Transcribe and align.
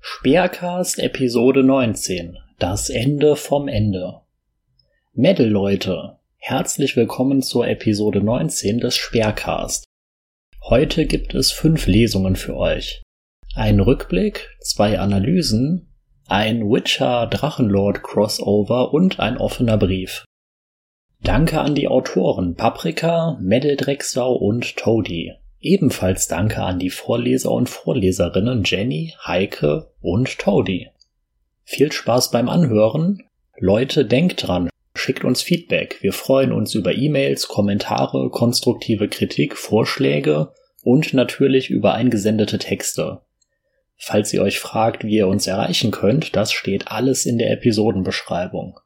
Speercast 0.00 0.98
Episode 0.98 1.62
19 1.62 2.36
Das 2.58 2.90
Ende 2.90 3.36
vom 3.36 3.68
Ende 3.68 4.22
Metal 5.12 5.46
Leute, 5.46 6.18
herzlich 6.38 6.96
willkommen 6.96 7.40
zur 7.40 7.68
Episode 7.68 8.20
19 8.20 8.80
des 8.80 8.96
Speercast. 8.96 9.84
Heute 10.64 11.06
gibt 11.06 11.32
es 11.34 11.52
fünf 11.52 11.86
Lesungen 11.86 12.34
für 12.34 12.56
euch. 12.56 13.02
Ein 13.54 13.78
Rückblick, 13.78 14.50
zwei 14.60 14.98
Analysen, 14.98 15.94
ein 16.26 16.68
Witcher 16.68 17.28
Drachenlord 17.28 18.02
Crossover 18.02 18.92
und 18.92 19.20
ein 19.20 19.36
offener 19.36 19.78
Brief. 19.78 20.24
Danke 21.22 21.60
an 21.60 21.76
die 21.76 21.86
Autoren 21.86 22.56
Paprika, 22.56 23.38
Medeldrecksau 23.40 24.34
und 24.34 24.76
Toady. 24.76 25.34
Ebenfalls 25.64 26.28
danke 26.28 26.62
an 26.62 26.78
die 26.78 26.90
Vorleser 26.90 27.50
und 27.50 27.70
Vorleserinnen 27.70 28.64
Jenny, 28.66 29.14
Heike 29.24 29.90
und 30.02 30.38
Toady. 30.38 30.90
Viel 31.64 31.90
Spaß 31.90 32.30
beim 32.32 32.50
Anhören. 32.50 33.22
Leute, 33.56 34.04
denkt 34.04 34.46
dran, 34.46 34.68
schickt 34.94 35.24
uns 35.24 35.40
Feedback. 35.40 36.02
Wir 36.02 36.12
freuen 36.12 36.52
uns 36.52 36.74
über 36.74 36.94
E-Mails, 36.94 37.48
Kommentare, 37.48 38.28
konstruktive 38.28 39.08
Kritik, 39.08 39.56
Vorschläge 39.56 40.52
und 40.82 41.14
natürlich 41.14 41.70
über 41.70 41.94
eingesendete 41.94 42.58
Texte. 42.58 43.22
Falls 43.96 44.34
ihr 44.34 44.42
euch 44.42 44.58
fragt, 44.58 45.02
wie 45.04 45.16
ihr 45.16 45.28
uns 45.28 45.46
erreichen 45.46 45.92
könnt, 45.92 46.36
das 46.36 46.52
steht 46.52 46.88
alles 46.88 47.24
in 47.24 47.38
der 47.38 47.50
Episodenbeschreibung. 47.50 48.80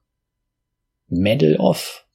Medal 1.08 1.56
off. 1.56 2.06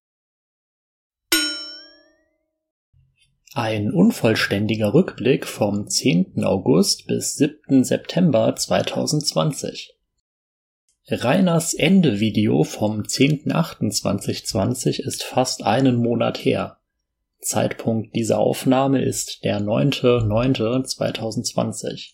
Ein 3.56 3.92
unvollständiger 3.92 4.96
Rückblick 4.96 5.46
vom 5.46 5.88
10. 5.88 6.44
August 6.44 7.06
bis 7.06 7.36
7. 7.36 7.84
September 7.84 8.56
2020. 8.56 9.96
Reiners 11.08 11.76
Ende-Video 11.76 12.64
vom 12.64 13.02
10.08.2020 13.02 15.02
ist 15.02 15.22
fast 15.22 15.64
einen 15.64 15.98
Monat 15.98 16.44
her. 16.44 16.80
Zeitpunkt 17.42 18.16
dieser 18.16 18.40
Aufnahme 18.40 19.04
ist 19.04 19.44
der 19.44 19.62
9.09.2020. 19.62 22.14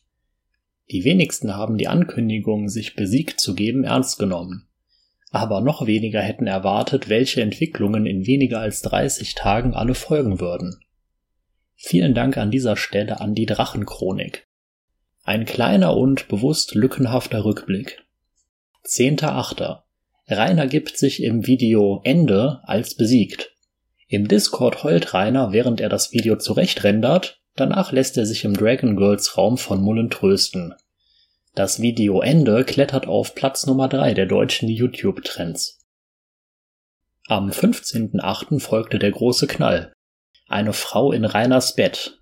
Die 0.91 1.06
wenigsten 1.06 1.56
haben 1.56 1.78
die 1.78 1.88
Ankündigung, 1.88 2.67
sich 2.67 2.97
besiegt 2.97 3.39
zu 3.39 3.56
geben, 3.56 3.85
ernst 3.85 4.19
genommen. 4.19 4.67
Aber 5.31 5.61
noch 5.61 5.88
weniger 5.88 6.19
hätten 6.19 6.47
erwartet, 6.47 7.08
welche 7.08 7.41
Entwicklungen 7.41 8.06
in 8.06 8.28
weniger 8.28 8.59
als 8.59 8.81
30 8.81 9.35
Tagen 9.35 9.73
alle 9.73 9.95
folgen 9.95 10.41
würden. 10.41 10.81
Vielen 11.81 12.13
Dank 12.13 12.35
an 12.35 12.52
dieser 12.52 12.75
Stelle 12.75 13.22
an 13.22 13.33
die 13.33 13.45
Drachenchronik. 13.45 14.45
Ein 15.23 15.45
kleiner 15.45 15.95
und 15.95 16.27
bewusst 16.27 16.75
lückenhafter 16.75 17.45
Rückblick. 17.45 18.03
10.8. 18.85 19.80
Rainer 20.27 20.67
gibt 20.67 20.97
sich 20.97 21.23
im 21.23 21.47
Video 21.47 22.02
Ende 22.03 22.59
als 22.63 22.95
besiegt. 22.95 23.55
Im 24.09 24.27
Discord 24.27 24.83
heult 24.83 25.13
Rainer, 25.13 25.53
während 25.53 25.80
er 25.80 25.88
das 25.88 26.11
Video 26.11 26.35
zurechtrendert, 26.35 27.39
danach 27.55 27.94
lässt 27.94 28.17
er 28.17 28.25
sich 28.25 28.44
im 28.44 28.57
Dragon 28.57 28.97
Girls 28.97 29.38
Raum 29.38 29.57
von 29.57 29.81
Mullen 29.81 30.09
trösten. 30.09 30.73
Das 31.55 31.81
Video 31.81 32.19
Ende 32.19 32.66
klettert 32.66 33.07
auf 33.07 33.35
Platz 33.35 33.66
Nummer 33.66 33.88
3 33.88 34.16
der 34.16 34.25
deutschen 34.25 34.67
YouTube-Trends. 34.67 35.80
Am 37.27 37.50
15.8. 37.52 38.59
folgte 38.59 39.00
der 39.00 39.11
große 39.11 39.47
Knall. 39.47 39.94
Eine 40.50 40.73
Frau 40.73 41.11
in 41.11 41.25
Rainers 41.25 41.75
Bett. 41.75 42.19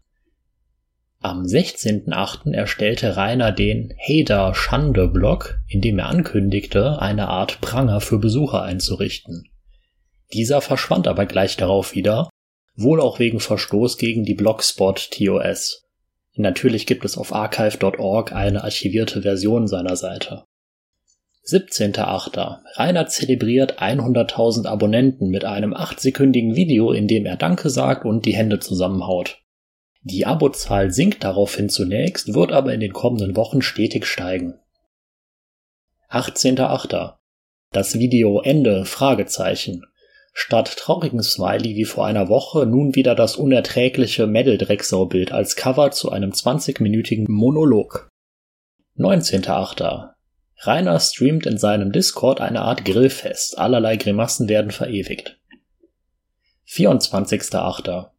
Am 1.21 1.43
16.8. 1.43 2.53
erstellte 2.53 3.15
Rainer 3.15 3.53
den 3.53 3.93
Heder 3.95 4.53
Schande 4.53 5.07
Blog, 5.07 5.59
in 5.69 5.79
dem 5.79 5.97
er 5.97 6.09
ankündigte, 6.09 7.01
eine 7.01 7.29
Art 7.29 7.61
Pranger 7.61 8.01
für 8.01 8.19
Besucher 8.19 8.63
einzurichten. 8.63 9.47
Dieser 10.33 10.59
verschwand 10.59 11.07
aber 11.07 11.25
gleich 11.25 11.55
darauf 11.55 11.95
wieder, 11.95 12.29
wohl 12.75 12.99
auch 12.99 13.19
wegen 13.19 13.39
Verstoß 13.39 13.97
gegen 13.97 14.25
die 14.25 14.35
Blogspot 14.35 15.09
TOS. 15.11 15.85
Natürlich 16.35 16.85
gibt 16.85 17.05
es 17.05 17.17
auf 17.17 17.33
archive.org 17.33 18.33
eine 18.33 18.65
archivierte 18.65 19.21
Version 19.21 19.69
seiner 19.69 19.95
Seite. 19.95 20.43
17.8. 21.47 22.59
Rainer 22.75 23.07
zelebriert 23.07 23.81
100.000 23.81 24.65
Abonnenten 24.65 25.29
mit 25.29 25.45
einem 25.45 25.73
8-sekündigen 25.73 26.55
Video, 26.55 26.91
in 26.91 27.07
dem 27.07 27.25
er 27.25 27.37
Danke 27.37 27.69
sagt 27.69 28.03
und 28.03 28.25
die 28.25 28.35
Hände 28.35 28.59
zusammenhaut. 28.59 29.41
Die 30.01 30.25
Abozahl 30.25 30.91
sinkt 30.91 31.23
daraufhin 31.23 31.69
zunächst, 31.69 32.33
wird 32.33 32.51
aber 32.51 32.73
in 32.73 32.81
den 32.81 32.91
kommenden 32.91 33.37
Wochen 33.37 33.61
stetig 33.61 34.05
steigen. 34.05 34.59
18.8. 36.09 37.15
Das 37.71 37.97
Video 37.97 38.41
Ende 38.41 38.83
Fragezeichen. 38.83 39.85
Statt 40.33 40.75
traurigen 40.77 41.23
Smiley 41.23 41.75
wie 41.75 41.85
vor 41.85 42.05
einer 42.05 42.27
Woche 42.27 42.65
nun 42.65 42.93
wieder 42.95 43.15
das 43.15 43.37
unerträgliche 43.37 44.27
Medal-Drecksau-Bild 44.27 45.31
als 45.31 45.55
Cover 45.55 45.91
zu 45.91 46.11
einem 46.11 46.31
20-minütigen 46.31 47.25
Monolog. 47.29 48.09
19.8. 48.97 50.16
Rainer 50.59 50.99
streamt 50.99 51.45
in 51.45 51.57
seinem 51.57 51.91
Discord 51.91 52.41
eine 52.41 52.61
Art 52.61 52.83
Grillfest, 52.83 53.57
allerlei 53.57 53.95
Grimassen 53.95 54.49
werden 54.49 54.71
verewigt. 54.71 55.39
24.8. 56.67 58.09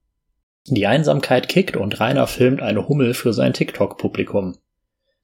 Die 0.66 0.86
Einsamkeit 0.86 1.48
kickt 1.48 1.76
und 1.76 1.98
Rainer 1.98 2.26
filmt 2.26 2.62
eine 2.62 2.88
Hummel 2.88 3.14
für 3.14 3.32
sein 3.32 3.52
TikTok-Publikum. 3.52 4.56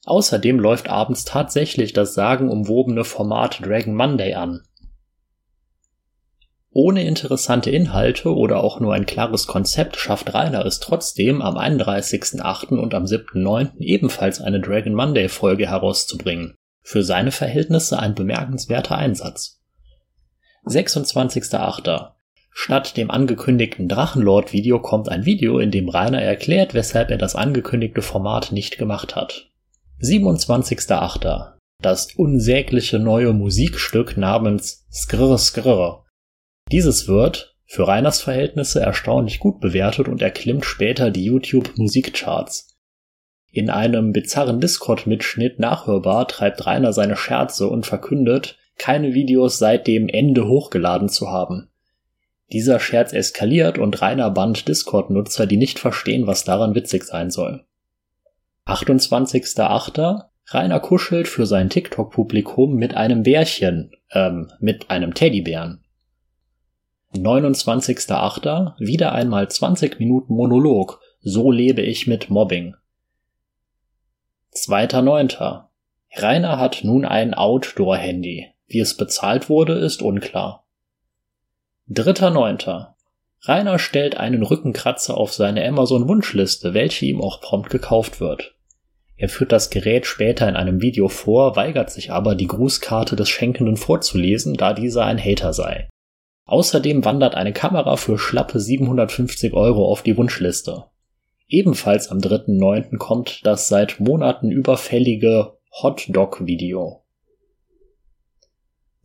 Außerdem 0.05 0.59
läuft 0.59 0.89
abends 0.89 1.25
tatsächlich 1.25 1.93
das 1.93 2.15
sagenumwobene 2.15 3.05
Format 3.05 3.65
Dragon 3.65 3.95
Monday 3.95 4.35
an. 4.35 4.63
Ohne 6.71 7.05
interessante 7.05 7.71
Inhalte 7.71 8.35
oder 8.35 8.63
auch 8.63 8.81
nur 8.81 8.93
ein 8.93 9.07
klares 9.07 9.47
Konzept 9.47 9.97
schafft 9.97 10.35
Rainer 10.35 10.67
es 10.67 10.81
trotzdem, 10.81 11.41
am 11.41 11.57
31.8. 11.57 12.77
und 12.77 12.95
am 12.95 13.05
7.9. 13.05 13.79
ebenfalls 13.79 14.41
eine 14.41 14.61
Dragon 14.61 14.93
Monday 14.93 15.29
Folge 15.29 15.69
herauszubringen. 15.71 16.57
Für 16.87 17.03
seine 17.03 17.33
Verhältnisse 17.33 17.99
ein 17.99 18.15
bemerkenswerter 18.15 18.99
Einsatz. 18.99 19.59
26.8. 20.67 22.11
Statt 22.51 22.99
dem 22.99 23.11
angekündigten 23.11 23.89
Drachenlord-Video 23.89 24.81
kommt 24.81 25.09
ein 25.09 25.25
Video, 25.25 25.59
in 25.59 25.71
dem 25.71 25.89
Rainer 25.89 26.21
erklärt, 26.21 26.75
weshalb 26.75 27.11
er 27.11 27.17
das 27.17 27.35
angekündigte 27.35 28.03
Format 28.03 28.53
nicht 28.53 28.77
gemacht 28.77 29.17
hat. 29.17 29.51
27.8. 30.03 31.55
Das 31.83 32.15
unsägliche 32.15 32.99
neue 32.99 33.33
Musikstück 33.33 34.19
namens 34.19 34.87
Skrrr 34.93 35.39
Skrrr. 35.39 36.05
Dieses 36.71 37.09
wird, 37.09 37.57
für 37.65 37.89
Rainers 37.89 38.21
Verhältnisse, 38.21 38.81
erstaunlich 38.81 39.39
gut 39.39 39.61
bewertet 39.61 40.07
und 40.07 40.21
erklimmt 40.21 40.67
später 40.67 41.11
die 41.11 41.25
YouTube 41.25 41.79
Musikcharts. 41.79 42.74
In 43.55 43.71
einem 43.71 44.13
bizarren 44.13 44.59
Discord-Mitschnitt 44.59 45.61
nachhörbar 45.61 46.27
treibt 46.27 46.67
Rainer 46.67 46.93
seine 46.93 47.15
Scherze 47.15 47.69
und 47.69 47.87
verkündet, 47.87 48.59
keine 48.79 49.15
Videos 49.15 49.59
seit 49.59 49.87
dem 49.87 50.09
Ende 50.09 50.49
hochgeladen 50.49 51.09
zu 51.09 51.31
haben. 51.31 51.69
Dieser 52.53 52.81
Scherz 52.81 53.13
eskaliert 53.13 53.79
und 53.79 54.03
Rainer 54.03 54.33
bannt 54.33 54.67
Discord-Nutzer, 54.67 55.47
die 55.47 55.57
nicht 55.57 55.79
verstehen, 55.79 56.27
was 56.27 56.43
daran 56.43 56.75
witzig 56.75 57.05
sein 57.05 57.31
soll. 57.31 57.65
28.8. 58.67 60.25
Rainer 60.49 60.81
kuschelt 60.81 61.29
für 61.29 61.47
sein 61.47 61.71
TikTok-Publikum 61.71 62.75
mit 62.75 62.97
einem 62.97 63.23
Bärchen, 63.23 63.93
ähm, 64.11 64.49
mit 64.59 64.91
einem 64.91 65.15
Teddybären. 65.15 65.85
29.8. 67.15 68.75
Wieder 68.81 69.13
einmal 69.13 69.49
20 69.49 70.01
Minuten 70.01 70.35
Monolog. 70.35 70.99
So 71.21 71.53
lebe 71.53 71.83
ich 71.83 72.09
mit 72.09 72.31
Mobbing. 72.31 72.75
2.9. 74.57 75.65
Rainer 76.15 76.59
hat 76.61 76.85
nun 76.85 77.05
ein 77.05 77.35
Outdoor-Handy. 77.35 78.53
Wie 78.69 78.79
es 78.79 78.97
bezahlt 78.97 79.49
wurde, 79.49 79.75
ist 79.75 80.01
unklar. 80.01 80.65
3.9. 81.91 82.87
Rainer 83.43 83.79
stellt 83.81 84.17
einen 84.17 84.45
Rückenkratzer 84.45 85.17
auf 85.17 85.35
seine 85.35 85.67
Amazon-Wunschliste, 85.67 86.73
welche 86.73 87.07
ihm 87.07 87.21
auch 87.21 87.41
prompt 87.41 87.69
gekauft 87.69 88.21
wird. 88.21 88.55
Er 89.17 89.29
führt 89.29 89.51
das 89.51 89.71
Gerät 89.71 90.07
später 90.07 90.49
in 90.49 90.55
einem 90.55 90.81
Video 90.81 91.09
vor, 91.09 91.57
weigert 91.57 91.91
sich 91.91 92.13
aber, 92.13 92.37
die 92.37 92.47
Grußkarte 92.47 93.17
des 93.17 93.29
Schenkenden 93.29 93.77
vorzulesen, 93.77 94.55
da 94.55 94.73
dieser 94.73 95.05
ein 95.05 95.19
Hater 95.19 95.53
sei. 95.53 95.89
Außerdem 96.47 97.05
wandert 97.05 97.35
eine 97.35 97.53
Kamera 97.53 97.97
für 97.97 98.19
schlappe 98.19 98.61
750 98.61 99.53
Euro 99.53 99.91
auf 99.91 100.03
die 100.03 100.17
Wunschliste. 100.17 100.85
Ebenfalls 101.49 102.09
am 102.09 102.19
3.9. 102.19 102.97
kommt 102.97 103.41
das 103.45 103.69
seit 103.69 104.01
Monaten 104.01 104.51
überfällige 104.51 105.59
Hotdog-Video. 105.83 107.03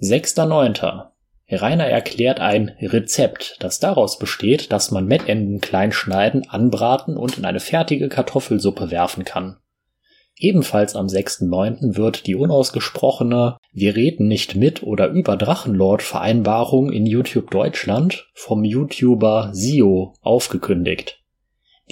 6.9. 0.01 1.09
Rainer 1.51 1.88
erklärt 1.88 2.39
ein 2.39 2.75
Rezept, 2.80 3.57
das 3.59 3.80
daraus 3.80 4.19
besteht, 4.19 4.71
dass 4.71 4.91
man 4.91 5.06
Mettenden 5.06 5.59
klein 5.59 5.91
schneiden, 5.91 6.47
anbraten 6.47 7.18
und 7.18 7.38
in 7.38 7.45
eine 7.45 7.59
fertige 7.59 8.07
Kartoffelsuppe 8.07 8.92
werfen 8.92 9.25
kann. 9.25 9.57
Ebenfalls 10.38 10.95
am 10.95 11.07
6.9. 11.07 11.97
wird 11.97 12.25
die 12.25 12.35
unausgesprochene 12.35 13.57
Wir 13.74 13.95
reden 13.97 14.30
nicht 14.30 14.56
mit 14.56 14.83
oder 14.83 15.09
über 15.09 15.35
Drachenlord 15.35 16.01
Vereinbarung 16.01 16.94
in 16.94 17.06
YouTube 17.06 17.51
Deutschland 17.51 18.30
vom 18.33 18.63
YouTuber 18.63 19.50
Sio 19.51 20.13
aufgekündigt. 20.21 21.19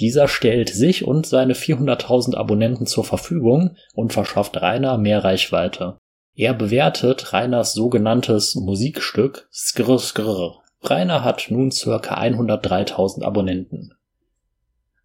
Dieser 0.00 0.28
stellt 0.28 0.68
sich 0.68 1.04
und 1.04 1.26
seine 1.26 1.54
400.000 1.54 2.36
Abonnenten 2.36 2.86
zur 2.86 3.02
Verfügung 3.02 3.76
und 3.94 4.12
verschafft 4.12 4.56
Rainer 4.60 4.96
mehr 4.96 5.24
Reichweite. 5.24 5.98
Er 6.36 6.54
bewertet 6.54 7.32
Rainers 7.32 7.72
sogenanntes 7.72 8.54
Musikstück 8.54 9.48
Skrr 9.52 9.98
Skrr. 9.98 10.62
Rainer 10.82 11.24
hat 11.24 11.46
nun 11.50 11.72
circa 11.72 12.16
103.000 12.16 13.24
Abonnenten. 13.24 13.94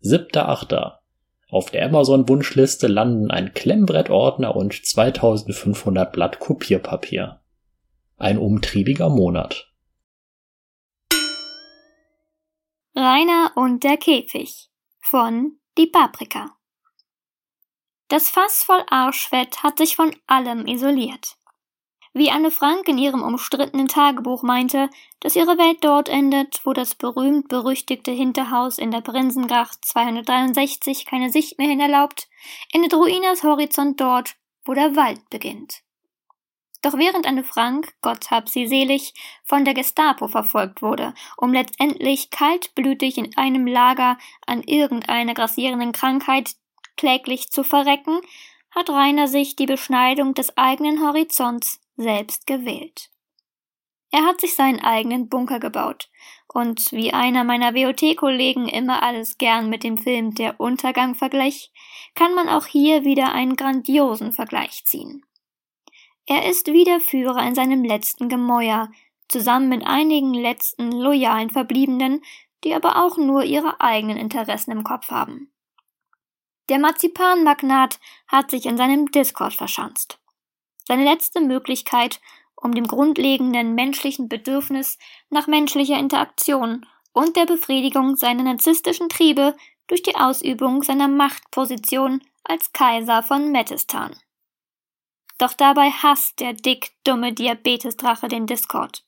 7.8. 0.03 0.93
Auf 1.49 1.71
der 1.71 1.85
Amazon-Wunschliste 1.85 2.85
landen 2.85 3.31
ein 3.31 3.55
Klemmbrettordner 3.55 4.55
und 4.55 4.85
2500 4.85 6.11
Blatt 6.11 6.39
Kopierpapier. 6.39 7.39
Ein 8.17 8.37
umtriebiger 8.37 9.09
Monat. 9.09 9.71
Rainer 12.95 13.51
und 13.55 13.83
der 13.83 13.97
Käfig 13.97 14.69
von 15.03 15.59
Die 15.77 15.87
Paprika. 15.87 16.55
Das 18.07 18.29
Fass 18.29 18.63
voll 18.63 18.83
Arschfett 18.89 19.61
hat 19.61 19.77
sich 19.77 19.97
von 19.97 20.15
allem 20.27 20.65
isoliert. 20.65 21.35
Wie 22.13 22.31
Anne 22.31 22.51
Frank 22.51 22.87
in 22.87 22.97
ihrem 22.97 23.21
umstrittenen 23.21 23.89
Tagebuch 23.89 24.43
meinte, 24.43 24.89
dass 25.19 25.35
ihre 25.35 25.57
Welt 25.57 25.79
dort 25.83 26.07
endet, 26.07 26.65
wo 26.65 26.71
das 26.71 26.95
berühmt-berüchtigte 26.95 28.11
Hinterhaus 28.11 28.77
in 28.77 28.91
der 28.91 29.01
Prinsengracht 29.01 29.83
263 29.83 31.05
keine 31.05 31.31
Sicht 31.31 31.57
mehr 31.57 31.67
hin 31.67 31.81
erlaubt, 31.81 32.29
endet 32.71 32.93
Ruinas 32.93 33.43
Horizont 33.43 33.99
dort, 33.99 34.35
wo 34.63 34.73
der 34.73 34.95
Wald 34.95 35.29
beginnt. 35.29 35.83
Doch 36.83 36.97
während 36.97 37.25
Anne 37.25 37.45
Frank, 37.45 37.93
Gott 38.01 38.29
hab 38.29 38.49
sie 38.49 38.67
selig, 38.67 39.13
von 39.45 39.63
der 39.63 39.73
Gestapo 39.73 40.27
verfolgt 40.27 40.81
wurde, 40.81 41.13
um 41.37 41.53
letztendlich 41.53 42.29
kaltblütig 42.29 43.17
in 43.17 43.35
einem 43.37 43.65
Lager 43.65 44.17
an 44.45 44.61
irgendeiner 44.63 45.33
grassierenden 45.33 45.93
Krankheit 45.93 46.51
kläglich 46.97 47.49
zu 47.49 47.63
verrecken, 47.63 48.19
hat 48.69 48.89
Rainer 48.89 49.29
sich 49.29 49.55
die 49.55 49.65
Beschneidung 49.65 50.33
des 50.33 50.57
eigenen 50.57 51.01
Horizonts 51.01 51.79
selbst 51.95 52.47
gewählt. 52.47 53.09
Er 54.11 54.25
hat 54.25 54.41
sich 54.41 54.55
seinen 54.55 54.81
eigenen 54.81 55.29
Bunker 55.29 55.59
gebaut 55.59 56.09
und 56.53 56.91
wie 56.91 57.13
einer 57.13 57.45
meiner 57.45 57.73
WOT-Kollegen 57.73 58.67
immer 58.67 59.01
alles 59.03 59.37
gern 59.37 59.69
mit 59.69 59.85
dem 59.85 59.97
Film 59.97 60.35
Der 60.35 60.59
Untergang 60.59 61.15
verglich, 61.15 61.71
kann 62.13 62.35
man 62.35 62.49
auch 62.49 62.65
hier 62.65 63.05
wieder 63.05 63.31
einen 63.31 63.55
grandiosen 63.55 64.33
Vergleich 64.33 64.83
ziehen. 64.83 65.23
Er 66.25 66.49
ist 66.49 66.67
wieder 66.67 66.99
Führer 66.99 67.45
in 67.45 67.55
seinem 67.55 67.83
letzten 67.83 68.29
Gemäuer, 68.29 68.89
zusammen 69.27 69.69
mit 69.69 69.85
einigen 69.85 70.33
letzten 70.33 70.91
loyalen 70.91 71.49
Verbliebenen, 71.49 72.21
die 72.63 72.73
aber 72.73 73.03
auch 73.03 73.17
nur 73.17 73.43
ihre 73.43 73.81
eigenen 73.81 74.17
Interessen 74.17 74.71
im 74.71 74.83
Kopf 74.83 75.09
haben. 75.09 75.51
Der 76.69 76.79
Marzipanmagnat 76.79 77.99
hat 78.27 78.51
sich 78.51 78.65
in 78.65 78.77
seinem 78.77 79.11
Discord 79.11 79.53
verschanzt 79.53 80.19
seine 80.87 81.03
letzte 81.03 81.41
Möglichkeit, 81.41 82.19
um 82.55 82.73
dem 82.73 82.87
grundlegenden 82.87 83.75
menschlichen 83.75 84.29
Bedürfnis 84.29 84.97
nach 85.29 85.47
menschlicher 85.47 85.97
Interaktion 85.97 86.85
und 87.13 87.35
der 87.35 87.45
Befriedigung 87.45 88.15
seiner 88.15 88.43
narzisstischen 88.43 89.09
Triebe 89.09 89.55
durch 89.87 90.03
die 90.03 90.15
Ausübung 90.15 90.83
seiner 90.83 91.07
Machtposition 91.07 92.21
als 92.43 92.71
Kaiser 92.73 93.23
von 93.23 93.51
Metistan. 93.51 94.15
Doch 95.37 95.53
dabei 95.53 95.89
hasst 95.89 96.39
der 96.39 96.53
dick 96.53 96.91
dumme 97.03 97.33
Diabetesdrache 97.33 98.27
den 98.27 98.45
Discord. 98.45 99.03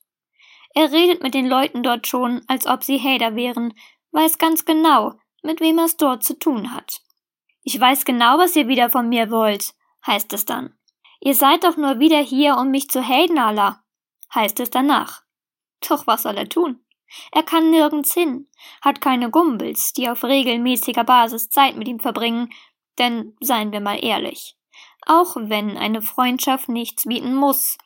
Er 0.74 0.92
redet 0.92 1.22
mit 1.22 1.34
den 1.34 1.46
Leuten 1.46 1.82
dort 1.82 2.06
schon, 2.06 2.42
als 2.48 2.66
ob 2.66 2.84
sie 2.84 3.00
Hater 3.00 3.34
wären, 3.34 3.72
weiß 4.10 4.38
ganz 4.38 4.64
genau, 4.64 5.14
mit 5.42 5.60
wem 5.60 5.78
er 5.78 5.86
es 5.86 5.96
dort 5.96 6.24
zu 6.24 6.38
tun 6.38 6.74
hat. 6.74 7.00
Ich 7.62 7.80
weiß 7.80 8.04
genau, 8.04 8.38
was 8.38 8.56
ihr 8.56 8.68
wieder 8.68 8.90
von 8.90 9.08
mir 9.08 9.30
wollt, 9.30 9.74
heißt 10.06 10.32
es 10.32 10.44
dann. 10.44 10.76
Ihr 11.20 11.34
seid 11.34 11.64
doch 11.64 11.76
nur 11.76 11.98
wieder 11.98 12.18
hier, 12.18 12.56
um 12.58 12.70
mich 12.70 12.88
zu 12.88 13.02
haten, 13.02 13.38
Allah, 13.38 13.82
heißt 14.34 14.60
es 14.60 14.70
danach. 14.70 15.22
Doch 15.88 16.06
was 16.06 16.22
soll 16.22 16.36
er 16.36 16.48
tun? 16.48 16.84
Er 17.32 17.42
kann 17.42 17.70
nirgends 17.70 18.12
hin, 18.12 18.48
hat 18.82 19.00
keine 19.00 19.30
Gumbels, 19.30 19.92
die 19.92 20.08
auf 20.08 20.24
regelmäßiger 20.24 21.04
Basis 21.04 21.48
Zeit 21.48 21.76
mit 21.76 21.88
ihm 21.88 22.00
verbringen, 22.00 22.52
denn 22.98 23.36
seien 23.40 23.72
wir 23.72 23.80
mal 23.80 24.02
ehrlich, 24.02 24.56
auch 25.06 25.36
wenn 25.36 25.78
eine 25.78 26.02
Freundschaft 26.02 26.68
nichts 26.68 27.04
bieten 27.04 27.34
muss, 27.34 27.78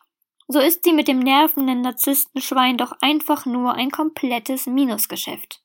so 0.49 0.59
ist 0.59 0.83
sie 0.83 0.93
mit 0.93 1.07
dem 1.07 1.21
nervenden 1.21 1.83
Narzisstenschwein 1.83 2.77
doch 2.77 2.93
einfach 3.01 3.47
nur 3.47 3.75
ein 3.75 3.93
komplettes 3.93 4.67
Minusgeschäft. 4.67 5.63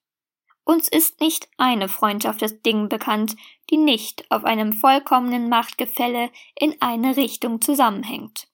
Uns 0.64 0.88
ist 0.88 1.22
nicht 1.22 1.48
eine 1.58 1.88
Freundschaft 1.88 2.42
des 2.42 2.62
Ding 2.62 2.90
bekannt, 2.90 3.36
die 3.70 3.78
nicht 3.78 4.30
auf 4.30 4.44
einem 4.44 4.74
vollkommenen 4.74 5.50
Machtgefälle 5.50 6.30
in 6.60 6.76
eine 6.82 7.18
Richtung 7.18 7.62
zusammenhängt. 7.62 8.48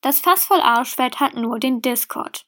Das 0.00 0.20
Fass 0.20 0.46
voll 0.46 0.60
Arschwert 0.60 1.20
hat 1.20 1.34
nur 1.34 1.58
den 1.58 1.82
Discord. 1.82 2.46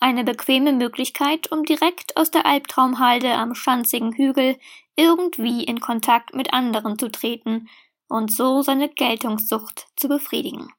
Eine 0.00 0.24
bequeme 0.24 0.72
Möglichkeit, 0.72 1.50
um 1.50 1.64
direkt 1.64 2.16
aus 2.16 2.30
der 2.30 2.46
Albtraumhalde 2.46 3.32
am 3.32 3.54
schanzigen 3.54 4.12
Hügel 4.12 4.58
irgendwie 4.96 5.64
in 5.64 5.80
Kontakt 5.80 6.34
mit 6.34 6.52
anderen 6.52 6.98
zu 6.98 7.10
treten 7.10 7.68
und 8.10 8.30
so 8.30 8.60
seine 8.60 8.88
Geltungssucht 8.88 9.86
zu 9.96 10.08
befriedigen. 10.08 10.70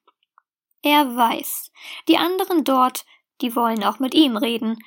Er 0.82 1.16
weiß, 1.16 1.72
die 2.08 2.18
anderen 2.18 2.62
dort, 2.62 3.04
die 3.40 3.56
wollen 3.56 3.82
auch 3.82 3.98
mit 3.98 4.14
ihm 4.14 4.36
reden, 4.36 4.78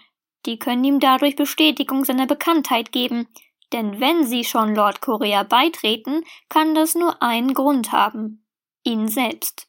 die 0.46 0.60
können 0.60 0.84
ihm 0.84 1.00
dadurch 1.00 1.36
Bestätigung 1.36 2.06
seiner 2.06 2.28
Bekanntheit 2.28 2.92
geben, 2.92 3.28
denn 3.74 4.00
wenn 4.00 4.26
sie 4.26 4.44
schon 4.44 4.76
Lord 4.76 5.02
Korea 5.02 5.44
beitreten, 5.44 6.24
kann 6.50 6.76
das 6.76 6.96
nur 6.96 7.22
einen 7.24 7.54
Grund 7.54 7.92
haben. 7.92 8.46
Ihn 8.84 9.08
selbst. 9.08 9.68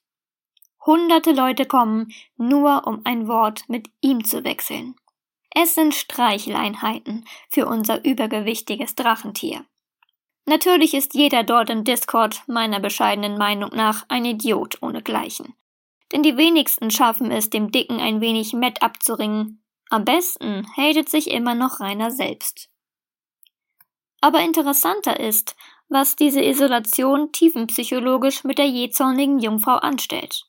Hunderte 0.85 1.33
Leute 1.33 1.65
kommen, 1.65 2.13
nur 2.37 2.87
um 2.87 3.01
ein 3.05 3.27
Wort 3.27 3.69
mit 3.69 3.89
ihm 4.01 4.25
zu 4.25 4.45
wechseln. 4.45 4.95
Es 5.51 5.75
sind 5.75 5.95
Streicheleinheiten 5.95 7.25
für 7.49 7.67
unser 7.67 8.05
übergewichtiges 8.05 8.95
Drachentier. 8.95 9.65
Natürlich 10.47 10.95
ist 10.95 11.15
jeder 11.15 11.43
dort 11.43 11.71
im 11.71 11.83
Discord 11.83 12.43
meiner 12.47 12.79
bescheidenen 12.79 13.37
Meinung 13.37 13.71
nach 13.75 14.05
ein 14.09 14.25
Idiot 14.25 14.81
ohnegleichen. 14.81 15.55
Denn 16.13 16.23
die 16.23 16.37
wenigsten 16.37 16.93
schaffen 16.93 17.33
es, 17.33 17.51
dem 17.51 17.73
Dicken 17.73 17.99
ein 17.99 18.21
wenig 18.21 18.53
Mett 18.53 18.81
abzuringen, 18.81 19.61
am 19.91 20.05
besten 20.05 20.67
hatet 20.77 21.09
sich 21.09 21.31
immer 21.31 21.55
noch 21.55 21.81
Rainer 21.81 22.11
selbst. 22.11 22.71
Aber 24.21 24.41
interessanter 24.41 25.21
ist, 25.21 25.55
was 25.89 26.17
diese 26.17 26.43
Isolation 26.43 27.31
tiefenpsychologisch 27.31 28.43
mit 28.43 28.59
der 28.59 28.67
jähzornigen 28.67 29.39
Jungfrau 29.39 29.77
anstellt. 29.77 30.47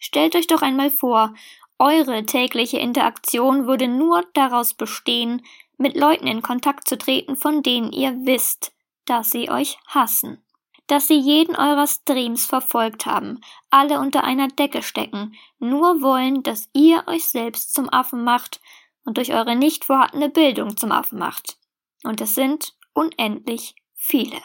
Stellt 0.00 0.34
euch 0.36 0.46
doch 0.46 0.62
einmal 0.62 0.90
vor, 0.90 1.34
eure 1.78 2.24
tägliche 2.24 2.78
Interaktion 2.78 3.66
würde 3.66 3.88
nur 3.88 4.24
daraus 4.32 4.74
bestehen, 4.74 5.42
mit 5.76 5.96
Leuten 5.96 6.26
in 6.26 6.42
Kontakt 6.42 6.88
zu 6.88 6.96
treten, 6.96 7.36
von 7.36 7.62
denen 7.62 7.92
ihr 7.92 8.12
wisst, 8.24 8.72
dass 9.08 9.30
sie 9.30 9.50
euch 9.50 9.78
hassen 9.86 10.42
dass 10.88 11.06
sie 11.06 11.18
jeden 11.18 11.54
eurer 11.54 11.86
Streams 11.86 12.46
verfolgt 12.46 13.06
haben, 13.06 13.40
alle 13.70 14.00
unter 14.00 14.24
einer 14.24 14.48
Decke 14.48 14.82
stecken, 14.82 15.36
nur 15.58 16.00
wollen, 16.00 16.42
dass 16.42 16.68
ihr 16.72 17.04
euch 17.06 17.26
selbst 17.26 17.74
zum 17.74 17.90
Affen 17.90 18.24
macht 18.24 18.60
und 19.04 19.18
durch 19.18 19.32
eure 19.32 19.54
nicht 19.54 19.84
vorhandene 19.84 20.30
Bildung 20.30 20.76
zum 20.76 20.90
Affen 20.90 21.18
macht. 21.18 21.58
Und 22.04 22.20
es 22.20 22.34
sind 22.34 22.74
unendlich 22.94 23.74
viele. 23.94 24.38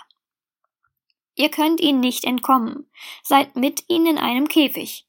Ihr 1.35 1.49
könnt 1.49 1.79
ihnen 1.79 2.01
nicht 2.01 2.25
entkommen, 2.25 2.89
seid 3.23 3.55
mit 3.55 3.85
ihnen 3.87 4.05
in 4.05 4.17
einem 4.17 4.47
Käfig. 4.47 5.07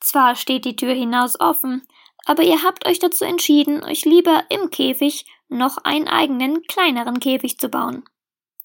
Zwar 0.00 0.36
steht 0.36 0.64
die 0.64 0.76
Tür 0.76 0.94
hinaus 0.94 1.38
offen, 1.40 1.86
aber 2.26 2.44
ihr 2.44 2.62
habt 2.62 2.86
euch 2.86 3.00
dazu 3.00 3.24
entschieden, 3.24 3.82
euch 3.82 4.04
lieber 4.04 4.44
im 4.50 4.70
Käfig 4.70 5.26
noch 5.48 5.78
einen 5.78 6.06
eigenen, 6.06 6.62
kleineren 6.62 7.18
Käfig 7.18 7.58
zu 7.58 7.68
bauen. 7.68 8.04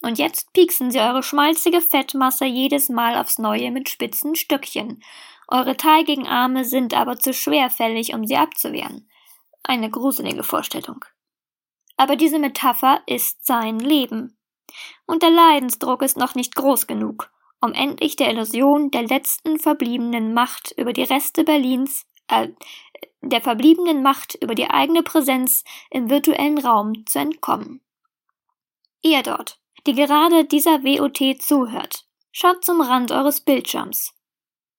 Und 0.01 0.17
jetzt 0.17 0.51
pieksen 0.53 0.91
sie 0.91 0.99
eure 0.99 1.23
schmalzige 1.23 1.79
Fettmasse 1.79 2.45
jedes 2.45 2.89
Mal 2.89 3.15
aufs 3.17 3.37
Neue 3.37 3.71
mit 3.71 3.89
spitzen 3.89 4.35
Stückchen. 4.35 5.03
Eure 5.47 5.77
teigigen 5.77 6.27
Arme 6.27 6.65
sind 6.65 6.93
aber 6.93 7.19
zu 7.19 7.33
schwerfällig, 7.33 8.13
um 8.13 8.25
sie 8.25 8.37
abzuwehren. 8.37 9.09
Eine 9.63 9.89
gruselige 9.91 10.43
Vorstellung. 10.43 11.05
Aber 11.97 12.15
diese 12.15 12.39
Metapher 12.39 13.01
ist 13.05 13.45
sein 13.45 13.77
Leben. 13.79 14.37
Und 15.05 15.21
der 15.21 15.29
Leidensdruck 15.29 16.01
ist 16.01 16.17
noch 16.17 16.33
nicht 16.33 16.55
groß 16.55 16.87
genug, 16.87 17.29
um 17.59 17.73
endlich 17.73 18.15
der 18.15 18.31
Illusion 18.31 18.89
der 18.89 19.03
letzten 19.03 19.59
verbliebenen 19.59 20.33
Macht 20.33 20.73
über 20.77 20.93
die 20.93 21.03
Reste 21.03 21.43
Berlins, 21.43 22.07
äh, 22.27 22.47
der 23.21 23.41
verbliebenen 23.41 24.01
Macht 24.01 24.35
über 24.41 24.55
die 24.55 24.69
eigene 24.69 25.03
Präsenz 25.03 25.63
im 25.91 26.09
virtuellen 26.09 26.57
Raum 26.57 27.05
zu 27.05 27.19
entkommen. 27.19 27.81
Ihr 29.03 29.21
dort, 29.21 29.60
die 29.87 29.93
gerade 29.93 30.45
dieser 30.45 30.83
WOT 30.83 31.41
zuhört. 31.41 32.05
Schaut 32.31 32.63
zum 32.63 32.81
Rand 32.81 33.11
eures 33.11 33.41
Bildschirms. 33.41 34.13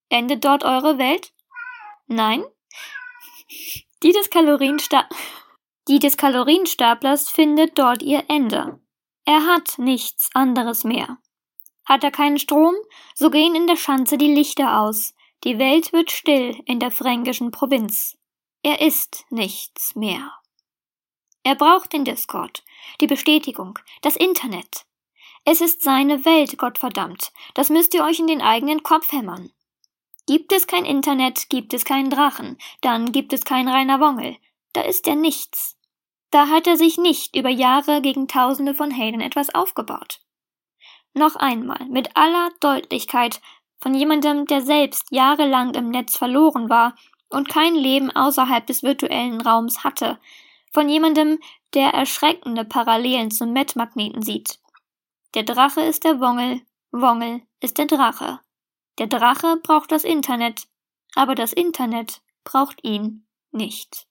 Endet 0.08 0.44
dort 0.44 0.64
eure 0.64 0.98
Welt? 0.98 1.32
Nein? 2.06 2.44
Die 4.02 4.12
des 4.12 4.30
Kaloriensta 4.30 5.06
die 5.88 5.98
des 5.98 6.16
Kalorienstaplers 6.16 7.28
findet 7.28 7.78
dort 7.78 8.02
ihr 8.02 8.24
Ende. 8.28 8.80
Er 9.24 9.46
hat 9.46 9.78
nichts 9.78 10.30
anderes 10.32 10.84
mehr. 10.84 11.18
Hat 11.84 12.04
er 12.04 12.12
keinen 12.12 12.38
Strom, 12.38 12.74
so 13.14 13.30
gehen 13.30 13.56
in 13.56 13.66
der 13.66 13.76
Schanze 13.76 14.16
die 14.16 14.32
Lichter 14.32 14.80
aus. 14.80 15.14
Die 15.42 15.58
Welt 15.58 15.92
wird 15.92 16.12
still 16.12 16.60
in 16.66 16.78
der 16.78 16.92
fränkischen 16.92 17.50
Provinz. 17.50 18.16
Er 18.62 18.80
ist 18.80 19.24
nichts 19.30 19.96
mehr. 19.96 20.32
Er 21.42 21.56
braucht 21.56 21.92
den 21.92 22.04
Discord, 22.04 22.62
die 23.00 23.08
Bestätigung, 23.08 23.76
das 24.02 24.14
Internet. 24.14 24.86
Es 25.44 25.60
ist 25.60 25.82
seine 25.82 26.24
Welt, 26.24 26.56
Gottverdammt. 26.56 27.32
Das 27.54 27.68
müsst 27.68 27.94
ihr 27.94 28.04
euch 28.04 28.20
in 28.20 28.28
den 28.28 28.40
eigenen 28.40 28.84
Kopf 28.84 29.10
hämmern. 29.10 29.50
Gibt 30.26 30.52
es 30.52 30.68
kein 30.68 30.84
Internet, 30.84 31.48
gibt 31.48 31.74
es 31.74 31.84
keinen 31.84 32.10
Drachen, 32.10 32.58
dann 32.80 33.10
gibt 33.10 33.32
es 33.32 33.44
kein 33.44 33.66
Rainer 33.66 33.98
Wongel. 33.98 34.36
Da 34.72 34.82
ist 34.82 35.08
er 35.08 35.16
nichts. 35.16 35.76
Da 36.30 36.48
hat 36.48 36.68
er 36.68 36.76
sich 36.76 36.96
nicht 36.96 37.36
über 37.36 37.50
Jahre 37.50 38.00
gegen 38.00 38.28
Tausende 38.28 38.74
von 38.74 38.92
Helden 38.92 39.20
etwas 39.20 39.52
aufgebaut. 39.52 40.20
Noch 41.12 41.34
einmal, 41.34 41.84
mit 41.86 42.16
aller 42.16 42.50
Deutlichkeit, 42.60 43.40
von 43.80 43.94
jemandem, 43.94 44.46
der 44.46 44.62
selbst 44.62 45.10
jahrelang 45.10 45.74
im 45.74 45.90
Netz 45.90 46.16
verloren 46.16 46.70
war 46.70 46.94
und 47.28 47.48
kein 47.48 47.74
Leben 47.74 48.10
außerhalb 48.12 48.64
des 48.64 48.84
virtuellen 48.84 49.40
Raums 49.40 49.82
hatte, 49.82 50.20
von 50.72 50.88
jemandem, 50.88 51.40
der 51.74 51.88
erschreckende 51.88 52.64
Parallelen 52.64 53.32
zum 53.32 53.52
Met-Magneten 53.52 54.22
sieht. 54.22 54.61
Der 55.34 55.44
Drache 55.44 55.80
ist 55.80 56.04
der 56.04 56.20
Wongel, 56.20 56.60
Wongel 56.90 57.42
ist 57.60 57.78
der 57.78 57.86
Drache. 57.86 58.40
Der 58.98 59.06
Drache 59.06 59.56
braucht 59.62 59.90
das 59.90 60.04
Internet, 60.04 60.68
aber 61.14 61.34
das 61.34 61.54
Internet 61.54 62.20
braucht 62.44 62.84
ihn 62.84 63.26
nicht. 63.50 64.06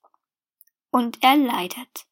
Und 0.89 1.19
er 1.21 1.37
leidet. 1.37 2.07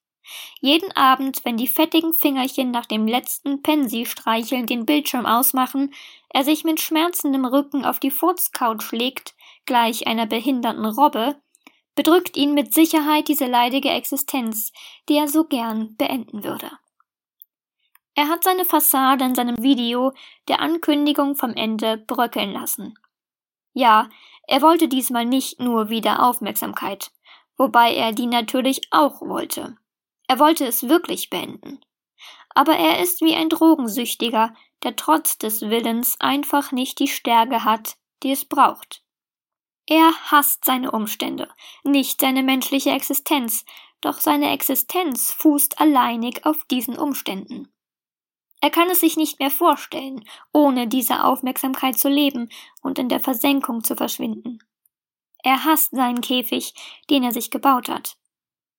Jeden 0.61 0.91
Abend, 0.91 1.43
wenn 1.43 1.57
die 1.57 1.67
fettigen 1.67 2.13
Fingerchen 2.13 2.69
nach 2.69 2.85
dem 2.85 3.07
letzten 3.07 3.63
Pensi-Streicheln 3.63 4.67
den 4.67 4.85
Bildschirm 4.85 5.25
ausmachen, 5.25 5.93
er 6.29 6.43
sich 6.43 6.63
mit 6.63 6.79
schmerzendem 6.79 7.45
Rücken 7.45 7.85
auf 7.85 7.99
die 7.99 8.11
Furzcouch 8.11 8.91
legt, 8.91 9.35
gleich 9.65 10.05
einer 10.05 10.27
behinderten 10.27 10.85
Robbe, 10.85 11.41
bedrückt 11.95 12.37
ihn 12.37 12.53
mit 12.53 12.75
Sicherheit 12.75 13.27
diese 13.27 13.47
leidige 13.47 13.89
Existenz, 13.89 14.71
die 15.09 15.15
er 15.15 15.27
so 15.27 15.45
gern 15.45 15.95
beenden 15.97 16.43
würde. 16.43 16.69
Er 18.19 18.27
hat 18.27 18.43
seine 18.43 18.65
Fassade 18.65 19.23
in 19.23 19.33
seinem 19.33 19.57
Video 19.63 20.11
der 20.49 20.59
Ankündigung 20.59 21.37
vom 21.37 21.53
Ende 21.53 21.95
bröckeln 21.95 22.51
lassen. 22.51 22.99
Ja, 23.71 24.09
er 24.45 24.61
wollte 24.61 24.89
diesmal 24.89 25.23
nicht 25.23 25.61
nur 25.61 25.87
wieder 25.87 26.27
Aufmerksamkeit, 26.27 27.13
wobei 27.55 27.95
er 27.95 28.11
die 28.11 28.25
natürlich 28.25 28.81
auch 28.91 29.21
wollte. 29.21 29.77
Er 30.27 30.37
wollte 30.37 30.65
es 30.65 30.89
wirklich 30.89 31.29
beenden. 31.29 31.79
Aber 32.49 32.75
er 32.75 33.01
ist 33.01 33.21
wie 33.21 33.35
ein 33.35 33.47
Drogensüchtiger, 33.47 34.53
der 34.83 34.97
trotz 34.97 35.37
des 35.37 35.61
Willens 35.61 36.17
einfach 36.19 36.73
nicht 36.73 36.99
die 36.99 37.07
Stärke 37.07 37.63
hat, 37.63 37.95
die 38.21 38.31
es 38.31 38.43
braucht. 38.43 39.01
Er 39.87 40.11
hasst 40.29 40.65
seine 40.65 40.91
Umstände, 40.91 41.47
nicht 41.85 42.19
seine 42.19 42.43
menschliche 42.43 42.89
Existenz, 42.89 43.63
doch 44.01 44.19
seine 44.19 44.51
Existenz 44.51 45.31
fußt 45.31 45.79
alleinig 45.79 46.45
auf 46.45 46.65
diesen 46.65 46.97
Umständen. 46.97 47.71
Er 48.61 48.69
kann 48.69 48.89
es 48.89 48.99
sich 48.99 49.15
nicht 49.15 49.39
mehr 49.39 49.51
vorstellen, 49.51 50.25
ohne 50.51 50.87
diese 50.87 51.23
Aufmerksamkeit 51.23 51.97
zu 51.97 52.09
leben 52.09 52.49
und 52.81 52.99
in 52.99 53.07
der 53.07 53.19
Versenkung 53.19 53.83
zu 53.83 53.95
verschwinden. 53.95 54.59
Er 55.43 55.63
hasst 55.63 55.91
seinen 55.91 56.21
Käfig, 56.21 56.73
den 57.09 57.23
er 57.23 57.31
sich 57.31 57.51
gebaut 57.51 57.87
hat. 57.87 58.17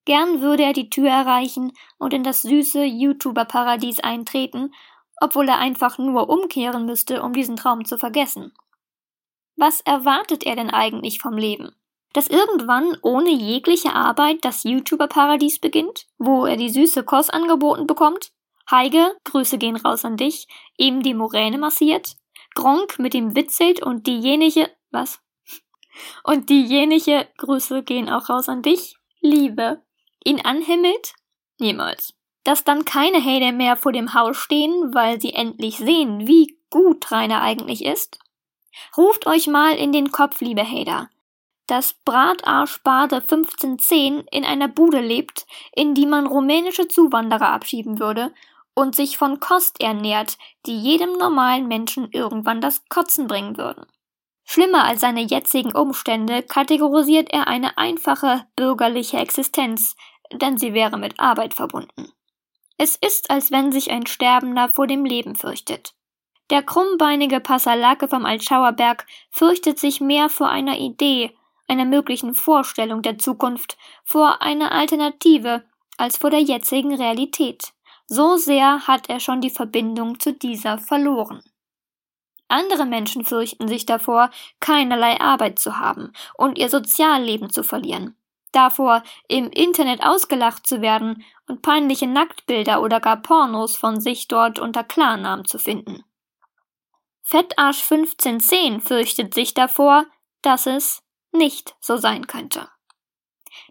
Gern 0.05 0.41
würde 0.41 0.65
er 0.65 0.73
die 0.73 0.91
Tür 0.91 1.09
erreichen 1.09 1.73
und 1.99 2.13
in 2.13 2.23
das 2.23 2.43
süße 2.43 2.85
YouTuber-Paradies 2.85 4.01
eintreten, 4.01 4.75
obwohl 5.21 5.49
er 5.49 5.59
einfach 5.59 5.99
nur 5.99 6.29
umkehren 6.29 6.85
müsste, 6.87 7.23
um 7.23 7.33
diesen 7.33 7.57
Traum 7.57 7.85
zu 7.85 7.99
vergessen. 7.99 8.53
Was 9.57 9.81
erwartet 9.83 10.45
er 10.45 10.57
denn 10.57 10.71
eigentlich 10.71 11.21
vom 11.21 11.37
Leben? 11.37 11.75
Dass 12.13 12.29
irgendwann 12.29 12.97
ohne 13.03 13.31
jegliche 13.31 13.95
Arbeit 13.95 14.39
das 14.43 14.65
YouTuber-Paradies 14.65 15.61
beginnt, 15.61 16.07
wo 16.19 16.45
er 16.45 16.57
die 16.57 16.71
süße 16.71 17.05
Kost 17.05 17.33
angeboten 17.33 17.87
bekommt? 17.87 18.33
Heige, 18.71 19.17
Grüße 19.25 19.59
gehen 19.59 19.77
raus 19.77 20.05
an 20.05 20.17
dich, 20.17 20.47
ihm 20.77 21.03
die 21.03 21.15
Moräne 21.15 21.59
massiert? 21.59 22.17
Gronk 22.55 22.99
mit 22.99 23.15
dem 23.15 23.35
witzelt 23.35 23.83
und 23.83 24.07
diejenige, 24.07 24.71
was? 24.91 25.21
Und 26.23 26.51
diejenige, 26.51 27.27
Grüße 27.39 27.83
gehen 27.83 28.09
auch 28.09 28.29
raus 28.29 28.49
an 28.49 28.63
dich, 28.63 28.97
Liebe, 29.21 29.83
ihn 30.25 30.41
anhimmelt? 30.41 31.15
Niemals. 31.59 32.15
Dass 32.45 32.65
dann 32.65 32.85
keine 32.85 33.23
Hater 33.23 33.53
mehr 33.53 33.77
vor 33.77 33.93
dem 33.93 34.15
Haus 34.15 34.37
stehen, 34.37 34.95
weil 34.95 35.21
sie 35.21 35.33
endlich 35.33 35.77
sehen, 35.79 36.27
wie 36.27 36.57
gut 36.71 37.11
Rainer 37.11 37.43
eigentlich 37.43 37.85
ist? 37.85 38.19
Ruft 38.97 39.27
euch 39.27 39.47
mal 39.47 39.77
in 39.77 39.93
den 39.93 40.13
Kopf, 40.13 40.41
liebe 40.41 40.65
Hater, 40.65 41.11
dass 41.67 41.95
Bratarschbade 42.05 43.17
1510 43.17 44.25
in 44.31 44.45
einer 44.45 44.69
Bude 44.69 45.01
lebt, 45.01 45.47
in 45.73 45.95
die 45.95 46.07
man 46.07 46.27
rumänische 46.27 46.89
Zuwanderer 46.89 47.51
abschieben 47.51 47.99
würde 47.99 48.33
und 48.75 48.95
sich 48.95 49.19
von 49.19 49.41
Kost 49.41 49.81
ernährt, 49.81 50.39
die 50.67 50.79
jedem 50.79 51.13
normalen 51.13 51.69
Menschen 51.69 52.09
irgendwann 52.13 52.61
das 52.61 52.85
Kotzen 52.89 53.27
bringen 53.27 53.57
würden. 53.57 53.87
Schlimmer 54.45 54.85
als 54.85 55.01
seine 55.01 55.23
jetzigen 55.23 55.73
Umstände 55.73 56.43
kategorisiert 56.43 57.31
er 57.31 57.47
eine 57.47 57.79
einfache 57.79 58.47
bürgerliche 58.57 59.19
Existenz, 59.19 59.95
denn 60.33 60.59
sie 60.59 60.75
wäre 60.75 60.99
mit 60.99 61.21
Arbeit 61.21 61.55
verbunden. 61.55 62.13
Es 62.77 62.97
ist, 62.97 63.31
als 63.31 63.51
wenn 63.51 63.73
sich 63.73 63.91
ein 63.91 64.07
Sterbender 64.07 64.69
vor 64.69 64.87
dem 64.87 65.05
Leben 65.05 65.37
fürchtet. 65.37 65.95
Der 66.51 66.63
krummbeinige 66.63 67.39
Passalake 67.39 68.09
vom 68.09 68.27
Altschauerberg 68.27 69.07
fürchtet 69.31 69.79
sich 69.79 70.01
mehr 70.01 70.29
vor 70.29 70.49
einer 70.49 70.79
Idee, 70.79 71.37
einer 71.69 71.85
möglichen 71.85 72.35
Vorstellung 72.35 73.03
der 73.03 73.19
Zukunft, 73.19 73.79
vor 74.03 74.43
einer 74.43 74.73
Alternative, 74.73 75.63
als 75.97 76.17
vor 76.17 76.31
der 76.31 76.41
jetzigen 76.41 76.95
Realität. 76.95 77.73
So 78.11 78.37
sehr 78.37 78.87
hat 78.87 79.09
er 79.09 79.21
schon 79.21 79.41
die 79.41 79.49
Verbindung 79.49 80.21
zu 80.21 80.35
dieser 80.35 80.77
verloren. 80.77 81.43
Andere 82.49 82.85
Menschen 82.85 83.25
fürchten 83.25 83.69
sich 83.69 83.87
davor, 83.87 84.31
keinerlei 84.59 85.19
Arbeit 85.21 85.59
zu 85.59 85.79
haben 85.79 86.13
und 86.37 86.59
ihr 86.59 86.69
Sozialleben 86.69 87.49
zu 87.49 87.63
verlieren 87.63 88.17
davor, 88.53 89.03
im 89.29 89.51
Internet 89.51 90.03
ausgelacht 90.03 90.67
zu 90.67 90.81
werden 90.81 91.25
und 91.47 91.63
peinliche 91.63 92.07
Nacktbilder 92.07 92.83
oder 92.83 93.01
gar 93.01 93.21
Pornos 93.21 93.77
von 93.77 94.01
sich 94.01 94.29
dort 94.29 94.59
unter 94.59 94.85
Klarnamen 94.85 95.45
zu 95.45 95.59
finden. 95.59 96.05
Fettarsch 97.23 97.83
1510 97.91 98.81
fürchtet 98.81 99.35
sich 99.35 99.55
davor, 99.55 100.05
dass 100.43 100.67
es 100.67 101.03
nicht 101.33 101.77
so 101.81 101.97
sein 101.97 102.27
könnte. 102.27 102.69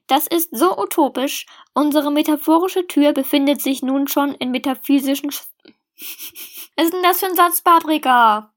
Das 0.09 0.25
ist 0.25 0.49
so 0.57 0.75
utopisch, 0.75 1.45
unsere 1.75 2.11
metaphorische 2.11 2.87
Tür 2.87 3.13
befindet 3.13 3.61
sich 3.61 3.83
nun 3.83 4.07
schon 4.07 4.33
in 4.33 4.49
metaphysischen 4.49 5.31
Sch 5.31 5.43
Was 6.75 6.85
ist 6.85 6.93
denn 6.93 7.03
das 7.03 7.19
für 7.19 7.27
ein 7.27 7.35
Satz, 7.35 7.61
Paprika? 7.61 8.51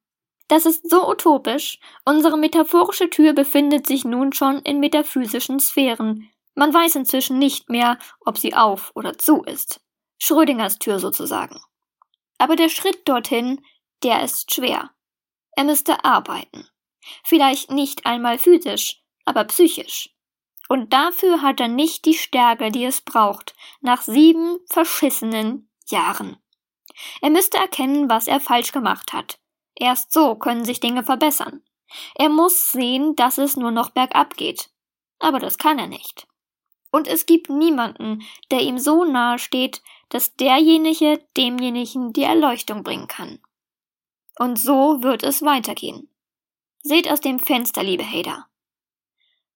Das 0.49 0.64
ist 0.64 0.88
so 0.88 1.06
utopisch. 1.06 1.78
Unsere 2.06 2.38
metaphorische 2.38 3.11
Tür 3.11 3.35
befindet 3.35 3.87
sich 3.87 4.06
nun 4.06 4.32
schon 4.32 4.61
in 4.61 4.80
metaphysischen 4.80 5.61
Sphären. 5.61 6.30
Man 6.54 6.73
weiß 6.73 6.94
inzwischen 6.94 7.38
nicht 7.38 7.68
mehr, 7.68 7.99
ob 8.21 8.38
sie 8.38 8.54
auf 8.54 8.90
oder 8.94 9.18
zu 9.18 9.42
ist. 9.42 9.82
Schrödingers 10.18 10.78
Tür 10.78 11.00
sozusagen. 11.00 11.61
Aber 12.38 12.56
der 12.56 12.71
Schritt 12.71 13.06
dorthin, 13.06 13.62
der 14.02 14.25
ist 14.25 14.54
schwer. 14.54 14.90
Er 15.54 15.64
müsste 15.64 16.02
arbeiten. 16.02 16.66
Vielleicht 17.25 17.71
nicht 17.71 18.06
einmal 18.06 18.38
physisch, 18.38 19.02
aber 19.26 19.44
psychisch. 19.44 20.12
Und 20.73 20.95
dafür 20.95 21.43
hat 21.43 21.61
er 21.61 21.69
nicht 21.69 22.07
die 22.07 22.14
Stärke, 22.14 22.71
die 22.71 22.85
es 22.87 23.02
braucht, 23.02 23.55
nach 23.83 24.00
sieben 24.00 24.59
verschissenen 24.71 25.69
Jahren. 25.88 26.38
Er 27.21 27.29
müsste 27.29 27.59
erkennen, 27.59 28.09
was 28.09 28.26
er 28.26 28.41
falsch 28.41 28.73
gemacht 28.73 29.12
hat, 29.12 29.38
Erst 29.75 30.12
so 30.12 30.35
können 30.35 30.64
sich 30.64 30.81
Dinge 30.81 31.02
verbessern. 31.02 31.62
Er 32.14 32.29
muss 32.29 32.71
sehen, 32.71 33.17
dass 33.17 33.37
es 33.38 33.57
nur 33.57 33.71
noch 33.71 33.91
bergab 33.91 34.37
geht. 34.37 34.71
Aber 35.19 35.38
das 35.38 35.59
kann 35.59 35.79
er 35.79 35.87
nicht. 35.87 36.26
Und 36.91 37.09
es 37.09 37.26
gibt 37.26 37.49
niemanden, 37.49 38.23
der 38.50 38.61
ihm 38.61 38.79
so 38.79 39.05
nahe 39.05 39.38
steht, 39.38 39.83
dass 40.09 40.37
derjenige 40.37 41.23
demjenigen 41.37 42.12
die 42.12 42.23
Erleuchtung 42.23 42.83
bringen 42.83 43.09
kann. 43.09 43.41
Und 44.38 44.59
so 44.59 45.02
wird 45.02 45.23
es 45.23 45.43
weitergehen. 45.43 46.09
Seht 46.83 47.11
aus 47.11 47.21
dem 47.21 47.38
Fenster, 47.38 47.83
liebe 47.83 48.05
Hader. 48.05 48.47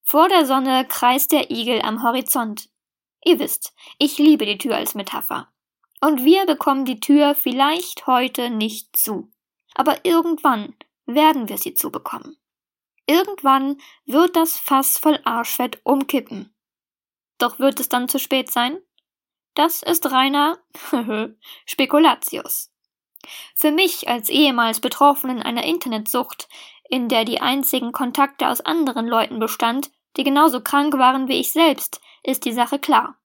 Vor 0.08 0.28
der 0.28 0.46
Sonne 0.46 0.86
kreist 0.86 1.32
der 1.32 1.50
Igel 1.50 1.82
am 1.82 2.04
Horizont. 2.04 2.68
Ihr 3.25 3.40
wisst, 3.40 3.75
ich 3.98 4.18
liebe 4.18 4.46
die 4.46 4.56
Tür 4.56 4.76
als 4.76 4.94
Metapher. 4.94 5.52
Und 6.00 6.25
wir 6.25 6.46
bekommen 6.46 6.84
die 6.84 7.00
Tür 7.00 7.34
vielleicht 7.34 8.06
heute 8.06 8.50
nicht 8.50 8.96
zu. 8.96 9.32
aber 9.75 10.04
irgendwann 10.04 10.75
werden 11.04 11.48
wir 11.48 11.58
sie 11.58 11.75
zu 11.75 11.90
bekommen. 11.90 12.36
Irgendwann 13.06 13.78
wird 14.04 14.36
das 14.36 14.56
Fass 14.56 14.96
voll 14.96 15.20
Arschfett 15.25 15.80
umkippen. 15.84 16.54
Doch 17.38 17.58
wird 17.58 17.78
es 17.78 17.88
dann 17.88 18.08
zu 18.08 18.18
spät 18.18 18.50
sein? 18.50 18.78
Das 19.54 19.82
ist 19.82 20.10
reiner 20.10 20.58
Spekulatius. 21.66 22.72
Für 23.54 23.70
mich 23.70 24.08
als 24.08 24.28
ehemals 24.28 24.80
Betroffenen 24.80 25.42
einer 25.42 25.64
Internetsucht, 25.64 26.48
in 26.88 27.08
der 27.08 27.25
die 27.25 27.40
einzigen 27.40 27.92
Kontakte 27.92 28.48
aus 28.48 28.60
anderen 28.60 29.06
Leuten 29.06 29.38
bestand, 29.38 29.90
die 30.16 30.25
genauso 30.25 30.61
krank 30.61 30.94
waren 30.94 31.28
wie 31.28 31.40
ich 31.40 31.52
selbst, 31.52 32.00
ist 32.23 32.44
die 32.44 32.52
Sache 32.52 32.78
klar. 32.78 33.18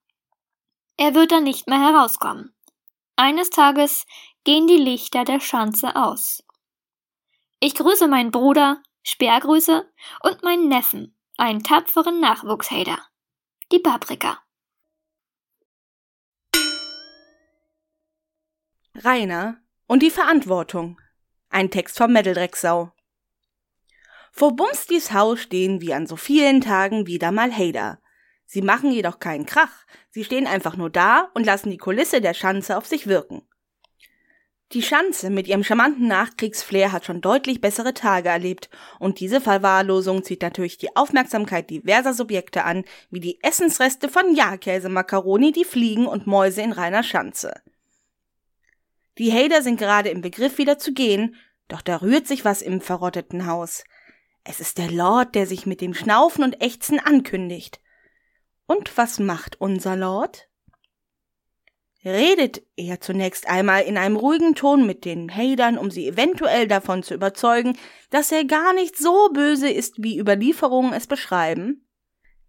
Er 0.96 1.14
wird 1.14 1.32
dann 1.32 1.44
nicht 1.44 1.68
mehr 1.68 1.80
herauskommen. 1.80 2.54
Eines 3.16 3.50
Tages 3.50 4.06
gehen 4.44 4.66
die 4.66 4.76
Lichter 4.76 5.24
der 5.24 5.40
Schanze 5.40 5.96
aus. 5.96 6.42
Ich 7.60 7.74
grüße 7.74 8.08
meinen 8.08 8.30
Bruder, 8.30 8.82
Speergrüße 9.02 9.90
und 10.22 10.42
meinen 10.42 10.68
Neffen, 10.68 11.16
einen 11.36 11.62
tapferen 11.62 12.20
Nachwuchshader. 12.20 12.98
Die 13.70 13.78
Paprika. 13.78 14.38
Rainer 18.94 19.60
und 19.86 20.02
die 20.02 20.10
Verantwortung. 20.10 21.00
Ein 21.48 21.70
Text 21.70 21.96
vom 21.96 22.12
Mädeldrecksau. 22.12 22.92
Vor 24.34 24.56
Bumstis 24.56 25.12
Haus 25.12 25.40
stehen 25.40 25.82
wie 25.82 25.92
an 25.92 26.06
so 26.06 26.16
vielen 26.16 26.62
Tagen 26.62 27.06
wieder 27.06 27.30
mal 27.30 27.52
Hader. 27.52 28.00
Sie 28.46 28.62
machen 28.62 28.90
jedoch 28.90 29.18
keinen 29.20 29.46
Krach, 29.46 29.84
sie 30.10 30.24
stehen 30.24 30.46
einfach 30.46 30.76
nur 30.76 30.90
da 30.90 31.30
und 31.34 31.44
lassen 31.44 31.70
die 31.70 31.76
Kulisse 31.76 32.22
der 32.22 32.34
Schanze 32.34 32.76
auf 32.76 32.86
sich 32.86 33.06
wirken. 33.06 33.42
Die 34.72 34.82
Schanze 34.82 35.28
mit 35.28 35.48
ihrem 35.48 35.64
charmanten 35.64 36.08
Nachkriegsflair 36.08 36.92
hat 36.92 37.04
schon 37.04 37.20
deutlich 37.20 37.60
bessere 37.60 37.92
Tage 37.92 38.30
erlebt 38.30 38.70
und 38.98 39.20
diese 39.20 39.42
Verwahrlosung 39.42 40.24
zieht 40.24 40.40
natürlich 40.40 40.78
die 40.78 40.96
Aufmerksamkeit 40.96 41.68
diverser 41.68 42.14
Subjekte 42.14 42.64
an, 42.64 42.84
wie 43.10 43.20
die 43.20 43.38
Essensreste 43.42 44.08
von 44.08 44.34
Jahrkäsemakaroni, 44.34 45.52
die 45.52 45.66
Fliegen 45.66 46.06
und 46.06 46.26
Mäuse 46.26 46.62
in 46.62 46.72
reiner 46.72 47.02
Schanze. 47.02 47.60
Die 49.18 49.30
Hader 49.30 49.60
sind 49.60 49.78
gerade 49.78 50.08
im 50.08 50.22
Begriff 50.22 50.56
wieder 50.56 50.78
zu 50.78 50.94
gehen, 50.94 51.36
doch 51.68 51.82
da 51.82 51.96
rührt 51.96 52.26
sich 52.26 52.46
was 52.46 52.62
im 52.62 52.80
verrotteten 52.80 53.46
Haus. 53.46 53.84
Es 54.44 54.60
ist 54.60 54.78
der 54.78 54.90
Lord, 54.90 55.34
der 55.34 55.46
sich 55.46 55.66
mit 55.66 55.80
dem 55.80 55.94
Schnaufen 55.94 56.42
und 56.44 56.62
Ächzen 56.62 56.98
ankündigt. 56.98 57.80
Und 58.66 58.96
was 58.96 59.18
macht 59.18 59.60
unser 59.60 59.96
Lord? 59.96 60.48
redet 62.04 62.62
er 62.76 63.00
zunächst 63.00 63.48
einmal 63.48 63.82
in 63.82 63.96
einem 63.96 64.16
ruhigen 64.16 64.54
Ton 64.54 64.86
mit 64.86 65.04
den 65.04 65.34
Hadern, 65.34 65.78
um 65.78 65.90
sie 65.90 66.08
eventuell 66.08 66.66
davon 66.66 67.02
zu 67.02 67.14
überzeugen, 67.14 67.78
dass 68.10 68.32
er 68.32 68.44
gar 68.44 68.72
nicht 68.74 68.96
so 68.96 69.30
böse 69.32 69.70
ist, 69.70 70.02
wie 70.02 70.18
Überlieferungen 70.18 70.92
es 70.92 71.06
beschreiben? 71.06 71.81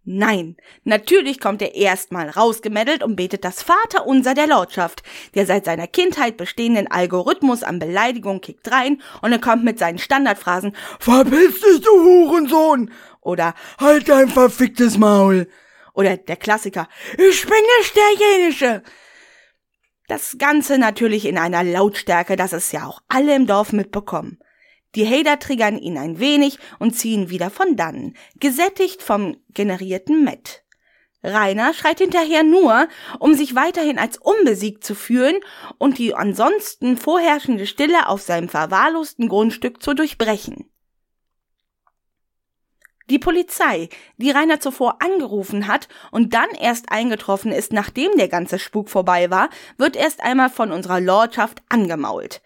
Nein, 0.06 0.56
natürlich 0.84 1.40
kommt 1.40 1.62
er 1.62 1.74
erstmal 1.74 2.28
rausgemeddelt 2.28 3.02
und 3.02 3.16
betet 3.16 3.42
das 3.42 3.62
Vaterunser 3.62 4.34
der 4.34 4.46
Lordschaft, 4.46 5.02
der 5.34 5.46
seit 5.46 5.64
seiner 5.64 5.86
Kindheit 5.86 6.36
bestehenden 6.36 6.90
Algorithmus 6.90 7.62
an 7.62 7.78
Beleidigung 7.78 8.42
kickt 8.42 8.70
rein 8.70 9.00
und 9.22 9.32
er 9.32 9.38
kommt 9.38 9.64
mit 9.64 9.78
seinen 9.78 9.98
Standardphrasen 9.98 10.76
Verpiss 11.00 11.60
dich, 11.60 11.80
du 11.80 11.90
Hurensohn! 11.90 12.90
oder 13.22 13.54
Halt 13.80 14.10
dein 14.10 14.28
verficktes 14.28 14.98
Maul! 14.98 15.48
oder 15.94 16.18
der 16.18 16.36
Klassiker 16.36 16.86
Ich 17.16 17.42
bin 17.42 17.64
nicht 17.78 17.96
derjenige! 17.96 18.82
Das 20.06 20.36
Ganze 20.36 20.76
natürlich 20.76 21.24
in 21.24 21.38
einer 21.38 21.64
Lautstärke, 21.64 22.36
dass 22.36 22.52
es 22.52 22.72
ja 22.72 22.86
auch 22.86 23.00
alle 23.08 23.34
im 23.34 23.46
Dorf 23.46 23.72
mitbekommen. 23.72 24.38
Die 24.94 25.06
Hater 25.08 25.38
triggern 25.38 25.78
ihn 25.78 25.98
ein 25.98 26.20
wenig 26.20 26.58
und 26.78 26.92
ziehen 26.92 27.30
wieder 27.30 27.50
von 27.50 27.76
dannen, 27.76 28.16
gesättigt 28.38 29.02
vom 29.02 29.36
generierten 29.50 30.24
Met. 30.24 30.64
Rainer 31.24 31.72
schreit 31.72 31.98
hinterher 31.98 32.42
nur, 32.42 32.86
um 33.18 33.34
sich 33.34 33.54
weiterhin 33.54 33.98
als 33.98 34.18
unbesiegt 34.18 34.84
zu 34.84 34.94
fühlen 34.94 35.36
und 35.78 35.98
die 35.98 36.14
ansonsten 36.14 36.98
vorherrschende 36.98 37.66
Stille 37.66 38.08
auf 38.08 38.20
seinem 38.20 38.48
verwahrlosten 38.48 39.28
Grundstück 39.28 39.82
zu 39.82 39.94
durchbrechen. 39.94 40.70
Die 43.10 43.18
Polizei, 43.18 43.90
die 44.16 44.30
Rainer 44.30 44.60
zuvor 44.60 45.02
angerufen 45.02 45.66
hat 45.66 45.88
und 46.10 46.32
dann 46.32 46.48
erst 46.58 46.90
eingetroffen 46.90 47.52
ist, 47.52 47.72
nachdem 47.72 48.16
der 48.16 48.28
ganze 48.28 48.58
Spuk 48.58 48.88
vorbei 48.88 49.30
war, 49.30 49.50
wird 49.76 49.96
erst 49.96 50.22
einmal 50.22 50.48
von 50.48 50.72
unserer 50.72 51.00
Lordschaft 51.00 51.62
angemault. 51.68 52.40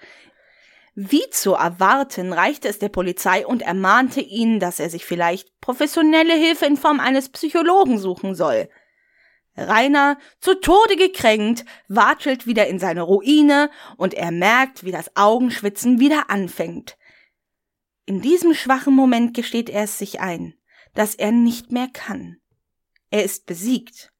Wie 1.00 1.30
zu 1.30 1.52
erwarten, 1.52 2.32
reichte 2.32 2.66
es 2.66 2.80
der 2.80 2.88
Polizei 2.88 3.46
und 3.46 3.62
ermahnte 3.62 4.20
ihn, 4.20 4.58
dass 4.58 4.80
er 4.80 4.90
sich 4.90 5.04
vielleicht 5.04 5.48
professionelle 5.60 6.34
Hilfe 6.34 6.66
in 6.66 6.76
Form 6.76 6.98
eines 6.98 7.28
Psychologen 7.28 7.98
suchen 7.98 8.34
soll. 8.34 8.68
Rainer, 9.56 10.18
zu 10.40 10.54
Tode 10.54 10.96
gekränkt, 10.96 11.64
watschelt 11.86 12.48
wieder 12.48 12.66
in 12.66 12.80
seine 12.80 13.02
Ruine 13.02 13.70
und 13.96 14.12
er 14.12 14.32
merkt, 14.32 14.82
wie 14.82 14.90
das 14.90 15.14
Augenschwitzen 15.14 16.00
wieder 16.00 16.30
anfängt. 16.30 16.98
In 18.04 18.20
diesem 18.20 18.52
schwachen 18.52 18.92
Moment 18.92 19.34
gesteht 19.34 19.70
er 19.70 19.84
es 19.84 19.98
sich 20.00 20.18
ein, 20.18 20.54
dass 20.94 21.14
er 21.14 21.30
nicht 21.30 21.70
mehr 21.70 21.86
kann. 21.92 22.38
Er 23.10 23.22
ist 23.22 23.46
besiegt. 23.46 24.12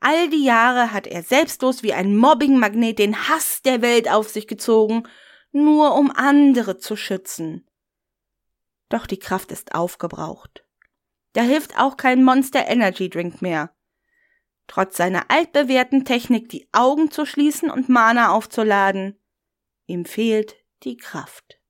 All 0.00 0.30
die 0.30 0.44
Jahre 0.44 0.90
hat 0.94 1.06
er 1.06 1.22
selbstlos 1.22 1.82
wie 1.82 1.92
ein 1.92 2.16
Mobbingmagnet 2.16 2.98
den 2.98 3.28
Hass 3.28 3.60
der 3.60 3.82
Welt 3.82 4.10
auf 4.10 4.30
sich 4.30 4.46
gezogen, 4.46 5.06
nur 5.54 5.94
um 5.94 6.10
andere 6.10 6.78
zu 6.78 6.96
schützen. 6.96 7.66
Doch 8.88 9.06
die 9.06 9.18
Kraft 9.18 9.52
ist 9.52 9.74
aufgebraucht. 9.74 10.64
Da 11.32 11.42
hilft 11.42 11.78
auch 11.78 11.96
kein 11.96 12.22
Monster 12.22 12.66
Energy 12.66 13.08
Drink 13.08 13.42
mehr. 13.42 13.74
Trotz 14.66 14.96
seiner 14.96 15.30
altbewährten 15.30 16.04
Technik, 16.04 16.48
die 16.48 16.68
Augen 16.72 17.10
zu 17.10 17.26
schließen 17.26 17.70
und 17.70 17.88
Mana 17.88 18.30
aufzuladen, 18.30 19.18
ihm 19.86 20.04
fehlt 20.04 20.56
die 20.82 20.96
Kraft. 20.96 21.60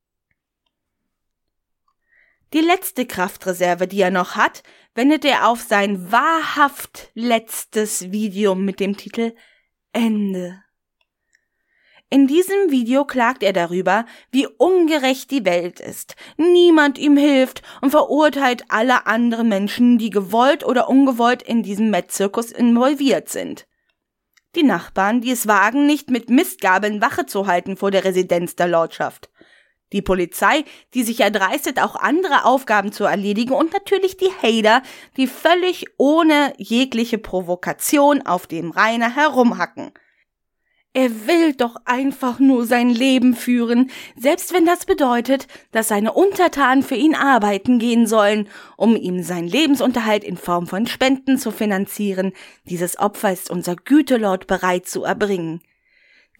Die 2.52 2.60
letzte 2.60 3.04
Kraftreserve, 3.04 3.88
die 3.88 4.00
er 4.00 4.12
noch 4.12 4.36
hat, 4.36 4.62
wendet 4.94 5.24
er 5.24 5.48
auf 5.48 5.60
sein 5.60 6.12
wahrhaft 6.12 7.10
letztes 7.14 8.12
Video 8.12 8.54
mit 8.54 8.78
dem 8.78 8.96
Titel 8.96 9.34
Ende. 9.92 10.63
In 12.14 12.28
diesem 12.28 12.70
Video 12.70 13.04
klagt 13.04 13.42
er 13.42 13.52
darüber, 13.52 14.06
wie 14.30 14.46
ungerecht 14.46 15.32
die 15.32 15.44
Welt 15.44 15.80
ist. 15.80 16.14
Niemand 16.36 16.96
ihm 16.96 17.16
hilft 17.16 17.62
und 17.80 17.90
verurteilt 17.90 18.62
alle 18.68 19.08
anderen 19.08 19.48
Menschen, 19.48 19.98
die 19.98 20.10
gewollt 20.10 20.64
oder 20.64 20.88
ungewollt 20.88 21.42
in 21.42 21.64
diesem 21.64 21.90
Metzzirkus 21.90 22.52
involviert 22.52 23.30
sind. 23.30 23.66
Die 24.54 24.62
Nachbarn, 24.62 25.22
die 25.22 25.32
es 25.32 25.48
wagen, 25.48 25.86
nicht 25.86 26.08
mit 26.08 26.30
Mistgabeln 26.30 27.00
Wache 27.00 27.26
zu 27.26 27.48
halten 27.48 27.76
vor 27.76 27.90
der 27.90 28.04
Residenz 28.04 28.54
der 28.54 28.68
Lordschaft. 28.68 29.28
Die 29.92 30.00
Polizei, 30.00 30.62
die 30.94 31.02
sich 31.02 31.18
erdreistet, 31.18 31.82
auch 31.82 31.96
andere 31.96 32.44
Aufgaben 32.44 32.92
zu 32.92 33.02
erledigen 33.02 33.54
und 33.54 33.72
natürlich 33.72 34.16
die 34.16 34.30
Hater, 34.40 34.82
die 35.16 35.26
völlig 35.26 35.86
ohne 35.96 36.52
jegliche 36.58 37.18
Provokation 37.18 38.24
auf 38.24 38.46
dem 38.46 38.70
Rainer 38.70 39.16
herumhacken. 39.16 39.92
Er 40.96 41.26
will 41.26 41.54
doch 41.54 41.74
einfach 41.86 42.38
nur 42.38 42.66
sein 42.66 42.88
Leben 42.88 43.34
führen, 43.34 43.90
selbst 44.16 44.52
wenn 44.52 44.64
das 44.64 44.86
bedeutet, 44.86 45.48
dass 45.72 45.88
seine 45.88 46.12
Untertanen 46.12 46.84
für 46.84 46.94
ihn 46.94 47.16
arbeiten 47.16 47.80
gehen 47.80 48.06
sollen, 48.06 48.48
um 48.76 48.94
ihm 48.94 49.24
seinen 49.24 49.48
Lebensunterhalt 49.48 50.22
in 50.22 50.36
Form 50.36 50.68
von 50.68 50.86
Spenden 50.86 51.36
zu 51.36 51.50
finanzieren. 51.50 52.32
Dieses 52.66 52.96
Opfer 52.96 53.32
ist 53.32 53.50
unser 53.50 53.74
Gütelord 53.74 54.46
bereit 54.46 54.86
zu 54.86 55.02
erbringen. 55.02 55.62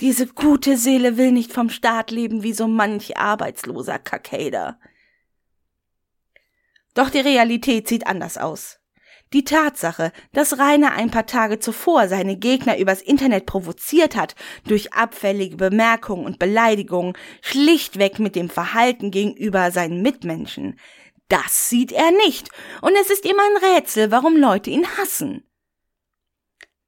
Diese 0.01 0.29
gute 0.29 0.77
Seele 0.77 1.17
will 1.17 1.33
nicht 1.33 1.53
vom 1.53 1.69
Staat 1.69 2.13
leben 2.13 2.45
wie 2.45 2.53
so 2.53 2.69
manch 2.69 3.17
arbeitsloser 3.17 3.99
Kakader. 3.99 4.79
Doch 6.95 7.11
die 7.11 7.19
Realität 7.19 7.89
sieht 7.89 8.07
anders 8.07 8.39
aus. 8.39 8.79
Die 9.35 9.43
Tatsache, 9.43 10.13
dass 10.33 10.61
Rainer 10.61 10.93
ein 10.93 11.11
paar 11.11 11.27
Tage 11.27 11.59
zuvor 11.59 12.07
seine 12.07 12.37
Gegner 12.37 12.79
übers 12.79 13.03
Internet 13.03 13.47
provoziert 13.47 14.15
hat, 14.15 14.37
durch 14.65 14.93
abfällige 14.93 15.57
Bemerkungen 15.57 16.25
und 16.25 16.39
Beleidigungen, 16.39 17.15
schlichtweg 17.43 18.21
mit 18.21 18.37
dem 18.37 18.49
Verhalten 18.49 19.11
gegenüber 19.11 19.73
seinen 19.73 20.03
Mitmenschen, 20.03 20.79
das 21.29 21.69
sieht 21.69 21.91
er 21.91 22.13
nicht, 22.13 22.49
und 22.81 22.93
es 23.01 23.11
ist 23.11 23.25
ihm 23.25 23.37
ein 23.37 23.75
Rätsel, 23.75 24.13
warum 24.13 24.37
Leute 24.37 24.71
ihn 24.71 24.87
hassen 24.99 25.43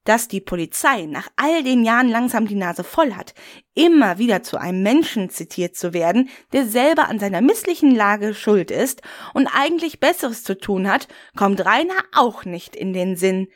dass 0.06 0.28
die 0.28 0.40
Polizei 0.40 1.04
nach 1.04 1.28
all 1.36 1.62
den 1.62 1.84
Jahren 1.84 2.08
langsam 2.08 2.46
die 2.46 2.54
Nase 2.54 2.84
voll 2.84 3.12
hat, 3.12 3.34
immer 3.74 4.18
wieder 4.18 4.42
zu 4.42 4.58
einem 4.58 4.82
Menschen 4.82 5.28
zitiert 5.28 5.76
zu 5.76 5.92
werden, 5.92 6.30
der 6.52 6.64
selber 6.66 7.08
an 7.08 7.18
seiner 7.18 7.42
misslichen 7.42 7.94
Lage 7.94 8.32
schuld 8.32 8.70
ist 8.70 9.02
und 9.34 9.48
eigentlich 9.48 10.00
Besseres 10.00 10.44
zu 10.44 10.58
tun 10.58 10.90
hat, 10.90 11.08
kommt 11.36 11.64
Rainer 11.64 12.02
auch 12.14 12.44
nicht 12.44 12.74
in 12.74 12.94
den 12.94 13.16
Sinn. 13.16 13.48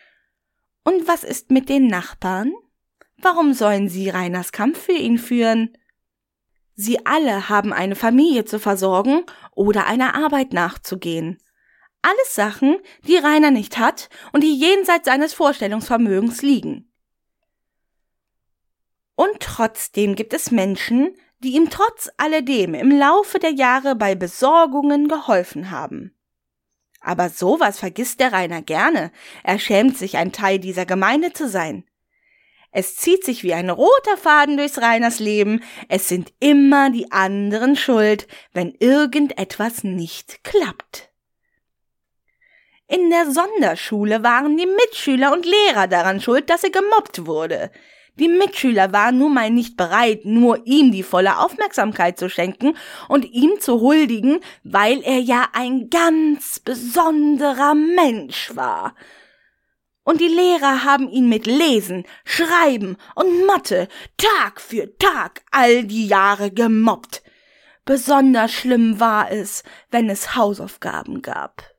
Und 0.84 1.08
was 1.08 1.24
ist 1.24 1.50
mit 1.50 1.68
den 1.68 1.86
Nachbarn? 1.86 2.52
Warum 3.16 3.54
sollen 3.54 3.88
sie 3.88 4.08
Rainers 4.08 4.52
Kampf 4.52 4.78
für 4.84 4.92
ihn 4.92 5.18
führen? 5.18 5.76
Sie 6.74 7.04
alle 7.04 7.48
haben 7.48 7.72
eine 7.72 7.94
Familie 7.94 8.44
zu 8.44 8.58
versorgen 8.58 9.24
oder 9.54 9.86
einer 9.86 10.14
Arbeit 10.14 10.52
nachzugehen. 10.52 11.38
Alles 12.02 12.34
Sachen, 12.34 12.78
die 13.06 13.16
Rainer 13.16 13.50
nicht 13.50 13.78
hat 13.78 14.08
und 14.32 14.42
die 14.42 14.56
jenseits 14.56 15.06
seines 15.06 15.34
Vorstellungsvermögens 15.34 16.42
liegen. 16.42 16.90
Und 19.14 19.40
trotzdem 19.40 20.14
gibt 20.14 20.32
es 20.32 20.50
Menschen, 20.50 21.14
die 21.40 21.54
ihm 21.54 21.68
trotz 21.68 22.10
alledem 22.16 22.74
im 22.74 22.90
Laufe 22.90 23.38
der 23.38 23.52
Jahre 23.52 23.94
bei 23.94 24.14
Besorgungen 24.14 25.08
geholfen 25.08 25.70
haben. 25.70 26.16
Aber 27.00 27.28
sowas 27.28 27.78
vergisst 27.78 28.20
der 28.20 28.32
Rainer 28.32 28.62
gerne. 28.62 29.10
Er 29.42 29.58
schämt 29.58 29.96
sich, 29.96 30.16
ein 30.16 30.32
Teil 30.32 30.58
dieser 30.58 30.86
Gemeinde 30.86 31.32
zu 31.32 31.48
sein. 31.48 31.84
Es 32.72 32.96
zieht 32.96 33.24
sich 33.24 33.42
wie 33.42 33.52
ein 33.52 33.68
roter 33.68 34.16
Faden 34.16 34.56
durchs 34.56 34.78
Reiners 34.78 35.18
Leben. 35.18 35.62
Es 35.88 36.08
sind 36.08 36.32
immer 36.38 36.90
die 36.90 37.10
anderen 37.10 37.74
schuld, 37.74 38.28
wenn 38.52 38.74
irgendetwas 38.78 39.82
nicht 39.82 40.44
klappt. 40.44 41.09
In 42.90 43.08
der 43.08 43.30
Sonderschule 43.30 44.24
waren 44.24 44.56
die 44.56 44.66
Mitschüler 44.66 45.32
und 45.32 45.46
Lehrer 45.46 45.86
daran 45.86 46.20
schuld, 46.20 46.50
dass 46.50 46.64
er 46.64 46.70
gemobbt 46.70 47.24
wurde. 47.24 47.70
Die 48.16 48.26
Mitschüler 48.26 48.92
waren 48.92 49.18
nun 49.18 49.32
mal 49.32 49.48
nicht 49.48 49.76
bereit, 49.76 50.24
nur 50.24 50.66
ihm 50.66 50.90
die 50.90 51.04
volle 51.04 51.38
Aufmerksamkeit 51.38 52.18
zu 52.18 52.28
schenken 52.28 52.76
und 53.08 53.24
ihm 53.24 53.60
zu 53.60 53.80
huldigen, 53.80 54.40
weil 54.64 55.02
er 55.04 55.18
ja 55.18 55.46
ein 55.52 55.88
ganz 55.88 56.58
besonderer 56.58 57.74
Mensch 57.74 58.50
war 58.56 58.94
und 60.02 60.20
die 60.20 60.26
Lehrer 60.26 60.82
haben 60.82 61.08
ihn 61.08 61.28
mit 61.28 61.46
Lesen, 61.46 62.04
Schreiben 62.24 62.96
und 63.14 63.46
Mathe 63.46 63.86
Tag 64.16 64.60
für 64.60 64.96
Tag 64.98 65.42
all 65.52 65.84
die 65.84 66.08
Jahre 66.08 66.50
gemobbt. 66.50 67.22
Besonders 67.84 68.50
schlimm 68.50 68.98
war 68.98 69.30
es, 69.30 69.62
wenn 69.90 70.10
es 70.10 70.34
Hausaufgaben 70.34 71.22
gab. 71.22 71.69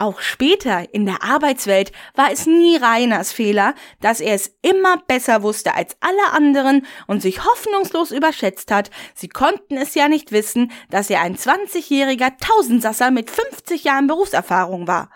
Auch 0.00 0.20
später 0.20 0.94
in 0.94 1.06
der 1.06 1.24
Arbeitswelt 1.24 1.90
war 2.14 2.30
es 2.30 2.46
nie 2.46 2.76
Reiners 2.76 3.32
Fehler, 3.32 3.74
dass 4.00 4.20
er 4.20 4.34
es 4.34 4.54
immer 4.62 4.98
besser 4.98 5.42
wusste 5.42 5.74
als 5.74 5.96
alle 5.98 6.36
anderen 6.36 6.86
und 7.08 7.20
sich 7.20 7.44
hoffnungslos 7.44 8.12
überschätzt 8.12 8.70
hat. 8.70 8.90
Sie 9.14 9.28
konnten 9.28 9.76
es 9.76 9.96
ja 9.96 10.08
nicht 10.08 10.30
wissen, 10.30 10.70
dass 10.88 11.10
er 11.10 11.22
ein 11.22 11.36
20-jähriger 11.36 12.38
Tausendsasser 12.38 13.10
mit 13.10 13.28
50 13.28 13.82
Jahren 13.82 14.06
Berufserfahrung 14.06 14.86
war. 14.86 15.10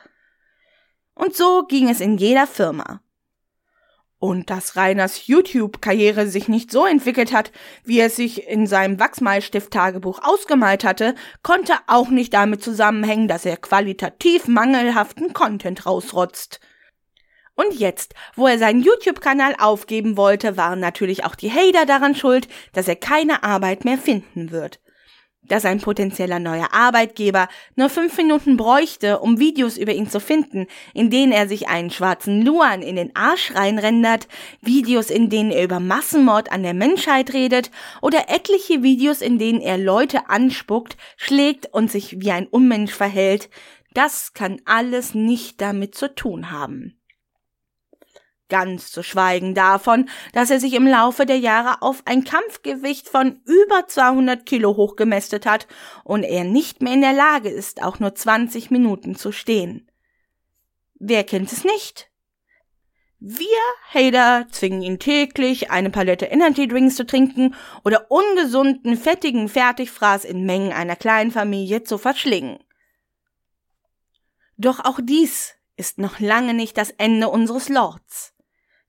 Und 1.15 1.37
so 1.37 1.63
ging 1.63 1.89
es 1.89 2.01
in 2.01 2.19
jeder 2.19 2.49
Firma. 2.49 3.03
Und 4.23 4.51
dass 4.51 4.77
Reiners 4.77 5.27
YouTube-Karriere 5.27 6.29
sich 6.29 6.47
nicht 6.47 6.71
so 6.71 6.87
entwickelt 6.87 7.33
hat, 7.33 7.51
wie 7.83 7.99
er 7.99 8.09
sich 8.09 8.47
in 8.47 8.69
seinem 8.69 9.01
Wachsmalstift-Tagebuch 9.01 10.21
ausgemalt 10.23 10.85
hatte, 10.85 11.17
konnte 11.43 11.75
auch 11.89 12.09
nicht 12.09 12.33
damit 12.33 12.63
zusammenhängen, 12.63 13.27
dass 13.27 13.45
er 13.45 13.57
qualitativ 13.57 14.47
mangelhaften 14.47 15.33
Content 15.33 15.87
rausrotzt. 15.87 16.61
Und 17.57 17.75
jetzt, 17.75 18.15
wo 18.37 18.47
er 18.47 18.61
seinen 18.61 18.85
YouTube-Kanal 18.85 19.57
aufgeben 19.59 20.17
wollte, 20.17 20.57
waren 20.57 20.79
natürlich 20.79 21.25
auch 21.25 21.35
die 21.35 21.51
Hater 21.51 21.85
daran 21.85 22.15
schuld, 22.15 22.47
dass 22.75 22.87
er 22.87 22.95
keine 22.95 23.43
Arbeit 23.43 23.85
mehr 23.85 23.99
finden 23.99 24.53
wird 24.53 24.79
dass 25.49 25.65
ein 25.65 25.81
potenzieller 25.81 26.39
neuer 26.39 26.73
Arbeitgeber 26.73 27.49
nur 27.77 27.89
fünf 27.89 28.17
Minuten 28.17 28.57
bräuchte, 28.57 29.19
um 29.19 29.39
Videos 29.39 29.77
über 29.77 29.93
ihn 29.93 30.09
zu 30.09 30.21
finden, 30.21 30.67
in 30.95 31.11
denen 31.11 31.33
er 31.33 31.49
sich 31.49 31.69
einen 31.69 31.91
schwarzen 31.91 32.43
Luan 32.43 32.83
in 32.83 32.97
den 32.97 33.15
Arsch 33.15 33.55
reinrendert, 33.55 34.29
Videos, 34.61 35.11
in 35.11 35.31
denen 35.31 35.51
er 35.51 35.65
über 35.65 35.81
Massenmord 35.81 36.53
an 36.53 36.63
der 36.63 36.75
Menschheit 36.75 37.33
redet 37.33 37.71
oder 38.01 38.29
etliche 38.29 38.83
Videos, 38.83 39.21
in 39.21 39.39
denen 39.39 39.61
er 39.61 39.79
Leute 39.79 40.31
anspuckt, 40.31 40.97
schlägt 41.17 41.67
und 41.73 41.91
sich 41.91 42.21
wie 42.21 42.31
ein 42.31 42.47
Unmensch 42.47 42.93
verhält, 42.93 43.51
das 43.95 44.33
kann 44.33 44.61
alles 44.65 45.15
nicht 45.15 45.61
damit 45.61 45.95
zu 45.95 46.15
tun 46.15 46.51
haben. 46.51 47.02
Ganz 48.53 48.93
zu 48.93 49.03
schweigen 49.03 49.55
davon, 49.55 50.11
dass 50.35 50.51
er 50.51 50.61
sich 50.61 50.75
im 50.75 50.87
Laufe 50.87 51.25
der 51.25 51.39
Jahre 51.39 51.81
auf 51.81 52.03
ein 52.05 52.23
Kampfgewicht 52.23 53.09
von 53.09 53.41
über 53.47 53.89
200 53.89 54.45
Kilo 54.45 54.77
hochgemästet 54.77 55.47
hat 55.47 55.67
und 56.05 56.23
er 56.23 56.45
nicht 56.45 56.83
mehr 56.83 56.93
in 56.93 57.01
der 57.01 57.15
Lage 57.15 57.49
ist, 57.49 57.83
auch 57.83 57.99
nur 57.99 58.15
20 58.15 58.71
Minuten 58.71 59.15
zu 59.15 59.33
stehen. 59.33 59.91
Wer 60.97 61.25
kennt 61.25 61.51
es 61.51 61.65
nicht? 61.65 62.11
Wir, 63.21 63.47
Hader, 63.89 64.47
zwingen 64.51 64.83
ihn 64.83 64.99
täglich, 64.99 65.71
eine 65.71 65.89
Palette 65.89 66.27
Energy 66.27 66.69
Drinks 66.69 66.97
zu 66.97 67.07
trinken 67.07 67.55
oder 67.87 68.11
ungesunden, 68.11 68.99
fettigen 68.99 69.49
Fertigfraß 69.49 70.27
in 70.27 70.45
Mengen 70.45 70.75
einer 70.75 70.97
kleinen 70.97 71.31
Familie 71.31 71.85
zu 71.85 71.97
verschlingen. 71.97 72.59
Doch 74.59 74.81
auch 74.81 75.01
dies 75.03 75.55
ist 75.77 75.97
noch 75.97 76.21
lange 76.21 76.53
nicht 76.53 76.77
das 76.77 76.91
Ende 76.91 77.31
unseres 77.31 77.71
Lords. 77.71 78.35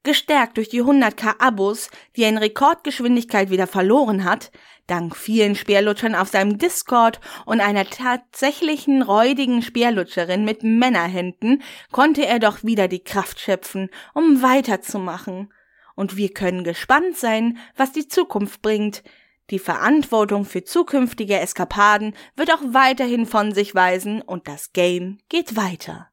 Gestärkt 0.04 0.58
durch 0.58 0.68
die 0.68 0.84
100k 0.84 1.40
Abos, 1.40 1.90
die 2.16 2.24
er 2.24 2.30
in 2.30 2.38
Rekordgeschwindigkeit 2.38 3.50
wieder 3.50 3.68
verloren 3.68 4.26
hat, 4.26 4.52
dank 4.86 5.16
vielen 5.16 5.56
Speerlutschern 5.56 6.14
auf 6.14 6.28
seinem 6.28 6.58
Discord 6.58 7.22
und 7.46 7.62
einer 7.62 7.86
tatsächlichen 7.86 9.02
räudigen 9.02 9.62
Speerlutscherin 9.62 10.44
mit 10.44 10.62
Männerhänden, 10.62 11.64
konnte 11.94 12.26
er 12.26 12.40
doch 12.40 12.66
wieder 12.66 12.90
die 12.90 13.04
Kraft 13.04 13.40
schöpfen, 13.40 13.90
um 14.14 14.42
weiterzumachen. 14.42 15.54
Und 15.96 16.18
wir 16.18 16.34
können 16.34 16.66
gespannt 16.66 17.16
sein, 17.16 17.58
was 17.78 17.94
die 17.94 18.10
Zukunft 18.10 18.62
bringt. 18.62 19.04
Die 19.52 19.60
Verantwortung 19.60 20.44
für 20.44 20.66
zukünftige 20.66 21.40
Eskapaden 21.40 22.14
wird 22.36 22.52
auch 22.52 22.62
weiterhin 22.66 23.26
von 23.26 23.54
sich 23.54 23.74
weisen 23.74 24.22
und 24.22 24.50
das 24.50 24.74
Game 24.74 25.20
geht 25.30 25.56
weiter. 25.56 26.10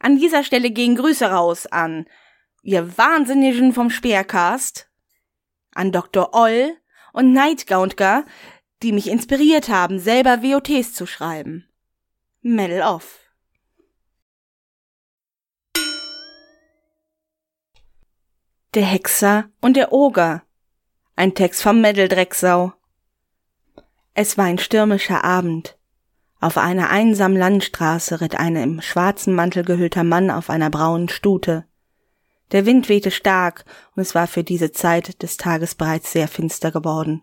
An 0.00 0.18
dieser 0.18 0.44
Stelle 0.44 0.70
gehen 0.70 0.96
Grüße 0.96 1.30
raus 1.30 1.66
an 1.66 2.06
ihr 2.68 2.98
Wahnsinnigen 2.98 3.72
vom 3.72 3.88
Speercast, 3.88 4.90
an 5.72 5.90
Dr. 5.90 6.34
Oll 6.34 6.76
und 7.14 7.32
Nightgauntger, 7.32 8.26
die 8.82 8.92
mich 8.92 9.08
inspiriert 9.08 9.70
haben, 9.70 9.98
selber 9.98 10.42
WOTs 10.42 10.92
zu 10.92 11.06
schreiben. 11.06 11.66
Medal 12.42 12.82
off. 12.82 13.20
Der 18.74 18.84
Hexer 18.84 19.48
und 19.62 19.74
der 19.74 19.90
Oger. 19.92 20.42
Ein 21.16 21.34
Text 21.34 21.62
vom 21.62 21.80
Meddel-Drecksau. 21.80 22.74
Es 24.12 24.36
war 24.36 24.44
ein 24.44 24.58
stürmischer 24.58 25.24
Abend. 25.24 25.78
Auf 26.38 26.58
einer 26.58 26.90
einsamen 26.90 27.38
Landstraße 27.38 28.20
ritt 28.20 28.34
ein 28.38 28.56
im 28.56 28.82
schwarzen 28.82 29.34
Mantel 29.34 29.64
gehüllter 29.64 30.04
Mann 30.04 30.30
auf 30.30 30.50
einer 30.50 30.68
braunen 30.68 31.08
Stute. 31.08 31.67
Der 32.52 32.66
Wind 32.66 32.88
wehte 32.88 33.10
stark, 33.10 33.64
und 33.94 34.02
es 34.02 34.14
war 34.14 34.26
für 34.26 34.44
diese 34.44 34.72
Zeit 34.72 35.22
des 35.22 35.36
Tages 35.36 35.74
bereits 35.74 36.12
sehr 36.12 36.28
finster 36.28 36.70
geworden. 36.70 37.22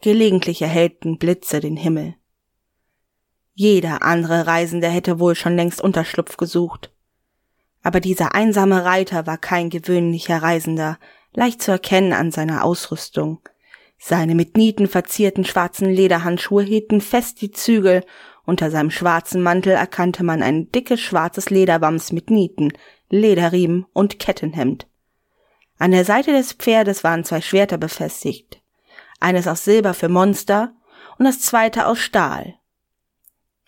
Gelegentlich 0.00 0.62
erhellten 0.62 1.18
Blitze 1.18 1.60
den 1.60 1.76
Himmel. 1.76 2.14
Jeder 3.54 4.02
andere 4.02 4.46
Reisende 4.46 4.88
hätte 4.88 5.18
wohl 5.18 5.34
schon 5.34 5.56
längst 5.56 5.80
Unterschlupf 5.82 6.36
gesucht. 6.36 6.92
Aber 7.82 8.00
dieser 8.00 8.34
einsame 8.34 8.84
Reiter 8.84 9.26
war 9.26 9.38
kein 9.38 9.70
gewöhnlicher 9.70 10.42
Reisender, 10.42 10.98
leicht 11.32 11.62
zu 11.62 11.70
erkennen 11.70 12.12
an 12.12 12.30
seiner 12.30 12.64
Ausrüstung. 12.64 13.40
Seine 13.98 14.34
mit 14.34 14.56
Nieten 14.56 14.88
verzierten 14.88 15.44
schwarzen 15.44 15.90
Lederhandschuhe 15.90 16.62
hielten 16.62 17.00
fest 17.00 17.42
die 17.42 17.50
Zügel, 17.50 18.02
unter 18.46 18.70
seinem 18.70 18.90
schwarzen 18.90 19.42
Mantel 19.42 19.74
erkannte 19.74 20.24
man 20.24 20.42
ein 20.42 20.72
dickes 20.72 21.00
schwarzes 21.00 21.50
Lederwams 21.50 22.12
mit 22.12 22.30
Nieten, 22.30 22.72
Lederriemen 23.10 23.86
und 23.92 24.18
Kettenhemd. 24.18 24.86
An 25.78 25.90
der 25.90 26.04
Seite 26.04 26.32
des 26.32 26.52
Pferdes 26.52 27.04
waren 27.04 27.24
zwei 27.24 27.40
Schwerter 27.40 27.76
befestigt, 27.76 28.62
eines 29.18 29.46
aus 29.46 29.64
Silber 29.64 29.94
für 29.94 30.08
Monster 30.08 30.72
und 31.18 31.24
das 31.24 31.40
zweite 31.40 31.86
aus 31.86 31.98
Stahl. 31.98 32.54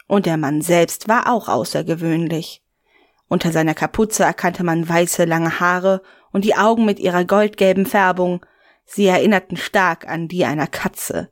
Und 0.06 0.26
der 0.26 0.36
Mann 0.36 0.62
selbst 0.62 1.08
war 1.08 1.30
auch 1.32 1.48
außergewöhnlich. 1.48 2.62
Unter 3.28 3.50
seiner 3.50 3.74
Kapuze 3.74 4.24
erkannte 4.24 4.62
man 4.62 4.88
weiße 4.88 5.24
lange 5.24 5.58
Haare 5.58 6.02
und 6.32 6.44
die 6.44 6.54
Augen 6.54 6.84
mit 6.84 7.00
ihrer 7.00 7.24
goldgelben 7.24 7.86
Färbung, 7.86 8.44
sie 8.84 9.06
erinnerten 9.06 9.56
stark 9.56 10.06
an 10.06 10.28
die 10.28 10.44
einer 10.44 10.66
Katze. 10.66 11.30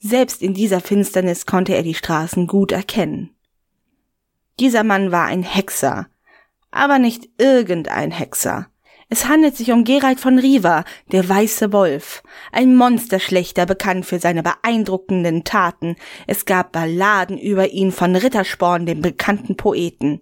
Selbst 0.00 0.42
in 0.42 0.54
dieser 0.54 0.80
Finsternis 0.80 1.46
konnte 1.46 1.74
er 1.74 1.82
die 1.82 1.94
Straßen 1.94 2.46
gut 2.46 2.72
erkennen. 2.72 3.34
Dieser 4.60 4.84
Mann 4.84 5.12
war 5.12 5.26
ein 5.26 5.42
Hexer, 5.42 6.08
aber 6.74 6.98
nicht 6.98 7.28
irgendein 7.38 8.10
Hexer. 8.10 8.66
Es 9.08 9.26
handelt 9.28 9.56
sich 9.56 9.70
um 9.70 9.84
Gerald 9.84 10.18
von 10.18 10.38
Riva, 10.38 10.84
der 11.12 11.28
weiße 11.28 11.72
Wolf, 11.72 12.22
ein 12.52 12.74
Monsterschlechter 12.74 13.64
bekannt 13.64 14.06
für 14.06 14.18
seine 14.18 14.42
beeindruckenden 14.42 15.44
Taten. 15.44 15.94
Es 16.26 16.46
gab 16.46 16.72
Balladen 16.72 17.38
über 17.38 17.70
ihn 17.70 17.92
von 17.92 18.16
Rittersporn, 18.16 18.86
dem 18.86 19.02
bekannten 19.02 19.56
Poeten. 19.56 20.20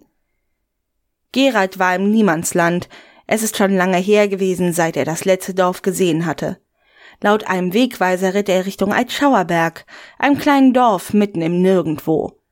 Gerald 1.31 1.79
war 1.79 1.95
im 1.95 2.11
Niemandsland. 2.11 2.87
Es 3.25 3.41
ist 3.41 3.57
schon 3.57 3.75
lange 3.75 3.97
her 3.97 4.27
gewesen, 4.27 4.73
seit 4.73 4.95
er 4.95 5.05
das 5.05 5.25
letzte 5.25 5.55
Dorf 5.55 5.81
gesehen 5.81 6.27
hatte. 6.27 6.59
Laut 7.21 7.47
einem 7.47 7.73
Wegweiser 7.73 8.33
ritt 8.33 8.49
er 8.49 8.65
Richtung 8.65 8.93
Eitschauerberg, 8.93 9.85
einem 10.19 10.37
kleinen 10.37 10.73
Dorf 10.73 11.13
mitten 11.13 11.41
im 11.41 11.61
Nirgendwo. 11.61 12.42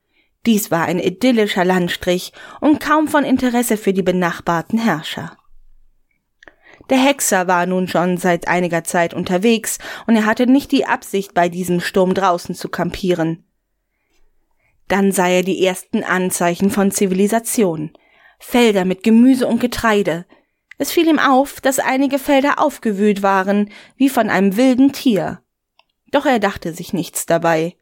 Dies 0.46 0.72
war 0.72 0.86
ein 0.86 1.00
idyllischer 1.00 1.66
Landstrich 1.66 2.34
und 2.60 2.80
kaum 2.80 3.08
von 3.08 3.24
Interesse 3.24 3.78
für 3.78 3.94
die 3.94 4.02
benachbarten 4.02 4.80
Herrscher. 4.80 5.38
Der 6.90 6.98
Hexer 6.98 7.48
war 7.48 7.66
nun 7.68 7.88
schon 7.88 8.18
seit 8.18 8.48
einiger 8.48 8.84
Zeit 8.84 9.14
unterwegs 9.14 9.78
und 10.08 10.16
er 10.16 10.26
hatte 10.26 10.48
nicht 10.48 10.72
die 10.72 10.86
Absicht, 10.86 11.34
bei 11.34 11.48
diesem 11.48 11.80
Sturm 11.80 12.14
draußen 12.14 12.56
zu 12.56 12.70
kampieren. 12.70 13.46
Dann 14.88 15.12
sah 15.12 15.28
er 15.28 15.44
die 15.44 15.64
ersten 15.66 16.04
Anzeichen 16.04 16.70
von 16.70 16.92
Zivilisation. 16.92 17.94
Felder 18.40 18.84
mit 18.84 19.04
Gemüse 19.04 19.48
und 19.48 19.62
Getreide. 19.62 20.26
Es 20.80 20.92
fiel 20.92 21.08
ihm 21.08 21.20
auf, 21.20 21.62
dass 21.62 21.80
einige 21.80 22.18
Felder 22.20 22.60
aufgewühlt 22.60 23.22
waren, 23.22 23.70
wie 23.96 24.10
von 24.10 24.30
einem 24.30 24.58
wilden 24.58 24.92
Tier. 24.92 25.42
Doch 26.12 26.26
er 26.26 26.40
dachte 26.40 26.74
sich 26.74 26.92
nichts 26.92 27.26
dabei. 27.26 27.78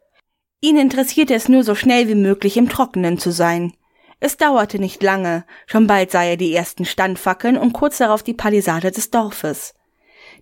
Ihn 0.61 0.77
interessierte 0.77 1.33
es 1.33 1.47
nur 1.47 1.63
so 1.63 1.75
schnell 1.75 2.07
wie 2.07 2.15
möglich 2.15 2.57
im 2.57 2.69
Trockenen 2.69 3.17
zu 3.17 3.31
sein. 3.31 3.73
Es 4.19 4.35
dauerte 4.35 4.79
nicht 4.79 5.01
lange, 5.01 5.45
schon 5.65 5.87
bald 5.87 6.11
sah 6.11 6.23
er 6.23 6.35
die 6.35 6.53
ersten 6.53 6.83
Standfackeln 6.83 7.57
und 7.57 7.71
kurz 7.71 7.99
darauf 7.99 8.23
die 8.23 8.33
Palisade 8.33 8.91
des 8.91 9.09
Dorfes. 9.09 9.73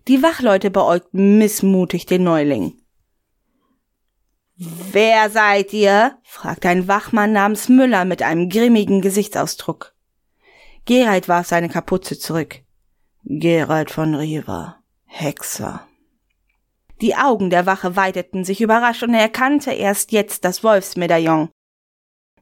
Die 0.07 0.23
Wachleute 0.23 0.71
beäugten 0.71 1.37
missmutig 1.37 2.07
den 2.07 2.23
Neuling. 2.23 2.73
Wer 4.55 5.29
seid 5.29 5.71
ihr? 5.73 6.17
fragte 6.23 6.69
ein 6.69 6.87
Wachmann 6.87 7.31
namens 7.31 7.69
Müller 7.69 8.05
mit 8.05 8.23
einem 8.23 8.49
grimmigen 8.49 9.01
Gesichtsausdruck. 9.01 9.93
Gerald 10.85 11.27
warf 11.27 11.47
seine 11.47 11.69
Kapuze 11.69 12.17
zurück. 12.17 12.61
Gerald 13.23 13.91
von 13.91 14.15
Riva, 14.15 14.77
Hexer. 15.05 15.85
Die 17.01 17.15
Augen 17.15 17.49
der 17.49 17.65
Wache 17.65 17.95
weiteten 17.95 18.43
sich 18.43 18.61
überrascht 18.61 19.03
und 19.03 19.13
er 19.13 19.21
erkannte 19.21 19.71
erst 19.71 20.11
jetzt 20.11 20.45
das 20.45 20.63
Wolfsmedaillon. 20.63 21.49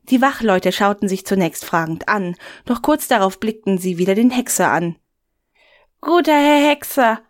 Die 0.04 0.22
Wachleute 0.22 0.72
schauten 0.72 1.08
sich 1.10 1.26
zunächst 1.26 1.66
fragend 1.66 2.08
an, 2.08 2.36
doch 2.66 2.82
kurz 2.82 3.08
darauf 3.08 3.40
blickten 3.40 3.78
sie 3.78 3.98
wieder 3.98 4.16
den 4.16 4.30
Hexer 4.30 4.72
an. 4.72 4.98
Guter 6.00 6.34
Herr 6.34 6.70
Hexer, 6.70 7.22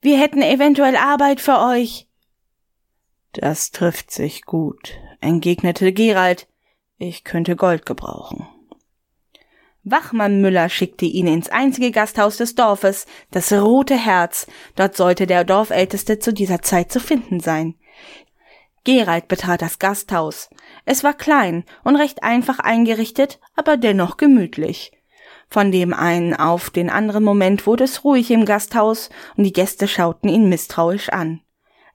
wir 0.00 0.18
hätten 0.18 0.40
eventuell 0.40 0.96
Arbeit 0.96 1.40
für 1.40 1.58
euch. 1.58 2.08
Das 3.32 3.70
trifft 3.70 4.10
sich 4.10 4.42
gut, 4.42 4.94
entgegnete 5.20 5.92
Gerald. 5.92 6.48
Ich 6.96 7.24
könnte 7.24 7.56
Gold 7.56 7.86
gebrauchen. 7.86 8.46
Wachmann 9.82 10.40
Müller 10.40 10.68
schickte 10.68 11.06
ihn 11.06 11.26
ins 11.26 11.48
einzige 11.48 11.90
Gasthaus 11.90 12.36
des 12.36 12.54
Dorfes, 12.54 13.06
das 13.30 13.52
Rote 13.52 13.96
Herz. 13.96 14.46
Dort 14.76 14.96
sollte 14.96 15.26
der 15.26 15.44
Dorfälteste 15.44 16.18
zu 16.18 16.32
dieser 16.32 16.60
Zeit 16.60 16.92
zu 16.92 17.00
finden 17.00 17.40
sein. 17.40 17.74
Gerald 18.84 19.28
betrat 19.28 19.62
das 19.62 19.78
Gasthaus. 19.78 20.50
Es 20.84 21.04
war 21.04 21.14
klein 21.14 21.64
und 21.84 21.96
recht 21.96 22.22
einfach 22.22 22.58
eingerichtet, 22.58 23.40
aber 23.54 23.76
dennoch 23.76 24.16
gemütlich. 24.16 24.92
Von 25.48 25.72
dem 25.72 25.92
einen 25.92 26.34
auf 26.34 26.70
den 26.70 26.90
anderen 26.90 27.24
Moment 27.24 27.66
wurde 27.66 27.84
es 27.84 28.04
ruhig 28.04 28.30
im 28.30 28.44
Gasthaus 28.44 29.10
und 29.36 29.44
die 29.44 29.52
Gäste 29.52 29.88
schauten 29.88 30.28
ihn 30.28 30.48
misstrauisch 30.48 31.08
an. 31.08 31.40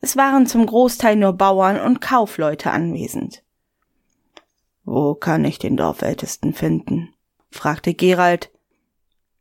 Es 0.02 0.18
waren 0.18 0.46
zum 0.46 0.66
Großteil 0.66 1.16
nur 1.16 1.34
Bauern 1.34 1.80
und 1.80 2.02
Kaufleute 2.02 2.72
anwesend. 2.72 3.44
Wo 4.84 5.16
kann 5.16 5.46
ich 5.46 5.58
den 5.58 5.78
Dorfältesten 5.78 6.54
finden? 6.54 7.15
Fragte 7.56 7.94
Gerald. 7.94 8.52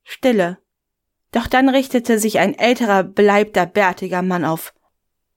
Stille. 0.02 0.58
Doch 1.32 1.46
dann 1.46 1.68
richtete 1.68 2.18
sich 2.18 2.38
ein 2.38 2.54
älterer, 2.54 3.02
beleibter, 3.02 3.66
bärtiger 3.66 4.22
Mann 4.22 4.44
auf. 4.44 4.72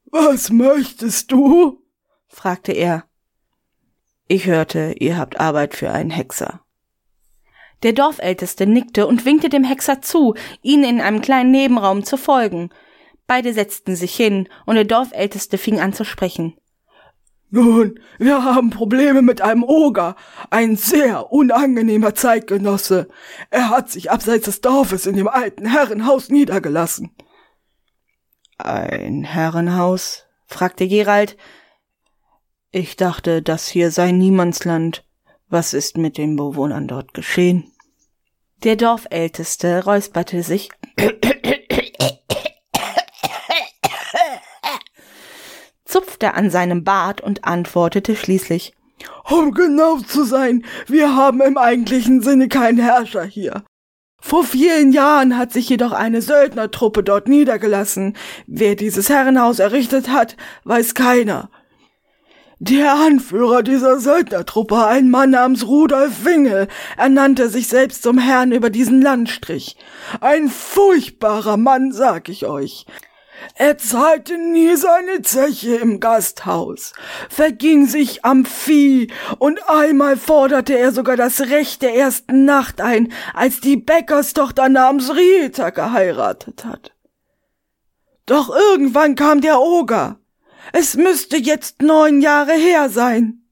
Was 0.05 0.49
möchtest 0.49 1.31
du? 1.31 1.83
fragte 2.27 2.71
er. 2.71 3.05
Ich 4.27 4.45
hörte, 4.45 4.93
ihr 4.99 5.17
habt 5.17 5.39
Arbeit 5.39 5.73
für 5.73 5.91
einen 5.91 6.09
Hexer. 6.09 6.61
Der 7.83 7.93
Dorfälteste 7.93 8.65
nickte 8.65 9.07
und 9.07 9.25
winkte 9.25 9.49
dem 9.49 9.63
Hexer 9.63 10.01
zu, 10.01 10.35
ihn 10.61 10.83
in 10.83 10.99
einem 10.99 11.21
kleinen 11.21 11.51
Nebenraum 11.51 12.03
zu 12.03 12.17
folgen. 12.17 12.69
Beide 13.27 13.53
setzten 13.53 13.95
sich 13.95 14.15
hin, 14.15 14.49
und 14.65 14.75
der 14.75 14.85
Dorfälteste 14.85 15.57
fing 15.57 15.79
an 15.79 15.93
zu 15.93 16.03
sprechen. 16.03 16.55
Nun, 17.49 17.99
wir 18.19 18.43
haben 18.43 18.71
Probleme 18.71 19.21
mit 19.21 19.41
einem 19.41 19.63
Oger, 19.63 20.15
ein 20.49 20.75
sehr 20.75 21.31
unangenehmer 21.31 22.13
Zeitgenosse. 22.13 23.07
Er 23.49 23.69
hat 23.69 23.89
sich 23.89 24.11
abseits 24.11 24.45
des 24.45 24.61
Dorfes 24.61 25.05
in 25.05 25.15
dem 25.15 25.29
alten 25.29 25.65
Herrenhaus 25.65 26.29
niedergelassen. 26.29 27.15
Ein 28.57 29.23
Herrenhaus? 29.23 30.25
fragte 30.45 30.87
Gerald. 30.87 31.37
Ich 32.71 32.97
dachte, 32.97 33.41
das 33.41 33.67
hier 33.67 33.91
sei 33.91 34.11
Niemandsland. 34.11 35.05
Was 35.47 35.73
ist 35.73 35.97
mit 35.97 36.17
den 36.17 36.35
Bewohnern 36.35 36.87
dort 36.87 37.13
geschehen? 37.13 37.71
Der 38.63 38.75
Dorfälteste 38.75 39.85
räusperte 39.85 40.43
sich 40.43 40.69
zupfte 45.97 46.35
an 46.35 46.51
seinem 46.51 46.83
Bart 46.83 47.21
und 47.21 47.43
antwortete 47.43 48.15
schließlich 48.15 48.73
Um 49.31 49.51
genau 49.51 49.97
zu 49.97 50.25
sein, 50.25 50.63
wir 50.85 51.15
haben 51.15 51.41
im 51.41 51.57
eigentlichen 51.57 52.21
Sinne 52.21 52.49
keinen 52.49 52.77
Herrscher 52.77 53.23
hier. 53.23 53.63
Vor 54.21 54.43
vielen 54.43 54.91
Jahren 54.91 55.37
hat 55.37 55.51
sich 55.51 55.69
jedoch 55.69 55.93
eine 55.93 56.21
Söldnertruppe 56.21 57.01
dort 57.01 57.27
niedergelassen. 57.27 58.15
Wer 58.45 58.75
dieses 58.75 59.09
Herrenhaus 59.09 59.57
errichtet 59.57 60.09
hat, 60.09 60.37
weiß 60.65 60.93
keiner. 60.93 61.49
Der 62.59 62.93
Anführer 62.93 63.63
dieser 63.63 63.99
Söldnertruppe, 63.99 64.85
ein 64.85 65.09
Mann 65.09 65.31
namens 65.31 65.65
Rudolf 65.65 66.25
Wingel, 66.25 66.67
ernannte 66.95 67.49
sich 67.49 67.69
selbst 67.69 68.03
zum 68.03 68.19
Herrn 68.19 68.51
über 68.51 68.69
diesen 68.69 69.01
Landstrich. 69.01 69.77
Ein 70.21 70.49
furchtbarer 70.49 71.57
Mann, 71.57 71.91
sag 71.91 72.29
ich 72.29 72.45
euch. 72.45 72.85
Er 73.55 73.77
zahlte 73.77 74.37
nie 74.37 74.75
seine 74.75 75.21
Zeche 75.21 75.75
im 75.75 75.99
Gasthaus, 75.99 76.93
verging 77.29 77.87
sich 77.87 78.23
am 78.25 78.45
Vieh, 78.45 79.11
und 79.39 79.59
einmal 79.69 80.17
forderte 80.17 80.77
er 80.77 80.91
sogar 80.91 81.17
das 81.17 81.41
Recht 81.41 81.81
der 81.81 81.95
ersten 81.95 82.45
Nacht 82.45 82.81
ein, 82.81 83.11
als 83.33 83.61
die 83.61 83.77
Bäckerstochter 83.77 84.69
namens 84.69 85.11
Rita 85.15 85.71
geheiratet 85.71 86.65
hat. 86.65 86.93
Doch 88.25 88.49
irgendwann 88.49 89.15
kam 89.15 89.41
der 89.41 89.59
Oger, 89.59 90.19
es 90.73 90.95
müsste 90.95 91.37
jetzt 91.37 91.81
neun 91.81 92.21
Jahre 92.21 92.53
her 92.53 92.89
sein. 92.89 93.43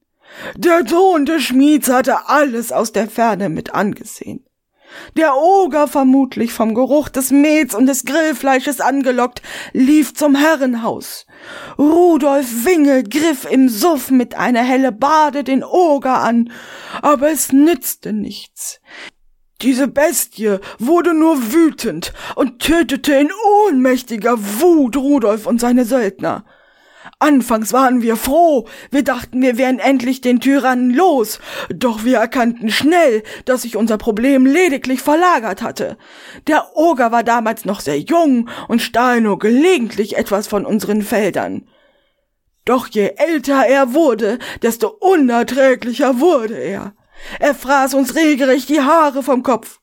Der 0.55 0.85
Sohn 0.85 1.25
des 1.25 1.43
Schmieds 1.43 1.89
hatte 1.89 2.27
alles 2.27 2.71
aus 2.71 2.91
der 2.91 3.09
Ferne 3.09 3.49
mit 3.49 3.73
angesehen. 3.73 4.44
Der 5.17 5.35
Oger, 5.35 5.87
vermutlich 5.87 6.53
vom 6.53 6.73
Geruch 6.73 7.09
des 7.09 7.31
Mehls 7.31 7.73
und 7.75 7.85
des 7.85 8.05
Grillfleisches 8.05 8.81
angelockt, 8.81 9.41
lief 9.73 10.13
zum 10.13 10.35
Herrenhaus. 10.35 11.25
Rudolf 11.77 12.65
Wingel 12.65 13.03
griff 13.03 13.49
im 13.49 13.69
Suff 13.69 14.11
mit 14.11 14.35
einer 14.35 14.63
helle 14.63 14.91
Bade 14.91 15.43
den 15.43 15.63
Oger 15.63 16.21
an, 16.21 16.51
aber 17.01 17.31
es 17.31 17.51
nützte 17.51 18.13
nichts. 18.13 18.79
Diese 19.61 19.87
Bestie 19.87 20.57
wurde 20.79 21.13
nur 21.13 21.53
wütend 21.53 22.13
und 22.35 22.59
tötete 22.59 23.13
in 23.13 23.29
ohnmächtiger 23.67 24.37
Wut 24.37 24.97
Rudolf 24.97 25.45
und 25.45 25.61
seine 25.61 25.85
Söldner. 25.85 26.45
Anfangs 27.19 27.71
waren 27.71 28.01
wir 28.01 28.17
froh, 28.17 28.67
wir 28.91 29.03
dachten, 29.03 29.41
wir 29.41 29.57
wären 29.57 29.79
endlich 29.79 30.19
den 30.19 30.41
Tyrannen 30.41 30.93
los, 30.93 31.39
doch 31.73 32.03
wir 32.03 32.17
erkannten 32.17 32.69
schnell, 32.69 33.23
dass 33.45 33.61
sich 33.61 33.77
unser 33.77 33.97
Problem 33.97 34.45
lediglich 34.45 35.01
verlagert 35.01 35.61
hatte. 35.61 35.97
Der 36.47 36.75
Oger 36.75 37.13
war 37.13 37.23
damals 37.23 37.63
noch 37.63 37.79
sehr 37.79 37.99
jung 37.99 38.49
und 38.67 38.81
stahl 38.81 39.21
nur 39.21 39.39
gelegentlich 39.39 40.17
etwas 40.17 40.47
von 40.47 40.65
unseren 40.65 41.01
Feldern. 41.01 41.67
Doch 42.65 42.87
je 42.87 43.13
älter 43.15 43.65
er 43.65 43.93
wurde, 43.93 44.37
desto 44.61 44.89
unerträglicher 44.89 46.19
wurde 46.19 46.55
er. 46.55 46.95
Er 47.39 47.55
fraß 47.55 47.93
uns 47.93 48.15
regelrecht 48.15 48.67
die 48.67 48.81
Haare 48.81 49.23
vom 49.23 49.41
Kopf. 49.41 49.79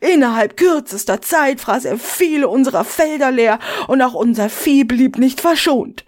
Innerhalb 0.00 0.56
kürzester 0.56 1.20
Zeit 1.20 1.60
fraß 1.60 1.84
er 1.86 1.98
viele 1.98 2.46
unserer 2.48 2.84
Felder 2.84 3.30
leer 3.30 3.58
und 3.88 4.02
auch 4.02 4.14
unser 4.14 4.48
Vieh 4.48 4.84
blieb 4.84 5.18
nicht 5.18 5.40
verschont. 5.40 6.04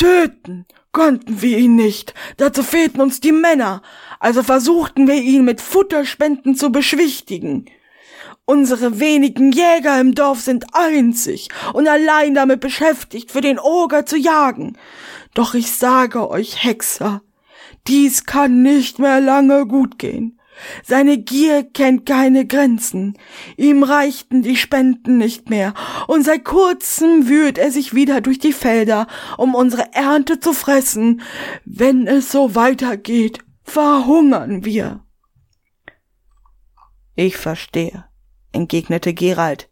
Töten 0.00 0.64
konnten 0.92 1.42
wir 1.42 1.58
ihn 1.58 1.76
nicht, 1.76 2.14
dazu 2.38 2.62
fehlten 2.62 3.02
uns 3.02 3.20
die 3.20 3.32
Männer, 3.32 3.82
also 4.18 4.42
versuchten 4.42 5.06
wir 5.06 5.16
ihn 5.16 5.44
mit 5.44 5.60
Futterspenden 5.60 6.54
zu 6.56 6.72
beschwichtigen. 6.72 7.66
Unsere 8.46 8.98
wenigen 8.98 9.52
Jäger 9.52 10.00
im 10.00 10.14
Dorf 10.14 10.40
sind 10.40 10.64
einzig 10.72 11.50
und 11.74 11.86
allein 11.86 12.32
damit 12.32 12.60
beschäftigt, 12.60 13.30
für 13.30 13.42
den 13.42 13.58
Oger 13.58 14.06
zu 14.06 14.16
jagen. 14.16 14.78
Doch 15.34 15.52
ich 15.52 15.70
sage 15.72 16.30
euch, 16.30 16.64
Hexer, 16.64 17.20
dies 17.86 18.24
kann 18.24 18.62
nicht 18.62 19.00
mehr 19.00 19.20
lange 19.20 19.66
gut 19.66 19.98
gehen. 19.98 20.39
Seine 20.84 21.18
Gier 21.18 21.64
kennt 21.64 22.06
keine 22.06 22.46
Grenzen. 22.46 23.18
Ihm 23.56 23.82
reichten 23.82 24.42
die 24.42 24.56
Spenden 24.56 25.18
nicht 25.18 25.50
mehr, 25.50 25.74
und 26.06 26.24
seit 26.24 26.44
kurzem 26.44 27.28
wühlt 27.28 27.58
er 27.58 27.70
sich 27.70 27.94
wieder 27.94 28.20
durch 28.20 28.38
die 28.38 28.52
Felder, 28.52 29.06
um 29.36 29.54
unsere 29.54 29.92
Ernte 29.92 30.40
zu 30.40 30.52
fressen. 30.52 31.22
Wenn 31.64 32.06
es 32.06 32.30
so 32.30 32.54
weitergeht, 32.54 33.40
verhungern 33.62 34.64
wir. 34.64 35.04
Ich 37.14 37.36
verstehe, 37.36 38.04
entgegnete 38.52 39.14
Gerald. 39.14 39.68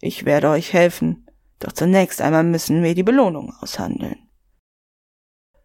Ich 0.00 0.24
werde 0.24 0.48
euch 0.48 0.72
helfen, 0.72 1.26
doch 1.58 1.72
zunächst 1.72 2.20
einmal 2.20 2.44
müssen 2.44 2.82
wir 2.82 2.94
die 2.94 3.02
Belohnung 3.02 3.54
aushandeln. 3.60 4.28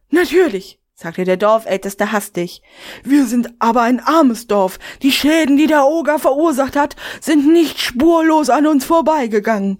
Natürlich, 0.09 0.79
sagte 0.99 1.25
der 1.25 1.37
Dorfälteste 1.37 2.11
hastig. 2.11 2.63
Wir 3.03 3.27
sind 3.27 3.53
aber 3.59 3.83
ein 3.83 3.99
armes 3.99 4.47
Dorf. 4.47 4.79
Die 5.03 5.11
Schäden, 5.11 5.55
die 5.55 5.67
der 5.67 5.85
Oger 5.85 6.17
verursacht 6.17 6.75
hat, 6.75 6.95
sind 7.21 7.53
nicht 7.53 7.79
spurlos 7.79 8.49
an 8.49 8.65
uns 8.65 8.83
vorbeigegangen. 8.83 9.77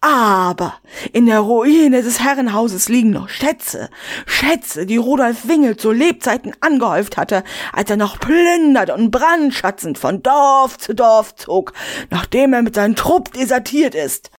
Aber 0.00 0.72
in 1.12 1.26
der 1.26 1.40
Ruine 1.40 2.00
des 2.00 2.20
Herrenhauses 2.20 2.88
liegen 2.88 3.10
noch 3.10 3.28
Schätze. 3.28 3.90
Schätze, 4.24 4.86
die 4.86 4.96
Rudolf 4.96 5.46
Wingel 5.46 5.76
zu 5.76 5.92
Lebzeiten 5.92 6.54
angehäuft 6.62 7.18
hatte, 7.18 7.44
als 7.74 7.90
er 7.90 7.98
noch 7.98 8.18
plündert 8.18 8.88
und 8.88 9.10
brandschatzend 9.10 9.98
von 9.98 10.22
Dorf 10.22 10.78
zu 10.78 10.94
Dorf 10.94 11.34
zog, 11.34 11.74
nachdem 12.08 12.54
er 12.54 12.62
mit 12.62 12.76
seinem 12.76 12.96
Trupp 12.96 13.30
desertiert 13.34 13.94
ist. 13.94 14.30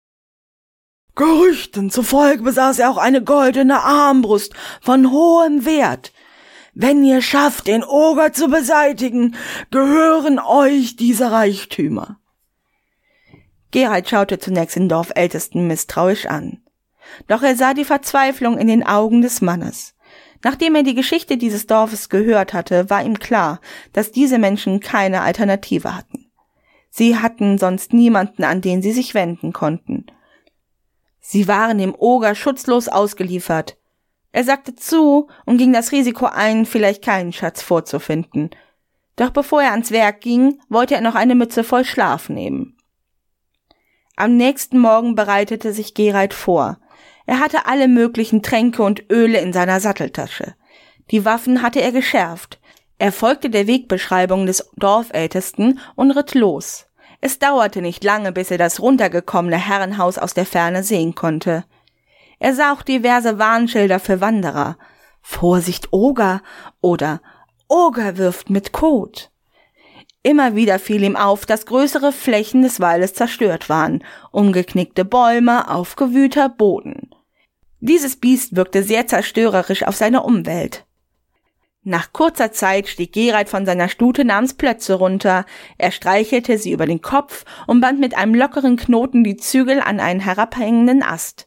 Gerüchten 1.16 1.90
zufolge 1.90 2.42
besaß 2.42 2.78
er 2.78 2.90
auch 2.90 2.98
eine 2.98 3.24
goldene 3.24 3.80
Armbrust 3.82 4.52
von 4.82 5.10
hohem 5.10 5.64
Wert. 5.64 6.12
Wenn 6.74 7.02
ihr 7.02 7.22
schafft, 7.22 7.68
den 7.68 7.82
Oger 7.82 8.34
zu 8.34 8.48
beseitigen, 8.48 9.34
gehören 9.70 10.38
euch 10.38 10.94
diese 10.96 11.32
Reichtümer. 11.32 12.20
Gerald 13.70 14.10
schaute 14.10 14.38
zunächst 14.38 14.76
den 14.76 14.90
Dorfältesten 14.90 15.66
misstrauisch 15.66 16.26
an. 16.26 16.62
Doch 17.28 17.42
er 17.42 17.56
sah 17.56 17.72
die 17.72 17.86
Verzweiflung 17.86 18.58
in 18.58 18.68
den 18.68 18.86
Augen 18.86 19.22
des 19.22 19.40
Mannes. 19.40 19.94
Nachdem 20.44 20.74
er 20.74 20.82
die 20.82 20.94
Geschichte 20.94 21.38
dieses 21.38 21.66
Dorfes 21.66 22.10
gehört 22.10 22.52
hatte, 22.52 22.90
war 22.90 23.02
ihm 23.02 23.18
klar, 23.18 23.60
dass 23.94 24.12
diese 24.12 24.38
Menschen 24.38 24.80
keine 24.80 25.22
Alternative 25.22 25.96
hatten. 25.96 26.30
Sie 26.90 27.16
hatten 27.16 27.56
sonst 27.56 27.94
niemanden, 27.94 28.44
an 28.44 28.60
den 28.60 28.82
sie 28.82 28.92
sich 28.92 29.14
wenden 29.14 29.54
konnten. 29.54 30.06
Sie 31.28 31.48
waren 31.48 31.78
dem 31.78 31.92
Oger 31.98 32.36
schutzlos 32.36 32.86
ausgeliefert. 32.86 33.76
Er 34.30 34.44
sagte 34.44 34.76
zu 34.76 35.26
und 35.44 35.58
ging 35.58 35.72
das 35.72 35.90
Risiko 35.90 36.26
ein, 36.26 36.66
vielleicht 36.66 37.02
keinen 37.02 37.32
Schatz 37.32 37.62
vorzufinden. 37.62 38.50
Doch 39.16 39.30
bevor 39.30 39.60
er 39.60 39.72
ans 39.72 39.90
Werk 39.90 40.20
ging, 40.20 40.60
wollte 40.68 40.94
er 40.94 41.00
noch 41.00 41.16
eine 41.16 41.34
Mütze 41.34 41.64
voll 41.64 41.84
Schlaf 41.84 42.28
nehmen. 42.28 42.76
Am 44.14 44.36
nächsten 44.36 44.78
Morgen 44.78 45.16
bereitete 45.16 45.72
sich 45.72 45.94
Gerald 45.94 46.32
vor. 46.32 46.78
Er 47.26 47.40
hatte 47.40 47.66
alle 47.66 47.88
möglichen 47.88 48.40
Tränke 48.40 48.84
und 48.84 49.10
Öle 49.10 49.40
in 49.40 49.52
seiner 49.52 49.80
Satteltasche. 49.80 50.54
Die 51.10 51.24
Waffen 51.24 51.60
hatte 51.60 51.80
er 51.80 51.90
geschärft. 51.90 52.60
Er 52.98 53.10
folgte 53.10 53.50
der 53.50 53.66
Wegbeschreibung 53.66 54.46
des 54.46 54.70
Dorfältesten 54.76 55.80
und 55.96 56.12
ritt 56.12 56.34
los. 56.34 56.85
Es 57.20 57.38
dauerte 57.38 57.82
nicht 57.82 58.04
lange, 58.04 58.32
bis 58.32 58.50
er 58.50 58.58
das 58.58 58.80
runtergekommene 58.80 59.56
Herrenhaus 59.56 60.18
aus 60.18 60.34
der 60.34 60.46
Ferne 60.46 60.82
sehen 60.82 61.14
konnte. 61.14 61.64
Er 62.38 62.54
sah 62.54 62.72
auch 62.72 62.82
diverse 62.82 63.38
Warnschilder 63.38 63.98
für 63.98 64.20
Wanderer. 64.20 64.76
Vorsicht 65.22 65.92
Oger 65.92 66.42
oder 66.80 67.20
Oger 67.68 68.16
wirft 68.16 68.50
mit 68.50 68.72
Kot. 68.72 69.30
Immer 70.22 70.54
wieder 70.56 70.78
fiel 70.78 71.02
ihm 71.02 71.16
auf, 71.16 71.46
dass 71.46 71.66
größere 71.66 72.12
Flächen 72.12 72.62
des 72.62 72.80
Waldes 72.80 73.14
zerstört 73.14 73.68
waren, 73.68 74.04
umgeknickte 74.32 75.04
Bäume, 75.04 75.70
aufgewühlter 75.70 76.48
Boden. 76.48 77.10
Dieses 77.80 78.16
Biest 78.16 78.56
wirkte 78.56 78.82
sehr 78.82 79.06
zerstörerisch 79.06 79.84
auf 79.84 79.96
seine 79.96 80.22
Umwelt. 80.22 80.85
Nach 81.88 82.12
kurzer 82.12 82.50
Zeit 82.50 82.88
stieg 82.88 83.12
Gerald 83.12 83.48
von 83.48 83.64
seiner 83.64 83.88
Stute 83.88 84.24
namens 84.24 84.54
Plötze 84.54 84.94
runter. 84.94 85.46
Er 85.78 85.92
streichelte 85.92 86.58
sie 86.58 86.72
über 86.72 86.84
den 86.84 87.00
Kopf 87.00 87.44
und 87.68 87.80
band 87.80 88.00
mit 88.00 88.16
einem 88.16 88.34
lockeren 88.34 88.76
Knoten 88.76 89.22
die 89.22 89.36
Zügel 89.36 89.78
an 89.78 90.00
einen 90.00 90.18
herabhängenden 90.18 91.04
Ast. 91.04 91.46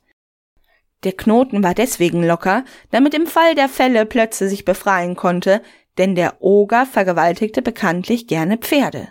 Der 1.03 1.11
Knoten 1.11 1.61
war 1.61 1.73
deswegen 1.73 2.25
locker, 2.25 2.63
damit 2.89 3.15
im 3.15 3.27
Fall 3.27 3.53
der 3.53 3.67
Fälle 3.67 4.05
Plötze 4.05 4.47
sich 4.47 4.63
befreien 4.63 5.17
konnte, 5.17 5.61
denn 5.97 6.15
der 6.15 6.41
Oger 6.41 6.85
vergewaltigte 6.85 7.61
bekanntlich 7.61 8.25
gerne 8.25 8.57
Pferde. 8.57 9.09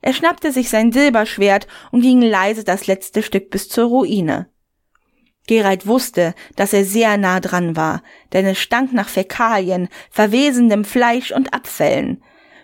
Er 0.00 0.12
schnappte 0.12 0.52
sich 0.52 0.70
sein 0.70 0.92
Silberschwert 0.92 1.66
und 1.90 2.02
ging 2.02 2.22
leise 2.22 2.62
das 2.62 2.86
letzte 2.86 3.24
Stück 3.24 3.50
bis 3.50 3.68
zur 3.68 3.86
Ruine. 3.88 4.48
Gerald 5.50 5.88
wusste, 5.88 6.36
dass 6.54 6.72
er 6.72 6.84
sehr 6.84 7.18
nah 7.18 7.40
dran 7.40 7.74
war, 7.74 8.04
denn 8.32 8.46
es 8.46 8.60
stank 8.60 8.92
nach 8.92 9.08
Fäkalien, 9.08 9.88
verwesendem 10.08 10.84
Fleisch 10.84 11.32
und 11.32 11.52
Abfällen. 11.52 12.22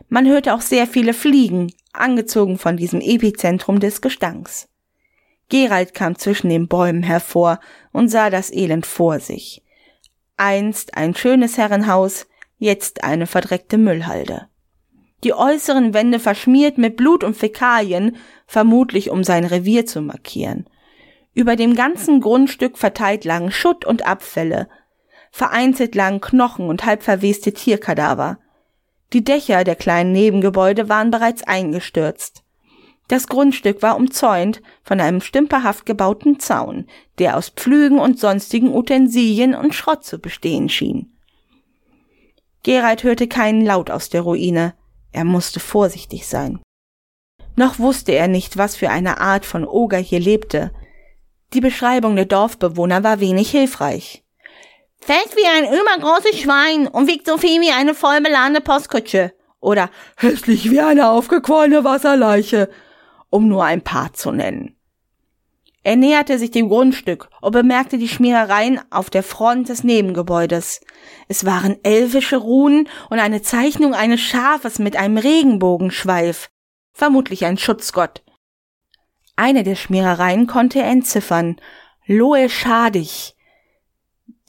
Man 0.08 0.24
hörte 0.24 0.54
auch 0.54 0.60
sehr 0.60 0.86
viele 0.86 1.12
Fliegen, 1.12 1.72
angezogen 1.92 2.58
von 2.58 2.76
diesem 2.76 3.00
Epizentrum 3.00 3.80
des 3.80 4.02
Gestanks. 4.02 4.68
Gerald 5.48 5.94
kam 5.94 6.16
zwischen 6.16 6.48
den 6.48 6.68
Bäumen 6.68 7.02
hervor 7.02 7.58
und 7.90 8.06
sah 8.06 8.30
das 8.30 8.52
Elend 8.52 8.86
vor 8.86 9.18
sich. 9.18 9.64
Einst 10.36 10.96
ein 10.96 11.16
schönes 11.16 11.58
Herrenhaus, 11.58 12.28
jetzt 12.56 13.02
eine 13.02 13.26
verdreckte 13.26 13.78
Müllhalde. 13.78 14.46
Die 15.24 15.34
äußeren 15.34 15.92
Wände 15.92 16.20
verschmiert 16.20 16.78
mit 16.78 16.96
Blut 16.96 17.24
und 17.24 17.36
Fäkalien, 17.36 18.16
vermutlich 18.46 19.10
um 19.10 19.24
sein 19.24 19.44
Revier 19.44 19.86
zu 19.86 20.02
markieren. 20.02 20.68
Über 21.36 21.54
dem 21.54 21.74
ganzen 21.74 22.22
Grundstück 22.22 22.78
verteilt 22.78 23.26
lagen 23.26 23.50
Schutt 23.50 23.84
und 23.84 24.06
Abfälle. 24.06 24.70
Vereinzelt 25.30 25.94
lagen 25.94 26.22
Knochen 26.22 26.66
und 26.66 26.86
halb 26.86 27.02
verweste 27.02 27.52
Tierkadaver. 27.52 28.38
Die 29.12 29.22
Dächer 29.22 29.62
der 29.62 29.76
kleinen 29.76 30.12
Nebengebäude 30.12 30.88
waren 30.88 31.10
bereits 31.10 31.42
eingestürzt. 31.42 32.42
Das 33.08 33.26
Grundstück 33.26 33.82
war 33.82 33.96
umzäunt 33.96 34.62
von 34.82 34.98
einem 34.98 35.20
stümperhaft 35.20 35.84
gebauten 35.84 36.40
Zaun, 36.40 36.86
der 37.18 37.36
aus 37.36 37.50
Pflügen 37.50 37.98
und 37.98 38.18
sonstigen 38.18 38.74
Utensilien 38.74 39.54
und 39.54 39.74
Schrott 39.74 40.06
zu 40.06 40.18
bestehen 40.18 40.70
schien. 40.70 41.12
Gerald 42.62 43.04
hörte 43.04 43.28
keinen 43.28 43.62
Laut 43.62 43.90
aus 43.90 44.08
der 44.08 44.22
Ruine. 44.22 44.72
Er 45.12 45.24
musste 45.24 45.60
vorsichtig 45.60 46.26
sein. 46.26 46.60
Noch 47.56 47.78
wusste 47.78 48.12
er 48.12 48.26
nicht, 48.26 48.56
was 48.56 48.74
für 48.74 48.88
eine 48.88 49.20
Art 49.20 49.44
von 49.44 49.66
Oger 49.66 49.98
hier 49.98 50.18
lebte. 50.18 50.72
Die 51.56 51.62
Beschreibung 51.62 52.16
der 52.16 52.26
Dorfbewohner 52.26 53.02
war 53.02 53.18
wenig 53.18 53.50
hilfreich. 53.50 54.22
Fett 55.00 55.34
wie 55.36 55.46
ein 55.46 55.64
übergroßes 55.64 56.38
Schwein 56.38 56.86
und 56.86 57.08
wiegt 57.08 57.26
so 57.26 57.38
viel 57.38 57.62
wie 57.62 57.70
eine 57.70 57.94
vollbeladene 57.94 58.60
Postkutsche. 58.60 59.32
Oder 59.58 59.88
hässlich 60.18 60.70
wie 60.70 60.82
eine 60.82 61.08
aufgequollene 61.08 61.82
Wasserleiche, 61.82 62.68
um 63.30 63.48
nur 63.48 63.64
ein 63.64 63.80
paar 63.80 64.12
zu 64.12 64.32
nennen. 64.32 64.76
Er 65.82 65.96
näherte 65.96 66.38
sich 66.38 66.50
dem 66.50 66.68
Grundstück 66.68 67.30
und 67.40 67.52
bemerkte 67.52 67.96
die 67.96 68.08
Schmierereien 68.08 68.78
auf 68.90 69.08
der 69.08 69.22
Front 69.22 69.70
des 69.70 69.82
Nebengebäudes. 69.82 70.82
Es 71.26 71.46
waren 71.46 71.78
elfische 71.84 72.36
Runen 72.36 72.86
und 73.08 73.18
eine 73.18 73.40
Zeichnung 73.40 73.94
eines 73.94 74.20
Schafes 74.20 74.78
mit 74.78 74.96
einem 74.96 75.16
Regenbogenschweif, 75.16 76.50
vermutlich 76.92 77.46
ein 77.46 77.56
Schutzgott. 77.56 78.25
Eine 79.36 79.62
der 79.62 79.76
Schmierereien 79.76 80.46
konnte 80.46 80.80
er 80.80 80.90
entziffern. 80.90 81.56
Loe 82.06 82.48
Schadig. 82.48 83.34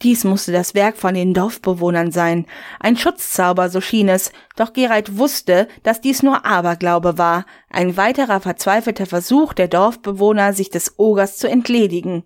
Dies 0.03 0.23
musste 0.23 0.51
das 0.51 0.75
Werk 0.75 0.95
von 0.95 1.15
den 1.15 1.33
Dorfbewohnern 1.33 2.11
sein. 2.11 2.45
Ein 2.79 2.97
Schutzzauber, 2.97 3.69
so 3.69 3.81
schien 3.81 4.09
es, 4.09 4.31
doch 4.55 4.71
Gerald 4.71 5.17
wusste, 5.17 5.67
dass 5.83 6.01
dies 6.01 6.21
nur 6.21 6.45
Aberglaube 6.45 7.17
war, 7.17 7.45
ein 7.69 7.97
weiterer 7.97 8.39
verzweifelter 8.39 9.07
Versuch 9.07 9.53
der 9.53 9.67
Dorfbewohner, 9.67 10.53
sich 10.53 10.69
des 10.69 10.99
Ogers 10.99 11.37
zu 11.37 11.49
entledigen. 11.49 12.23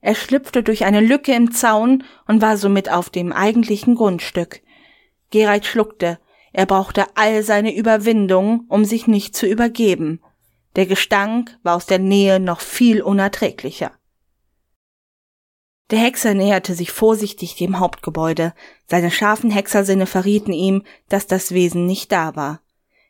Er 0.00 0.14
schlüpfte 0.14 0.62
durch 0.62 0.84
eine 0.84 1.00
Lücke 1.00 1.34
im 1.34 1.50
Zaun 1.50 2.04
und 2.26 2.40
war 2.40 2.56
somit 2.56 2.90
auf 2.90 3.10
dem 3.10 3.32
eigentlichen 3.32 3.96
Grundstück. 3.96 4.62
Gerald 5.30 5.66
schluckte. 5.66 6.18
Er 6.52 6.66
brauchte 6.66 7.04
all 7.16 7.42
seine 7.42 7.74
Überwindung, 7.74 8.64
um 8.68 8.84
sich 8.84 9.06
nicht 9.06 9.36
zu 9.36 9.46
übergeben. 9.46 10.20
Der 10.76 10.86
Gestank 10.86 11.58
war 11.62 11.76
aus 11.76 11.86
der 11.86 11.98
Nähe 11.98 12.38
noch 12.38 12.60
viel 12.60 13.02
unerträglicher. 13.02 13.92
Der 15.90 15.98
Hexer 15.98 16.34
näherte 16.34 16.74
sich 16.74 16.92
vorsichtig 16.92 17.56
dem 17.56 17.80
Hauptgebäude. 17.80 18.54
Seine 18.86 19.10
scharfen 19.10 19.50
Hexersinne 19.50 20.06
verrieten 20.06 20.52
ihm, 20.52 20.84
dass 21.08 21.26
das 21.26 21.52
Wesen 21.52 21.86
nicht 21.86 22.12
da 22.12 22.36
war. 22.36 22.60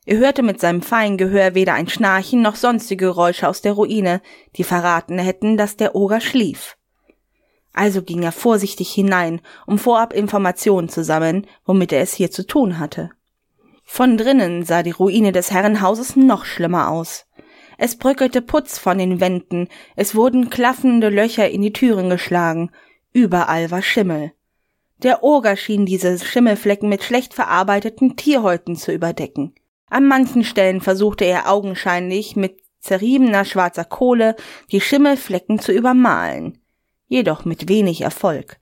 Er 0.06 0.16
hörte 0.16 0.42
mit 0.42 0.61
seinem 0.61 0.80
feinen 0.80 1.18
Gehör 1.18 1.54
weder 1.54 1.74
ein 1.74 1.88
Schnarchen 1.88 2.40
noch 2.40 2.56
sonstige 2.56 3.04
Geräusche 3.04 3.46
aus 3.46 3.61
der 3.61 3.72
Ruine, 3.72 4.22
die 4.56 4.64
verraten 4.64 5.18
hätten, 5.18 5.58
dass 5.58 5.76
der 5.76 5.94
Oger 5.94 6.22
schlief. 6.22 6.78
Also 7.74 8.02
ging 8.02 8.22
er 8.22 8.32
vorsichtig 8.32 8.90
hinein, 8.90 9.42
um 9.66 9.78
vorab 9.78 10.14
Informationen 10.14 10.88
zu 10.88 11.04
sammeln, 11.04 11.46
womit 11.66 11.92
er 11.92 12.00
es 12.00 12.14
hier 12.14 12.30
zu 12.30 12.46
tun 12.46 12.78
hatte. 12.78 13.11
Von 13.84 14.16
drinnen 14.16 14.64
sah 14.64 14.82
die 14.82 14.90
Ruine 14.90 15.32
des 15.32 15.50
Herrenhauses 15.50 16.16
noch 16.16 16.46
schlimmer 16.46 16.88
aus. 16.88 17.26
Es 17.83 17.97
bröckelte 17.97 18.43
Putz 18.43 18.76
von 18.76 18.99
den 18.99 19.20
Wänden, 19.20 19.66
es 19.97 20.14
wurden 20.14 20.51
klaffende 20.51 21.09
Löcher 21.09 21.49
in 21.49 21.62
die 21.62 21.72
Türen 21.72 22.11
geschlagen, 22.11 22.70
überall 23.14 23.70
war 23.70 23.81
Schimmel. 23.81 24.33
Der 24.99 25.24
Oger 25.24 25.57
schien 25.57 25.87
diese 25.87 26.18
Schimmelflecken 26.18 26.91
mit 26.91 27.03
schlecht 27.03 27.33
verarbeiteten 27.33 28.16
Tierhäuten 28.16 28.76
zu 28.76 28.93
überdecken. 28.93 29.55
An 29.89 30.07
manchen 30.07 30.45
Stellen 30.45 30.83
versuchte 30.83 31.24
er 31.24 31.51
augenscheinlich 31.51 32.37
mit 32.37 32.61
zerriebener 32.81 33.47
schwarzer 33.47 33.87
Kohle 33.87 34.37
die 34.70 34.83
Schimmelflecken 34.83 35.59
zu 35.59 35.72
übermalen, 35.72 36.59
jedoch 37.09 37.47
mit 37.47 37.70
wenig 37.70 38.03
Erfolg. 38.03 38.59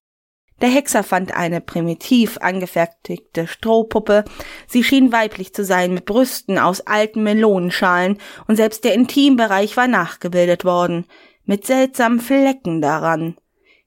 Der 0.61 0.69
Hexer 0.69 1.05
fand 1.05 1.35
eine 1.35 1.61
primitiv 1.61 2.39
angefertigte 2.39 3.47
Strohpuppe. 3.47 4.25
Sie 4.67 4.83
schien 4.83 5.13
weiblich 5.13 5.55
zu 5.55 5.65
sein, 5.65 5.95
mit 5.95 6.05
Brüsten 6.05 6.59
aus 6.59 6.81
alten 6.81 7.23
Melonenschalen, 7.23 8.19
und 8.49 8.57
selbst 8.57 8.85
der 8.85 8.95
Intimbereich 8.95 9.77
war 9.77 9.87
nachgebildet 9.87 10.65
worden, 10.65 11.07
mit 11.45 11.65
seltsamen 11.65 12.21
Flecken 12.21 12.83
daran. 12.83 13.37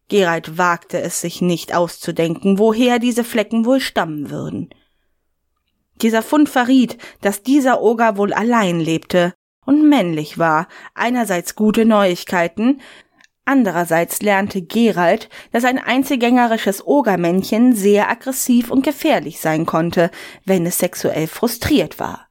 Gerald 0.08 0.58
wagte 0.58 1.00
es 1.00 1.22
sich 1.22 1.42
nicht 1.42 1.76
auszudenken, 1.76 2.58
woher 2.58 3.00
diese 3.00 3.24
Flecken 3.24 3.66
wohl 3.66 3.80
stammen 3.80 4.30
würden. 4.30 4.70
Dieser 6.02 6.22
Fund 6.22 6.50
verriet, 6.50 6.98
dass 7.22 7.44
dieser 7.44 7.82
Oger 7.82 8.18
wohl 8.18 8.34
allein 8.34 8.80
lebte 8.80 9.34
und 9.66 9.88
männlich 9.88 10.38
war, 10.38 10.68
einerseits 10.96 11.56
gute 11.56 11.86
Neuigkeiten, 11.86 12.82
Andererseits 13.46 14.22
lernte 14.22 14.62
Gerald, 14.62 15.30
dass 15.52 15.66
ein 15.66 15.80
einzelgängerisches 15.80 16.86
Ogermännchen 16.86 17.74
sehr 17.74 18.10
aggressiv 18.10 18.70
und 18.70 18.84
gefährlich 18.84 19.40
sein 19.40 19.66
konnte, 19.66 20.12
wenn 20.46 20.66
es 20.66 20.78
sexuell 20.78 21.28
frustriert 21.28 22.00
war. 22.00 22.28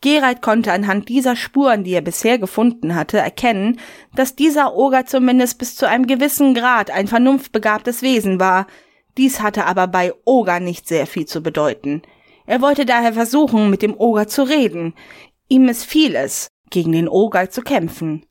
Gerald 0.00 0.42
konnte 0.42 0.72
anhand 0.72 1.08
dieser 1.08 1.36
Spuren, 1.36 1.84
die 1.84 1.92
er 1.92 2.00
bisher 2.00 2.38
gefunden 2.38 2.94
hatte, 2.94 3.18
erkennen, 3.18 3.80
dass 4.14 4.36
dieser 4.36 4.74
Oger 4.74 5.06
zumindest 5.06 5.58
bis 5.58 5.74
zu 5.74 5.88
einem 5.88 6.06
gewissen 6.06 6.54
Grad 6.54 6.90
ein 6.90 7.08
vernunftbegabtes 7.08 8.02
Wesen 8.02 8.38
war. 8.38 8.66
Dies 9.16 9.40
hatte 9.40 9.64
aber 9.64 9.86
bei 9.86 10.12
Oger 10.24 10.60
nicht 10.60 10.86
sehr 10.86 11.06
viel 11.06 11.26
zu 11.26 11.42
bedeuten. 11.42 12.02
Er 12.46 12.60
wollte 12.62 12.86
daher 12.86 13.14
versuchen, 13.14 13.70
mit 13.70 13.82
dem 13.82 13.98
Oger 13.98 14.28
zu 14.28 14.42
reden. 14.42 14.94
Ihm 15.48 15.64
missfiel 15.64 16.14
es, 16.14 16.48
gegen 16.70 16.92
den 16.92 17.08
Oger 17.08 17.50
zu 17.50 17.62
kämpfen. 17.62 18.26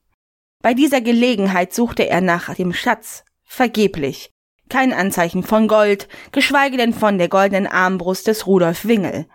Bei 0.66 0.74
dieser 0.74 0.99
Gelegenheit 0.99 1.76
suchte 1.76 2.09
er 2.09 2.22
nach 2.22 2.55
dem 2.55 2.74
Schatz. 2.74 3.24
Vergeblich. 3.43 4.32
Kein 4.68 4.93
Anzeichen 4.93 5.43
von 5.43 5.68
Gold, 5.68 6.07
geschweige 6.32 6.76
denn 6.76 6.91
von 6.91 7.20
der 7.20 7.30
goldenen 7.30 7.68
Armbrust 7.68 8.26
des 8.26 8.47
Rudolf 8.47 8.84
Wingel. 8.86 9.28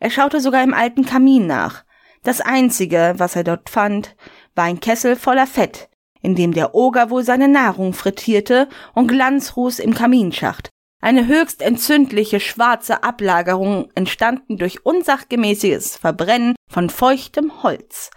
Er 0.00 0.08
schaute 0.08 0.40
sogar 0.40 0.62
im 0.62 0.72
alten 0.72 1.04
Kamin 1.04 1.46
nach. 1.46 1.84
Das 2.22 2.40
einzige, 2.40 3.12
was 3.18 3.36
er 3.36 3.44
dort 3.44 3.68
fand, 3.68 4.16
war 4.54 4.64
ein 4.64 4.80
Kessel 4.80 5.16
voller 5.16 5.46
Fett, 5.46 5.90
in 6.22 6.34
dem 6.34 6.54
der 6.54 6.74
Oger 6.74 7.10
wohl 7.10 7.22
seine 7.22 7.48
Nahrung 7.48 7.92
frittierte 7.92 8.66
und 8.94 9.08
Glanzruß 9.08 9.80
im 9.80 9.92
Kaminschacht. 9.92 10.70
Eine 11.02 11.26
höchst 11.26 11.60
entzündliche 11.60 12.40
schwarze 12.40 13.02
Ablagerung 13.02 13.90
entstanden 13.94 14.56
durch 14.56 14.86
unsachgemäßiges 14.86 15.98
Verbrennen 15.98 16.56
von 16.66 16.88
feuchtem 16.88 17.62
Holz. 17.62 18.08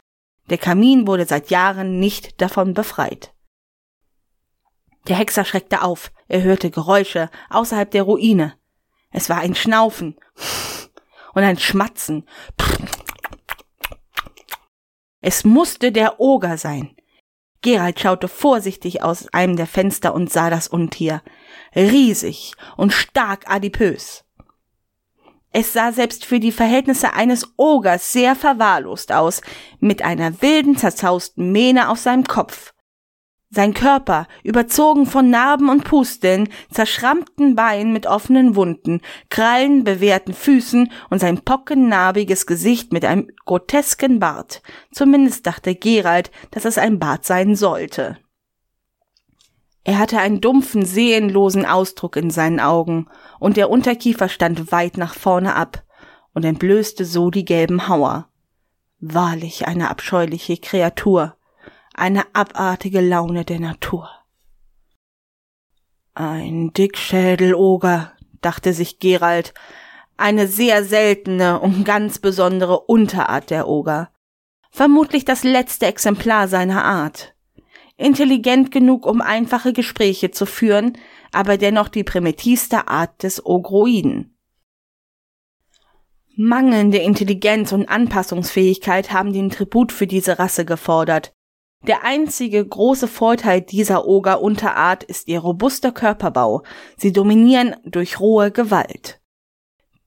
Der 0.49 0.57
Kamin 0.57 1.07
wurde 1.07 1.25
seit 1.25 1.49
Jahren 1.49 1.99
nicht 1.99 2.41
davon 2.41 2.73
befreit. 2.73 3.33
Der 5.07 5.15
Hexer 5.15 5.45
schreckte 5.45 5.81
auf. 5.81 6.11
Er 6.27 6.43
hörte 6.43 6.69
Geräusche 6.69 7.29
außerhalb 7.49 7.89
der 7.89 8.03
Ruine. 8.03 8.53
Es 9.11 9.29
war 9.29 9.37
ein 9.39 9.55
Schnaufen 9.55 10.15
und 11.33 11.43
ein 11.43 11.57
Schmatzen. 11.57 12.27
Es 15.21 15.43
musste 15.43 15.91
der 15.91 16.19
Oger 16.19 16.57
sein. 16.57 16.95
Gerald 17.61 17.99
schaute 17.99 18.27
vorsichtig 18.27 19.03
aus 19.03 19.27
einem 19.33 19.55
der 19.55 19.67
Fenster 19.67 20.15
und 20.15 20.31
sah 20.31 20.49
das 20.49 20.67
Untier. 20.67 21.21
Riesig 21.75 22.53
und 22.75 22.91
stark 22.91 23.49
adipös. 23.49 24.25
Es 25.53 25.73
sah 25.73 25.91
selbst 25.91 26.25
für 26.25 26.39
die 26.39 26.51
Verhältnisse 26.51 27.13
eines 27.13 27.53
Ogers 27.57 28.13
sehr 28.13 28.35
verwahrlost 28.35 29.11
aus, 29.11 29.41
mit 29.79 30.01
einer 30.01 30.41
wilden, 30.41 30.77
zerzausten 30.77 31.51
Mähne 31.51 31.89
auf 31.89 31.99
seinem 31.99 32.23
Kopf. 32.23 32.73
Sein 33.53 33.73
Körper, 33.73 34.27
überzogen 34.45 35.05
von 35.05 35.29
Narben 35.29 35.67
und 35.67 35.83
Pusteln, 35.83 36.47
zerschrammten 36.71 37.53
Beinen 37.53 37.91
mit 37.91 38.07
offenen 38.07 38.55
Wunden, 38.55 39.01
Krallen, 39.29 39.83
bewehrten 39.83 40.33
Füßen 40.33 40.89
und 41.09 41.19
sein 41.19 41.41
pockennarbiges 41.41 42.45
Gesicht 42.45 42.93
mit 42.93 43.03
einem 43.03 43.27
grotesken 43.43 44.21
Bart. 44.21 44.61
Zumindest 44.93 45.45
dachte 45.45 45.75
Gerald, 45.75 46.31
dass 46.51 46.63
es 46.63 46.77
ein 46.77 46.97
Bart 46.97 47.25
sein 47.25 47.57
sollte. 47.57 48.17
Er 49.83 49.97
hatte 49.97 50.19
einen 50.19 50.41
dumpfen, 50.41 50.85
seelenlosen 50.85 51.65
Ausdruck 51.65 52.15
in 52.15 52.29
seinen 52.29 52.59
Augen, 52.59 53.07
und 53.39 53.57
der 53.57 53.69
Unterkiefer 53.69 54.29
stand 54.29 54.71
weit 54.71 54.97
nach 54.97 55.15
vorne 55.15 55.55
ab 55.55 55.83
und 56.33 56.45
entblößte 56.45 57.03
so 57.05 57.31
die 57.31 57.45
gelben 57.45 57.87
Hauer. 57.87 58.27
Wahrlich 58.99 59.67
eine 59.67 59.89
abscheuliche 59.89 60.57
Kreatur, 60.57 61.35
eine 61.95 62.23
abartige 62.33 63.01
Laune 63.01 63.43
der 63.43 63.59
Natur. 63.59 64.09
Ein 66.13 66.71
Dickschädeloger, 66.73 68.13
dachte 68.41 68.73
sich 68.73 68.99
Gerald, 68.99 69.53
eine 70.17 70.47
sehr 70.47 70.83
seltene 70.83 71.59
und 71.59 71.83
ganz 71.83 72.19
besondere 72.19 72.81
Unterart 72.81 73.49
der 73.49 73.67
Oger, 73.67 74.11
vermutlich 74.69 75.25
das 75.25 75.43
letzte 75.43 75.87
Exemplar 75.87 76.47
seiner 76.47 76.85
Art 76.85 77.33
intelligent 78.01 78.71
genug, 78.71 79.05
um 79.05 79.21
einfache 79.21 79.73
Gespräche 79.73 80.31
zu 80.31 80.45
führen, 80.45 80.97
aber 81.31 81.57
dennoch 81.57 81.87
die 81.87 82.03
primitivste 82.03 82.87
Art 82.87 83.23
des 83.23 83.45
Ogroiden. 83.45 84.37
Mangelnde 86.35 86.97
Intelligenz 86.97 87.71
und 87.71 87.87
Anpassungsfähigkeit 87.87 89.11
haben 89.11 89.33
den 89.33 89.49
Tribut 89.49 89.91
für 89.91 90.07
diese 90.07 90.39
Rasse 90.39 90.65
gefordert. 90.65 91.33
Der 91.87 92.03
einzige 92.03 92.65
große 92.65 93.07
Vorteil 93.07 93.61
dieser 93.61 94.07
Oger-Unterart 94.07 95.03
ist 95.03 95.27
ihr 95.27 95.39
robuster 95.39 95.91
Körperbau. 95.91 96.63
Sie 96.95 97.11
dominieren 97.11 97.75
durch 97.85 98.19
rohe 98.19 98.51
Gewalt. 98.51 99.19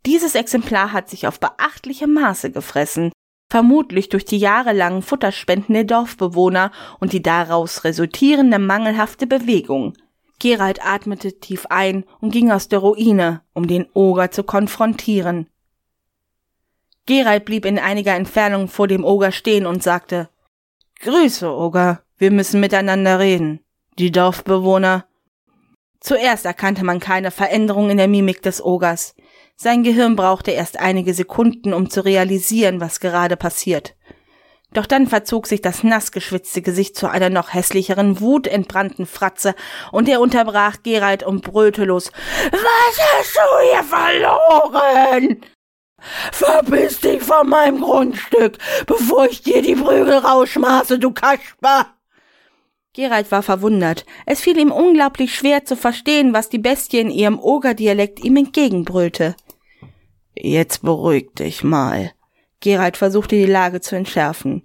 Dieses 0.07 0.34
Exemplar 0.34 0.92
hat 0.92 1.09
sich 1.09 1.26
auf 1.26 1.40
beachtliche 1.40 2.07
Maße 2.07 2.51
gefressen, 2.53 3.11
vermutlich 3.55 4.09
durch 4.09 4.24
die 4.24 4.38
jahrelangen 4.38 5.00
Futterspenden 5.00 5.74
der 5.74 5.84
Dorfbewohner 5.84 6.72
und 6.98 7.12
die 7.12 7.22
daraus 7.22 7.84
resultierende 7.84 8.59
mangelhafte 8.59 9.28
Bewegung. 9.28 9.92
Gerald 10.40 10.84
atmete 10.84 11.38
tief 11.38 11.66
ein 11.70 12.02
und 12.20 12.32
ging 12.32 12.50
aus 12.50 12.66
der 12.66 12.80
Ruine, 12.80 13.42
um 13.52 13.68
den 13.68 13.86
Oger 13.94 14.32
zu 14.32 14.42
konfrontieren. 14.42 15.46
Gerald 17.07 17.44
blieb 17.44 17.64
in 17.64 17.78
einiger 17.78 18.16
Entfernung 18.16 18.66
vor 18.66 18.88
dem 18.88 19.05
Oger 19.05 19.30
stehen 19.30 19.66
und 19.66 19.84
sagte 19.84 20.30
Grüße, 21.02 21.48
Oger, 21.48 22.02
wir 22.18 22.32
müssen 22.32 22.59
miteinander 22.59 23.20
reden. 23.20 23.61
Die 24.00 24.11
Dorfbewohner. 24.11 25.07
Zuerst 26.00 26.44
erkannte 26.44 26.84
man 26.84 26.98
keine 26.98 27.30
Veränderung 27.30 27.88
in 27.88 27.98
der 27.98 28.09
Mimik 28.09 28.42
des 28.42 28.61
Ogers. 28.61 29.14
Sein 29.57 29.82
Gehirn 29.82 30.16
brauchte 30.16 30.50
erst 30.50 30.80
einige 30.80 31.14
Sekunden, 31.14 31.72
um 31.72 31.88
zu 31.88 32.05
realisieren, 32.05 32.80
was 32.80 33.00
gerade 33.00 33.36
passiert. 33.36 33.94
Doch 34.72 34.86
dann 34.86 35.07
verzog 35.07 35.46
sich 35.46 35.62
das 35.62 35.84
nass 35.84 36.11
geschwitzte 36.11 36.61
Gesicht 36.61 36.96
zu 36.96 37.09
einer 37.09 37.30
noch 37.30 37.55
hässlicheren, 37.55 38.20
wutentbrannten 38.20 39.07
Fratze, 39.07 39.55
und 39.92 40.09
er 40.09 40.20
unterbrach 40.20 40.78
Gerald 40.82 41.22
und 41.22 41.42
brüllte 41.42 41.84
los. 41.84 42.11
Was 42.50 42.98
hast 43.12 43.36
du 43.36 43.70
hier 43.70 43.84
verloren? 43.84 45.40
Verbiss 46.32 47.00
dich 47.00 47.22
von 47.22 47.48
meinem 47.48 47.80
Grundstück, 47.80 48.59
bevor 48.86 49.26
ich 49.26 49.42
dir 49.42 49.62
die 49.62 49.76
Prügel 49.76 50.18
rausschmaße, 50.18 50.98
du 50.98 51.12
Kasper! 51.12 51.94
Gerald 52.94 53.32
war 53.32 53.42
verwundert. 53.42 54.05
Es 54.26 54.40
fiel 54.40 54.59
ihm 54.59 54.70
unglaublich 54.70 55.34
schwer 55.34 55.64
zu 55.64 55.76
verstehen, 55.76 56.32
was 56.32 56.48
die 56.48 56.59
Bestie 56.59 57.00
in 57.00 57.11
ihrem 57.11 57.40
Ogerdialekt 57.40 58.22
ihm 58.22 58.36
entgegenbrüllte. 58.36 59.34
Jetzt 60.35 60.82
beruhig 60.82 61.35
dich 61.35 61.62
mal. 61.64 62.12
Gerald 62.61 62.97
versuchte 62.97 63.37
die 63.37 63.47
Lage 63.47 63.80
zu 63.80 63.97
entschärfen. 63.97 64.62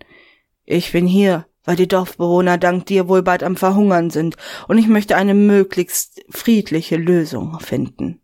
Ich 0.65 0.91
bin 0.91 1.05
hier, 1.05 1.45
weil 1.63 1.75
die 1.75 1.87
Dorfbewohner 1.87 2.57
dank 2.57 2.85
dir 2.85 3.07
wohl 3.07 3.21
bald 3.21 3.43
am 3.43 3.55
Verhungern 3.55 4.09
sind, 4.09 4.35
und 4.67 4.77
ich 4.77 4.87
möchte 4.87 5.15
eine 5.15 5.33
möglichst 5.33 6.21
friedliche 6.29 6.95
Lösung 6.95 7.59
finden. 7.59 8.21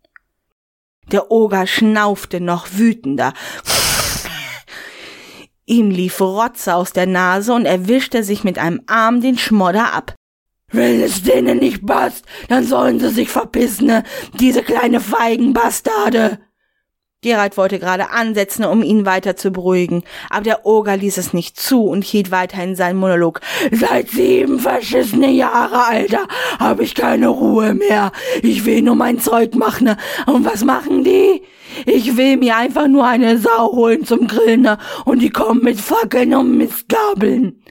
Der 1.12 1.30
Oger 1.30 1.66
schnaufte 1.66 2.40
noch 2.40 2.66
wütender. 2.72 3.32
Ihm 5.64 5.90
lief 5.90 6.20
Rotze 6.20 6.74
aus 6.74 6.92
der 6.92 7.06
Nase 7.06 7.52
und 7.52 7.66
er 7.66 7.88
wischte 7.88 8.22
sich 8.24 8.44
mit 8.44 8.58
einem 8.58 8.82
Arm 8.86 9.20
den 9.20 9.36
Schmodder 9.38 9.92
ab. 9.92 10.14
Wenn 10.72 11.00
es 11.00 11.22
denen 11.22 11.58
nicht 11.58 11.86
passt, 11.86 12.24
dann 12.48 12.64
sollen 12.64 12.98
sie 12.98 13.10
sich 13.10 13.28
verpissen, 13.28 14.02
diese 14.40 14.62
kleine 14.62 15.00
Feigenbastarde. 15.00 16.40
Gerald 17.22 17.56
wollte 17.56 17.78
gerade 17.78 18.10
ansetzen, 18.10 18.64
um 18.64 18.82
ihn 18.82 19.06
weiter 19.06 19.36
zu 19.36 19.50
beruhigen, 19.50 20.04
aber 20.28 20.44
der 20.44 20.66
Oger 20.66 20.96
ließ 20.96 21.16
es 21.16 21.32
nicht 21.32 21.58
zu 21.58 21.84
und 21.84 22.04
hielt 22.04 22.30
weiterhin 22.30 22.76
seinen 22.76 22.98
Monolog. 22.98 23.40
Seit 23.72 24.10
sieben 24.10 24.58
verschissene 24.60 25.30
Jahre, 25.30 25.86
Alter, 25.86 26.28
habe 26.58 26.84
ich 26.84 26.94
keine 26.94 27.28
Ruhe 27.28 27.74
mehr. 27.74 28.12
Ich 28.42 28.64
will 28.64 28.82
nur 28.82 28.96
mein 28.96 29.18
Zeug 29.18 29.54
machen. 29.54 29.96
Und 30.26 30.44
was 30.44 30.62
machen 30.62 31.04
die? 31.04 31.42
Ich 31.84 32.16
will 32.16 32.36
mir 32.36 32.56
einfach 32.56 32.86
nur 32.86 33.06
eine 33.06 33.38
Sau 33.38 33.72
holen 33.72 34.04
zum 34.04 34.26
Grillen 34.26 34.68
und 35.04 35.20
die 35.20 35.30
kommen 35.30 35.62
mit 35.62 35.80
Fackeln 35.80 36.34
und 36.34 36.56
Mistgabeln. 36.56 37.62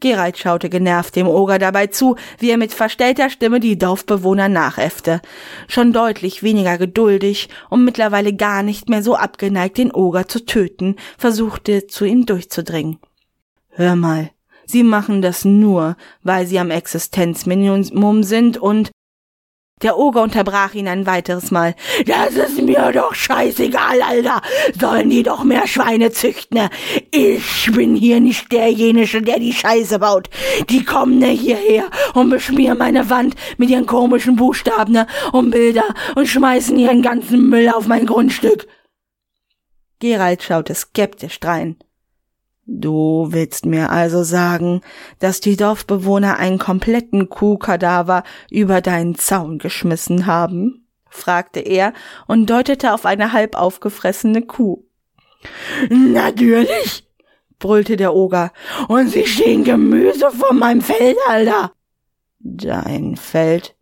Gerald 0.00 0.36
schaute 0.36 0.68
genervt 0.68 1.16
dem 1.16 1.26
Oger 1.26 1.58
dabei 1.58 1.86
zu, 1.86 2.16
wie 2.38 2.50
er 2.50 2.58
mit 2.58 2.74
verstellter 2.74 3.30
Stimme 3.30 3.60
die 3.60 3.78
Dorfbewohner 3.78 4.48
nachäffte. 4.48 5.22
Schon 5.68 5.92
deutlich 5.92 6.42
weniger 6.42 6.76
geduldig 6.76 7.48
und 7.70 7.84
mittlerweile 7.84 8.34
gar 8.34 8.62
nicht 8.62 8.90
mehr 8.90 9.02
so 9.02 9.14
abgeneigt, 9.16 9.78
den 9.78 9.92
Oger 9.92 10.28
zu 10.28 10.44
töten, 10.44 10.96
versuchte 11.16 11.86
zu 11.86 12.04
ihm 12.04 12.26
durchzudringen. 12.26 12.98
Hör 13.70 13.96
mal, 13.96 14.30
Sie 14.66 14.82
machen 14.82 15.22
das 15.22 15.44
nur, 15.44 15.96
weil 16.22 16.46
Sie 16.46 16.58
am 16.58 16.70
Existenzminimum 16.70 18.22
sind 18.22 18.58
und 18.58 18.90
der 19.82 19.98
Oger 19.98 20.22
unterbrach 20.22 20.72
ihn 20.72 20.88
ein 20.88 21.06
weiteres 21.06 21.50
Mal. 21.50 21.74
Das 22.06 22.34
ist 22.34 22.62
mir 22.62 22.92
doch 22.92 23.14
scheißegal, 23.14 24.00
Alter. 24.00 24.40
Sollen 24.80 25.10
die 25.10 25.22
doch 25.22 25.44
mehr 25.44 25.66
Schweine 25.66 26.10
züchten. 26.10 26.70
Ich 27.10 27.70
bin 27.72 27.94
hier 27.94 28.20
nicht 28.20 28.50
derjenige, 28.50 29.20
der 29.20 29.38
die 29.38 29.52
Scheiße 29.52 29.98
baut. 29.98 30.30
Die 30.70 30.82
kommen 30.82 31.18
ne 31.18 31.26
hierher 31.26 31.90
und 32.14 32.30
beschmieren 32.30 32.78
meine 32.78 33.10
Wand 33.10 33.34
mit 33.58 33.68
ihren 33.68 33.84
komischen 33.84 34.36
Buchstaben 34.36 34.94
ne, 34.94 35.06
und 35.32 35.50
Bilder 35.50 35.84
und 36.14 36.26
schmeißen 36.26 36.78
ihren 36.78 37.02
ganzen 37.02 37.50
Müll 37.50 37.68
auf 37.68 37.86
mein 37.86 38.06
Grundstück. 38.06 38.66
Gerald 39.98 40.42
schaute 40.42 40.74
skeptisch 40.74 41.38
drein. 41.38 41.76
Du 42.66 43.28
willst 43.30 43.64
mir 43.64 43.90
also 43.90 44.24
sagen, 44.24 44.80
dass 45.20 45.40
die 45.40 45.56
Dorfbewohner 45.56 46.36
einen 46.38 46.58
kompletten 46.58 47.28
Kuhkadaver 47.28 48.24
über 48.50 48.80
deinen 48.80 49.14
Zaun 49.14 49.58
geschmissen 49.58 50.26
haben? 50.26 50.82
fragte 51.08 51.60
er 51.60 51.92
und 52.26 52.50
deutete 52.50 52.92
auf 52.92 53.06
eine 53.06 53.32
halb 53.32 53.56
aufgefressene 53.56 54.42
Kuh. 54.42 54.84
Natürlich, 55.88 57.08
brüllte 57.58 57.96
der 57.96 58.14
Oger, 58.14 58.52
und 58.88 59.10
sie 59.10 59.26
stehen 59.26 59.64
Gemüse 59.64 60.30
von 60.30 60.58
meinem 60.58 60.82
Feld, 60.82 61.16
Alter. 61.28 61.72
Dein 62.40 63.16
Feld? 63.16 63.76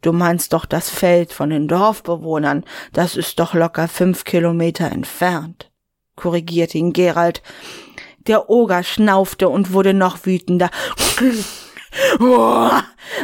Du 0.00 0.12
meinst 0.12 0.54
doch 0.54 0.64
das 0.64 0.90
Feld 0.90 1.32
von 1.32 1.50
den 1.50 1.68
Dorfbewohnern, 1.68 2.64
das 2.92 3.16
ist 3.16 3.38
doch 3.38 3.54
locker 3.54 3.86
fünf 3.86 4.24
Kilometer 4.24 4.90
entfernt, 4.90 5.70
korrigierte 6.16 6.78
ihn 6.78 6.92
Gerald 6.92 7.42
der 8.26 8.50
Oger 8.50 8.82
schnaufte 8.82 9.48
und 9.48 9.72
wurde 9.72 9.94
noch 9.94 10.24
wütender. 10.26 10.70
Oh, 12.20 12.70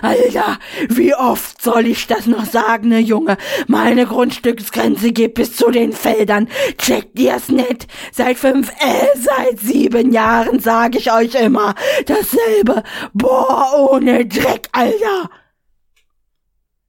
Alter, 0.03 0.59
wie 0.91 1.15
oft 1.15 1.63
soll 1.63 1.87
ich 1.87 2.07
das 2.07 2.27
noch 2.27 2.45
sagen, 2.45 2.89
ne 2.89 2.99
Junge? 2.99 3.39
Meine 3.67 4.07
Grundstücksgrenze 4.07 5.13
geht 5.13 5.35
bis 5.35 5.57
zu 5.57 5.71
den 5.71 5.93
Feldern. 5.93 6.49
Checkt 6.77 7.19
ihr's 7.19 7.49
nicht? 7.49 7.87
Seit 8.13 8.37
fünf, 8.37 8.71
äh, 8.81 9.19
seit 9.19 9.59
sieben 9.59 10.13
Jahren 10.13 10.61
sag 10.61 10.97
ich 10.97 11.11
euch 11.11 11.35
immer 11.35 11.75
dasselbe. 12.07 12.83
Boah, 13.15 13.91
ohne 13.91 14.27
Dreck, 14.27 14.69
Alter. 14.73 15.31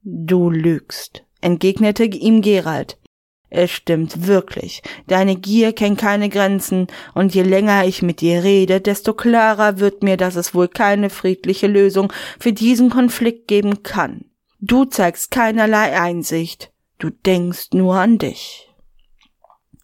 Du 0.03 0.49
lügst, 0.49 1.24
entgegnete 1.39 2.03
ihm 2.03 2.41
Gerald. 2.41 2.99
Es 3.50 3.72
stimmt 3.72 4.28
wirklich. 4.28 4.84
Deine 5.08 5.36
Gier 5.36 5.74
kennt 5.74 6.00
keine 6.00 6.30
Grenzen, 6.30 6.88
und 7.14 7.34
je 7.34 7.41
länger 7.41 7.86
ich 7.86 8.02
mit 8.02 8.22
dir 8.22 8.43
rede, 8.43 8.80
desto 8.80 9.14
klarer 9.14 9.80
wird 9.80 10.04
mir, 10.04 10.18
dass 10.18 10.36
es 10.36 10.54
wohl 10.54 10.68
keine 10.68 11.10
friedliche 11.10 11.68
Lösung 11.68 12.14
für 12.39 12.54
diesen 12.54 12.89
Konflikt 12.89 13.47
geben 13.47 13.84
kann. 13.84 14.26
Du 14.60 14.86
zeigst 14.86 15.32
keinerlei 15.32 16.00
Einsicht. 16.00 16.72
Du 17.00 17.10
denkst 17.10 17.70
nur 17.74 17.95
an 17.95 18.18
dich. 18.18 18.68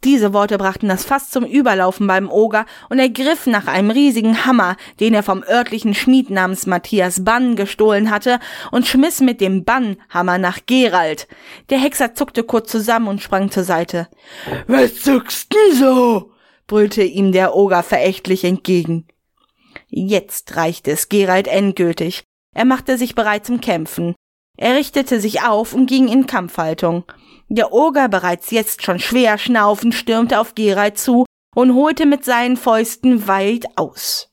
Diese 0.06 0.34
Worte 0.34 0.60
brachten 0.60 0.88
das 0.88 1.04
Fass 1.04 1.32
zum 1.32 1.44
Überlaufen 1.46 2.06
beim 2.06 2.30
Oger 2.30 2.68
und 2.90 3.00
er 3.00 3.10
griff 3.10 3.48
nach 3.48 3.66
einem 3.66 3.90
riesigen 3.90 4.46
Hammer, 4.46 4.78
den 5.00 5.16
er 5.16 5.24
vom 5.24 5.44
örtlichen 5.44 5.96
Schmied 5.96 6.30
namens 6.30 6.68
Matthias 6.68 7.24
Bann 7.24 7.56
gestohlen 7.56 8.12
hatte, 8.12 8.40
und 8.72 8.86
schmiss 8.86 9.20
mit 9.20 9.42
dem 9.42 9.64
Bannhammer 9.64 10.38
nach 10.38 10.60
Gerald. 10.68 11.28
Der 11.72 11.80
Hexer 11.80 12.14
zuckte 12.14 12.44
kurz 12.44 12.70
zusammen 12.70 13.08
und 13.08 13.24
sprang 13.24 13.50
zur 13.50 13.64
Seite. 13.64 14.08
Was 14.68 15.02
zuckst 15.02 15.52
denn 15.52 15.76
so? 15.76 16.32
brüllte 16.68 17.02
ihm 17.02 17.32
der 17.32 17.56
Oger 17.56 17.82
verächtlich 17.82 18.44
entgegen. 18.44 19.08
Jetzt 19.88 20.56
reichte 20.56 20.92
es 20.92 21.10
Gerald 21.10 21.48
endgültig. 21.48 22.24
Er 22.54 22.66
machte 22.66 23.00
sich 23.00 23.16
bereit 23.16 23.48
zum 23.48 23.60
Kämpfen. 23.60 24.14
Er 24.56 24.76
richtete 24.76 25.20
sich 25.20 25.42
auf 25.42 25.74
und 25.74 25.88
ging 25.88 26.08
in 26.08 26.28
Kampfhaltung. 26.28 27.06
Der 27.48 27.72
Oger, 27.72 28.10
bereits 28.10 28.52
jetzt 28.52 28.84
schon 28.84 29.00
schwer 29.00 29.38
schnaufend, 29.38 29.94
stürmte 29.94 30.40
auf 30.40 30.56
Gerald 30.56 30.98
zu 30.98 31.26
und 31.56 31.74
holte 31.76 32.06
mit 32.06 32.26
seinen 32.26 32.58
Fäusten 32.58 33.28
weit 33.28 33.66
aus. 33.78 34.30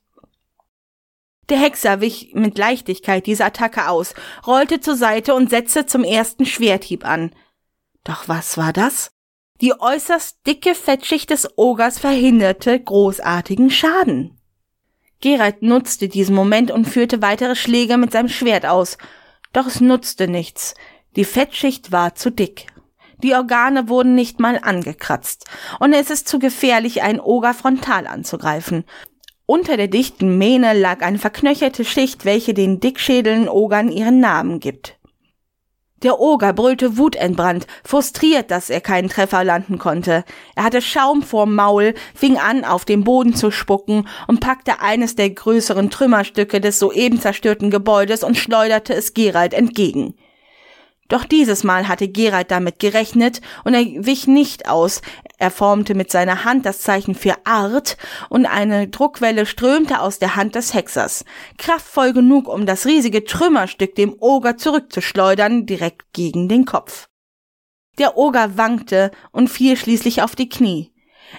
Der 1.49 1.57
Hexer 1.57 2.01
wich 2.01 2.31
mit 2.33 2.57
Leichtigkeit 2.57 3.27
diese 3.27 3.45
Attacke 3.45 3.89
aus, 3.89 4.13
rollte 4.47 4.79
zur 4.79 4.95
Seite 4.95 5.35
und 5.35 5.49
setzte 5.49 5.85
zum 5.85 6.03
ersten 6.03 6.45
Schwerthieb 6.45 7.05
an. 7.05 7.35
Doch 8.03 8.27
was 8.27 8.57
war 8.57 8.73
das? 8.73 9.11
Die 9.61 9.73
äußerst 9.79 10.45
dicke 10.47 10.73
Fettschicht 10.73 11.29
des 11.29 11.57
Ogers 11.57 11.99
verhinderte 11.99 12.79
großartigen 12.79 13.69
Schaden. 13.69 14.39
Gerald 15.21 15.61
nutzte 15.61 16.09
diesen 16.09 16.35
Moment 16.35 16.71
und 16.71 16.85
führte 16.85 17.21
weitere 17.21 17.55
Schläge 17.55 17.97
mit 17.97 18.11
seinem 18.11 18.29
Schwert 18.29 18.65
aus. 18.65 18.97
Doch 19.53 19.67
es 19.67 19.79
nutzte 19.79 20.27
nichts. 20.27 20.73
Die 21.15 21.23
Fettschicht 21.23 21.91
war 21.91 22.15
zu 22.15 22.29
dick. 22.29 22.72
Die 23.23 23.33
Organe 23.33 23.87
wurden 23.87 24.15
nicht 24.15 24.39
mal 24.39 24.59
angekratzt. 24.61 25.45
Und 25.79 25.93
es 25.93 26.09
ist 26.09 26.27
zu 26.27 26.39
gefährlich, 26.39 27.01
einen 27.01 27.21
Oger 27.21 27.53
frontal 27.53 28.05
anzugreifen. 28.05 28.83
Unter 29.45 29.77
der 29.77 29.87
dichten 29.87 30.37
Mähne 30.37 30.73
lag 30.73 31.01
eine 31.01 31.19
verknöcherte 31.19 31.85
Schicht, 31.85 32.25
welche 32.25 32.53
den 32.53 32.79
dickschädelnden 32.81 33.49
Ogern 33.49 33.89
ihren 33.89 34.19
Namen 34.19 34.59
gibt. 34.59 34.97
Der 36.03 36.19
Oger 36.19 36.51
brüllte 36.51 36.97
wutentbrannt, 36.97 37.65
frustriert, 37.85 38.51
dass 38.51 38.69
er 38.69 38.81
keinen 38.81 39.07
Treffer 39.07 39.45
landen 39.45 39.79
konnte. 39.79 40.25
Er 40.53 40.65
hatte 40.65 40.81
Schaum 40.81 41.23
vorm 41.23 41.55
Maul, 41.55 41.93
fing 42.13 42.37
an, 42.37 42.65
auf 42.65 42.83
den 42.83 43.05
Boden 43.05 43.35
zu 43.35 43.51
spucken 43.51 44.05
und 44.27 44.41
packte 44.41 44.81
eines 44.81 45.15
der 45.15 45.29
größeren 45.29 45.89
Trümmerstücke 45.89 46.59
des 46.59 46.77
soeben 46.77 47.21
zerstörten 47.21 47.71
Gebäudes 47.71 48.25
und 48.25 48.35
schleuderte 48.35 48.93
es 48.93 49.13
Gerald 49.13 49.53
entgegen. 49.53 50.15
Doch 51.09 51.25
dieses 51.25 51.63
Mal 51.63 51.87
hatte 51.87 52.07
Gerald 52.07 52.49
damit 52.51 52.79
gerechnet 52.79 53.41
und 53.63 53.73
er 53.73 53.83
wich 54.05 54.27
nicht 54.27 54.69
aus. 54.69 55.01
Er 55.37 55.51
formte 55.51 55.95
mit 55.95 56.09
seiner 56.09 56.45
Hand 56.45 56.65
das 56.65 56.81
Zeichen 56.81 57.15
für 57.15 57.35
Art 57.45 57.97
und 58.29 58.45
eine 58.45 58.87
Druckwelle 58.87 59.45
strömte 59.45 59.99
aus 59.99 60.19
der 60.19 60.35
Hand 60.35 60.55
des 60.55 60.73
Hexers. 60.73 61.25
Kraftvoll 61.57 62.13
genug, 62.13 62.47
um 62.47 62.65
das 62.65 62.85
riesige 62.85 63.25
Trümmerstück 63.25 63.95
dem 63.95 64.15
Oger 64.19 64.57
zurückzuschleudern, 64.57 65.65
direkt 65.65 66.13
gegen 66.13 66.47
den 66.47 66.65
Kopf. 66.65 67.09
Der 67.99 68.17
Oger 68.17 68.57
wankte 68.57 69.11
und 69.31 69.49
fiel 69.49 69.77
schließlich 69.77 70.21
auf 70.21 70.35
die 70.35 70.49
Knie. 70.49 70.91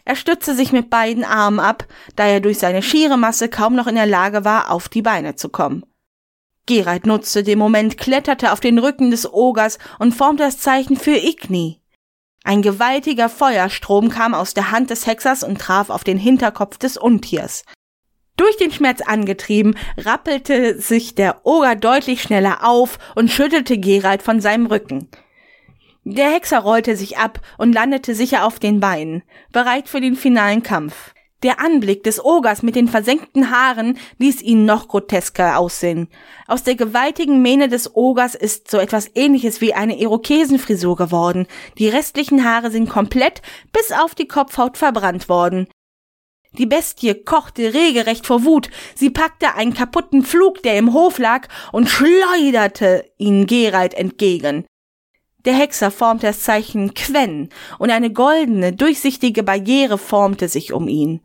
Er 0.04 0.16
stützte 0.16 0.54
sich 0.54 0.72
mit 0.72 0.90
beiden 0.90 1.24
Armen 1.24 1.60
ab, 1.60 1.86
da 2.16 2.26
er 2.26 2.40
durch 2.40 2.58
seine 2.58 2.82
schiere 2.82 3.16
Masse 3.16 3.48
kaum 3.48 3.74
noch 3.74 3.86
in 3.86 3.94
der 3.94 4.06
Lage 4.06 4.44
war, 4.44 4.70
auf 4.70 4.88
die 4.88 5.02
Beine 5.02 5.36
zu 5.36 5.48
kommen. 5.48 5.84
Gerald 6.66 7.06
nutzte 7.06 7.42
den 7.42 7.58
Moment, 7.58 7.98
kletterte 7.98 8.52
auf 8.52 8.60
den 8.60 8.78
Rücken 8.78 9.10
des 9.10 9.30
Ogers 9.30 9.78
und 9.98 10.14
formte 10.14 10.44
das 10.44 10.58
Zeichen 10.58 10.96
für 10.96 11.16
Igni. 11.16 11.80
Ein 12.42 12.62
gewaltiger 12.62 13.28
Feuerstrom 13.28 14.10
kam 14.10 14.34
aus 14.34 14.54
der 14.54 14.70
Hand 14.70 14.90
des 14.90 15.06
Hexers 15.06 15.42
und 15.42 15.60
traf 15.60 15.90
auf 15.90 16.04
den 16.04 16.18
Hinterkopf 16.18 16.78
des 16.78 16.96
Untiers. 16.96 17.64
Durch 18.36 18.56
den 18.56 18.72
Schmerz 18.72 19.00
angetrieben, 19.00 19.76
rappelte 19.96 20.78
sich 20.80 21.14
der 21.14 21.46
Oger 21.46 21.76
deutlich 21.76 22.20
schneller 22.22 22.68
auf 22.68 22.98
und 23.14 23.30
schüttelte 23.30 23.78
Gerald 23.78 24.22
von 24.22 24.40
seinem 24.40 24.66
Rücken. 24.66 25.08
Der 26.04 26.32
Hexer 26.32 26.58
rollte 26.58 26.96
sich 26.96 27.16
ab 27.16 27.40
und 27.56 27.72
landete 27.72 28.14
sicher 28.14 28.44
auf 28.44 28.58
den 28.58 28.80
Beinen, 28.80 29.22
bereit 29.52 29.88
für 29.88 30.02
den 30.02 30.16
finalen 30.16 30.62
Kampf. 30.62 31.14
Der 31.45 31.61
Anblick 31.61 32.03
des 32.05 32.24
Ogers 32.24 32.62
mit 32.62 32.74
den 32.74 32.88
versenkten 32.88 33.51
Haaren 33.51 33.99
ließ 34.18 34.40
ihn 34.40 34.64
noch 34.64 34.88
grotesker 34.88 35.59
aussehen. 35.59 36.09
Aus 36.47 36.62
der 36.62 36.74
gewaltigen 36.74 37.42
Mähne 37.42 37.68
des 37.68 37.95
Ogers 37.95 38.34
ist 38.34 38.70
so 38.70 38.78
etwas 38.78 39.11
ähnliches 39.14 39.61
wie 39.61 39.74
eine 39.74 40.01
Irokesenfrisur 40.01 40.97
geworden. 40.97 41.47
Die 41.76 41.88
restlichen 41.88 42.45
Haare 42.45 42.70
sind 42.70 42.88
komplett 42.88 43.42
bis 43.74 43.92
auf 43.92 44.14
die 44.14 44.26
Kopfhaut 44.26 44.78
verbrannt 44.78 45.28
worden. 45.28 45.68
Die 46.57 46.64
Bestie 46.64 47.12
kochte 47.12 47.74
regelrecht 47.74 48.26
vor 48.26 48.47
Wut. 48.47 48.70
Sie 48.95 49.11
packte 49.11 49.55
einen 49.55 49.74
kaputten 49.74 50.22
Flug, 50.22 50.62
der 50.62 50.78
im 50.78 50.95
Hof 50.95 51.18
lag, 51.18 51.49
und 51.72 51.90
schleuderte 51.90 53.05
ihn 53.18 53.47
Gerald 53.47 53.92
entgegen. 53.92 54.64
Der 55.45 55.53
Hexer 55.53 55.90
formte 55.90 56.26
das 56.26 56.40
Zeichen 56.40 56.95
Quen 56.95 57.51
und 57.78 57.90
eine 57.90 58.11
goldene, 58.11 58.72
durchsichtige 58.72 59.42
Barriere 59.42 59.99
formte 59.99 60.49
sich 60.49 60.72
um 60.72 60.88
ihn. 60.88 61.20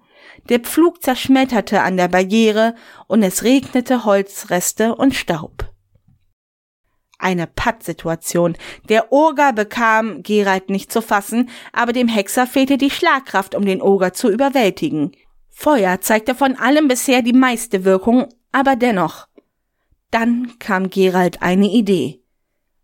Der 0.48 0.60
Pflug 0.60 1.04
zerschmetterte 1.04 1.82
an 1.82 1.98
der 1.98 2.08
Barriere 2.08 2.76
und 3.08 3.24
es 3.24 3.44
regnete 3.44 4.06
Holzreste 4.06 4.96
und 4.96 5.14
Staub. 5.14 5.70
Eine 7.18 7.48
Pattsituation. 7.48 8.56
Der 8.88 9.12
Oger 9.12 9.52
bekam 9.52 10.24
Geralt 10.24 10.70
nicht 10.70 10.92
zu 10.92 11.02
fassen, 11.02 11.50
aber 11.74 11.92
dem 11.92 12.08
Hexer 12.08 12.48
fehlte 12.48 12.78
die 12.78 12.90
Schlagkraft, 12.90 13.56
um 13.56 13.66
den 13.66 13.82
Oger 13.82 14.14
zu 14.14 14.30
überwältigen. 14.30 15.12
Feuer 15.50 16.00
zeigte 16.00 16.34
von 16.34 16.56
allem 16.56 16.88
bisher 16.88 17.22
die 17.22 17.34
meiste 17.34 17.84
Wirkung, 17.84 18.28
aber 18.54 18.78
dennoch. 18.78 19.28
Dann 20.12 20.58
kam 20.60 20.90
Geralt 20.90 21.42
eine 21.42 21.68
Idee. 21.68 22.24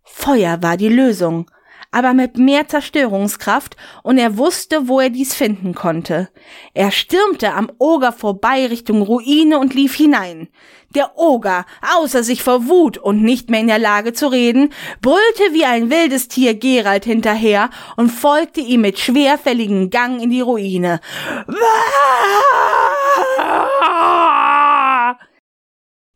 Feuer 0.03 0.61
war 0.61 0.75
die 0.75 0.89
Lösung 0.89 1.49
aber 1.95 2.13
mit 2.13 2.37
mehr 2.37 2.67
Zerstörungskraft, 2.67 3.77
und 4.03 4.17
er 4.17 4.37
wusste, 4.37 4.89
wo 4.89 4.99
er 4.99 5.09
dies 5.09 5.33
finden 5.33 5.73
konnte. 5.73 6.27
Er 6.73 6.91
stürmte 6.91 7.53
am 7.53 7.71
Oger 7.79 8.11
vorbei 8.11 8.65
Richtung 8.65 9.01
Ruine 9.01 9.59
und 9.59 9.73
lief 9.73 9.95
hinein. 9.95 10.49
Der 10.93 11.17
Oger, 11.17 11.65
außer 11.95 12.21
sich 12.21 12.43
vor 12.43 12.67
Wut 12.67 12.97
und 12.97 13.23
nicht 13.23 13.49
mehr 13.49 13.61
in 13.61 13.67
der 13.67 13.79
Lage 13.79 14.11
zu 14.11 14.27
reden, 14.27 14.73
brüllte 15.01 15.53
wie 15.53 15.63
ein 15.63 15.89
wildes 15.89 16.27
Tier 16.27 16.53
Gerald 16.55 17.05
hinterher 17.05 17.69
und 17.95 18.09
folgte 18.09 18.59
ihm 18.59 18.81
mit 18.81 18.99
schwerfälligem 18.99 19.89
Gang 19.89 20.21
in 20.21 20.31
die 20.31 20.41
Ruine. 20.41 20.99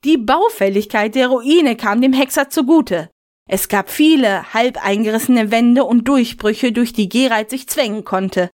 Die 0.03 0.17
Baufälligkeit 0.17 1.15
der 1.15 1.29
Ruine 1.29 1.77
kam 1.77 2.01
dem 2.01 2.11
Hexer 2.11 2.49
zugute. 2.49 3.09
Es 3.51 3.67
gab 3.67 3.89
viele 3.89 4.53
halb 4.53 4.77
eingerissene 4.85 5.49
Wände 5.49 5.83
und 5.83 6.07
Durchbrüche, 6.07 6.71
durch 6.71 6.93
die 6.93 7.09
Geralt 7.09 7.49
sich 7.49 7.67
zwängen 7.67 8.05
konnte. 8.05 8.51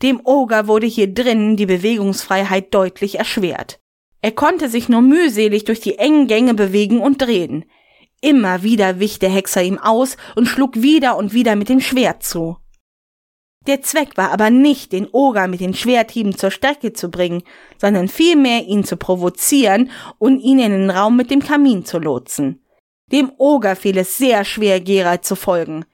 Dem 0.00 0.22
Oger 0.24 0.66
wurde 0.66 0.86
hier 0.86 1.12
drinnen 1.12 1.58
die 1.58 1.66
Bewegungsfreiheit 1.66 2.72
deutlich 2.72 3.18
erschwert. 3.18 3.78
Er 4.22 4.32
konnte 4.32 4.70
sich 4.70 4.88
nur 4.88 5.02
mühselig 5.02 5.64
durch 5.64 5.80
die 5.80 5.98
engen 5.98 6.28
Gänge 6.28 6.54
bewegen 6.54 7.00
und 7.00 7.20
drehen. 7.20 7.66
Immer 8.22 8.62
wieder 8.62 9.00
wich 9.00 9.18
der 9.18 9.28
Hexer 9.28 9.62
ihm 9.62 9.78
aus 9.78 10.16
und 10.34 10.46
schlug 10.46 10.80
wieder 10.80 11.18
und 11.18 11.34
wieder 11.34 11.54
mit 11.54 11.68
dem 11.68 11.80
Schwert 11.80 12.22
zu. 12.22 12.56
Der 13.66 13.82
Zweck 13.82 14.16
war 14.16 14.30
aber 14.30 14.48
nicht, 14.48 14.92
den 14.92 15.08
Oger 15.12 15.46
mit 15.46 15.60
den 15.60 15.74
Schwerthieben 15.74 16.38
zur 16.38 16.50
Strecke 16.50 16.94
zu 16.94 17.10
bringen, 17.10 17.42
sondern 17.76 18.08
vielmehr 18.08 18.64
ihn 18.64 18.82
zu 18.82 18.96
provozieren 18.96 19.90
und 20.16 20.40
ihn 20.40 20.58
in 20.58 20.72
den 20.72 20.90
Raum 20.90 21.18
mit 21.18 21.30
dem 21.30 21.42
Kamin 21.42 21.84
zu 21.84 21.98
lotsen. 21.98 22.62
Dem 23.12 23.32
Oger 23.38 23.76
fiel 23.76 23.98
es 23.98 24.18
sehr 24.18 24.44
schwer, 24.44 24.80
Gerald 24.80 25.24
zu 25.24 25.36
folgen. 25.36 25.84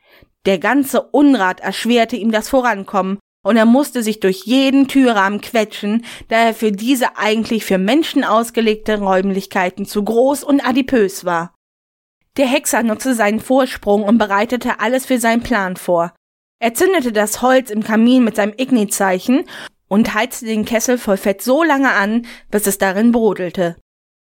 Der 0.47 0.59
ganze 0.59 1.03
Unrat 1.03 1.61
erschwerte 1.61 2.17
ihm 2.17 2.31
das 2.31 2.49
Vorankommen, 2.49 3.19
und 3.45 3.57
er 3.57 3.67
musste 3.67 4.03
sich 4.03 4.21
durch 4.21 4.45
jeden 4.47 4.89
Türrahmen 4.89 5.41
quetschen, 5.41 6.05
da 6.29 6.37
er 6.37 6.55
für 6.55 6.73
diese 6.73 7.19
eigentlich 7.19 7.65
für 7.65 7.79
Menschen 7.79 8.25
ausgelegte 8.25 8.99
Räumlichkeiten 8.99 9.85
zu 9.85 10.03
groß 10.03 10.43
und 10.45 10.67
adipös 10.67 11.25
war. 11.25 11.55
Der 12.37 12.47
Hexer 12.47 12.83
nutzte 12.83 13.15
seinen 13.15 13.41
Vorsprung 13.41 14.03
und 14.03 14.19
bereitete 14.19 14.81
alles 14.81 15.07
für 15.07 15.21
seinen 15.21 15.43
Plan 15.43 15.77
vor. 15.77 16.15
Er 16.59 16.75
zündete 16.75 17.13
das 17.13 17.43
Holz 17.43 17.71
im 17.71 17.85
Kamin 17.85 18.25
mit 18.25 18.37
seinem 18.37 18.55
Igni-Zeichen 18.57 19.45
und 19.89 20.15
heizte 20.15 20.47
den 20.47 20.65
Kessel 20.65 20.97
voll 20.97 21.19
Fett 21.19 21.43
so 21.43 21.63
lange 21.63 21.93
an, 21.93 22.27
bis 22.51 22.67
es 22.67 22.79
darin 22.79 23.13
brodelte. 23.13 23.77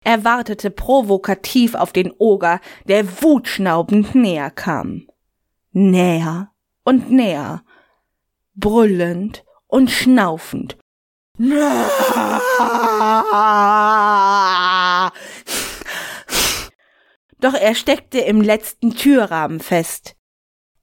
Er 0.05 0.25
wartete 0.25 0.71
provokativ 0.71 1.75
auf 1.75 1.93
den 1.93 2.13
Oger, 2.19 2.61
der 2.87 3.23
wutschnaubend 3.23 4.15
näher 4.15 4.51
kam. 4.51 5.07
Näher 5.73 6.51
und 6.85 7.11
näher, 7.11 7.63
brüllend 8.55 9.45
und 9.67 9.91
schnaufend. 9.91 10.79
Doch 17.41 17.55
er 17.55 17.75
steckte 17.75 18.19
im 18.19 18.41
letzten 18.41 18.95
Türrahmen 18.97 19.61
fest. 19.61 20.17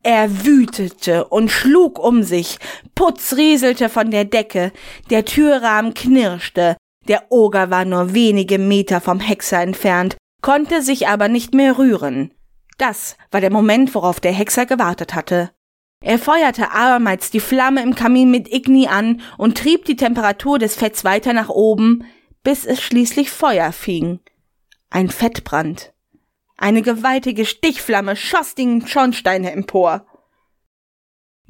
Er 0.04 0.46
wütete 0.46 1.26
und 1.26 1.50
schlug 1.50 2.00
um 2.00 2.24
sich, 2.24 2.60
Putz 2.94 3.34
rieselte 3.34 3.90
von 3.90 4.12
der 4.12 4.24
Decke, 4.24 4.72
der 5.10 5.26
Türrahmen 5.26 5.94
knirschte, 5.94 6.78
der 7.08 7.32
Oger 7.32 7.70
war 7.70 7.86
nur 7.86 8.14
wenige 8.14 8.58
Meter 8.58 9.02
vom 9.02 9.20
Hexer 9.20 9.62
entfernt, 9.62 10.18
konnte 10.42 10.82
sich 10.82 11.08
aber 11.08 11.28
nicht 11.28 11.54
mehr 11.54 11.78
rühren. 11.78 12.34
Das 12.78 13.18
war 13.32 13.42
der 13.42 13.52
Moment, 13.52 13.96
worauf 13.96 14.20
der 14.20 14.34
Hexer 14.34 14.66
gewartet 14.66 15.16
hatte. 15.16 15.52
Er 16.02 16.20
feuerte 16.20 16.72
abermals 16.72 17.32
die 17.32 17.40
Flamme 17.40 17.82
im 17.82 17.96
Kamin 17.96 18.30
mit 18.30 18.52
Igni 18.54 18.88
an 18.88 19.22
und 19.38 19.58
trieb 19.58 19.86
die 19.86 19.96
Temperatur 19.96 20.60
des 20.60 20.76
Fetts 20.76 21.04
weiter 21.04 21.34
nach 21.34 21.50
oben, 21.50 22.04
bis 22.44 22.66
es 22.66 22.82
schließlich 22.82 23.32
Feuer 23.32 23.72
fing. 23.72 24.20
Ein 24.90 25.10
Fettbrand. 25.10 25.94
Eine 26.58 26.82
gewaltige 26.82 27.46
Stichflamme 27.46 28.16
schoss 28.16 28.56
den 28.56 28.86
Schornstein 28.86 29.46
empor. 29.46 30.06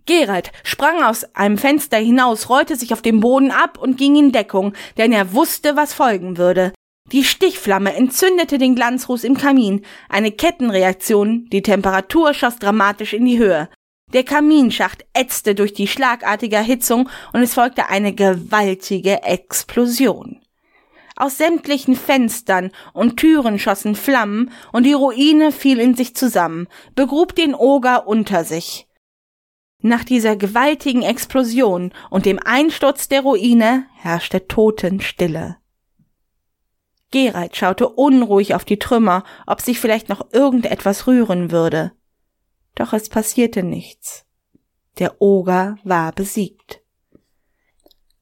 Gerald 0.05 0.51
sprang 0.63 1.03
aus 1.03 1.23
einem 1.35 1.57
Fenster 1.57 1.97
hinaus, 1.97 2.49
rollte 2.49 2.75
sich 2.75 2.93
auf 2.93 3.01
dem 3.01 3.19
Boden 3.19 3.51
ab 3.51 3.77
und 3.79 3.97
ging 3.97 4.15
in 4.15 4.31
Deckung, 4.31 4.73
denn 4.97 5.11
er 5.11 5.33
wusste, 5.33 5.75
was 5.75 5.93
folgen 5.93 6.37
würde. 6.37 6.73
Die 7.11 7.23
Stichflamme 7.23 7.95
entzündete 7.95 8.57
den 8.57 8.75
Glanzruß 8.75 9.23
im 9.23 9.37
Kamin, 9.37 9.85
eine 10.09 10.31
Kettenreaktion, 10.31 11.47
die 11.51 11.61
Temperatur 11.61 12.33
schoss 12.33 12.57
dramatisch 12.57 13.13
in 13.13 13.25
die 13.25 13.37
Höhe. 13.37 13.69
Der 14.13 14.23
Kaminschacht 14.23 15.05
ätzte 15.13 15.55
durch 15.55 15.73
die 15.73 15.87
schlagartige 15.87 16.55
Erhitzung 16.55 17.09
und 17.33 17.41
es 17.41 17.53
folgte 17.53 17.89
eine 17.89 18.13
gewaltige 18.13 19.23
Explosion. 19.23 20.41
Aus 21.15 21.37
sämtlichen 21.37 21.95
Fenstern 21.95 22.71
und 22.93 23.17
Türen 23.17 23.57
schossen 23.57 23.95
Flammen 23.95 24.51
und 24.71 24.83
die 24.83 24.93
Ruine 24.93 25.51
fiel 25.51 25.79
in 25.79 25.95
sich 25.95 26.15
zusammen, 26.15 26.67
begrub 26.95 27.35
den 27.35 27.55
Oger 27.55 28.07
unter 28.07 28.43
sich. 28.43 28.87
Nach 29.87 30.03
dieser 30.03 30.35
gewaltigen 30.35 31.03
Explosion 31.03 31.93
und 32.09 32.25
dem 32.25 32.39
Einsturz 32.43 33.07
der 33.07 33.21
Ruine 33.21 33.85
herrschte 33.93 34.47
Totenstille. 34.47 35.57
Gerald 37.11 37.55
schaute 37.55 37.89
unruhig 37.89 38.55
auf 38.55 38.65
die 38.65 38.79
Trümmer, 38.79 39.23
ob 39.45 39.61
sich 39.61 39.79
vielleicht 39.79 40.09
noch 40.09 40.33
irgendetwas 40.33 41.05
rühren 41.05 41.51
würde. 41.51 41.91
Doch 42.73 42.93
es 42.93 43.09
passierte 43.09 43.61
nichts. 43.61 44.25
Der 44.97 45.21
Oger 45.21 45.77
war 45.83 46.13
besiegt. 46.13 46.81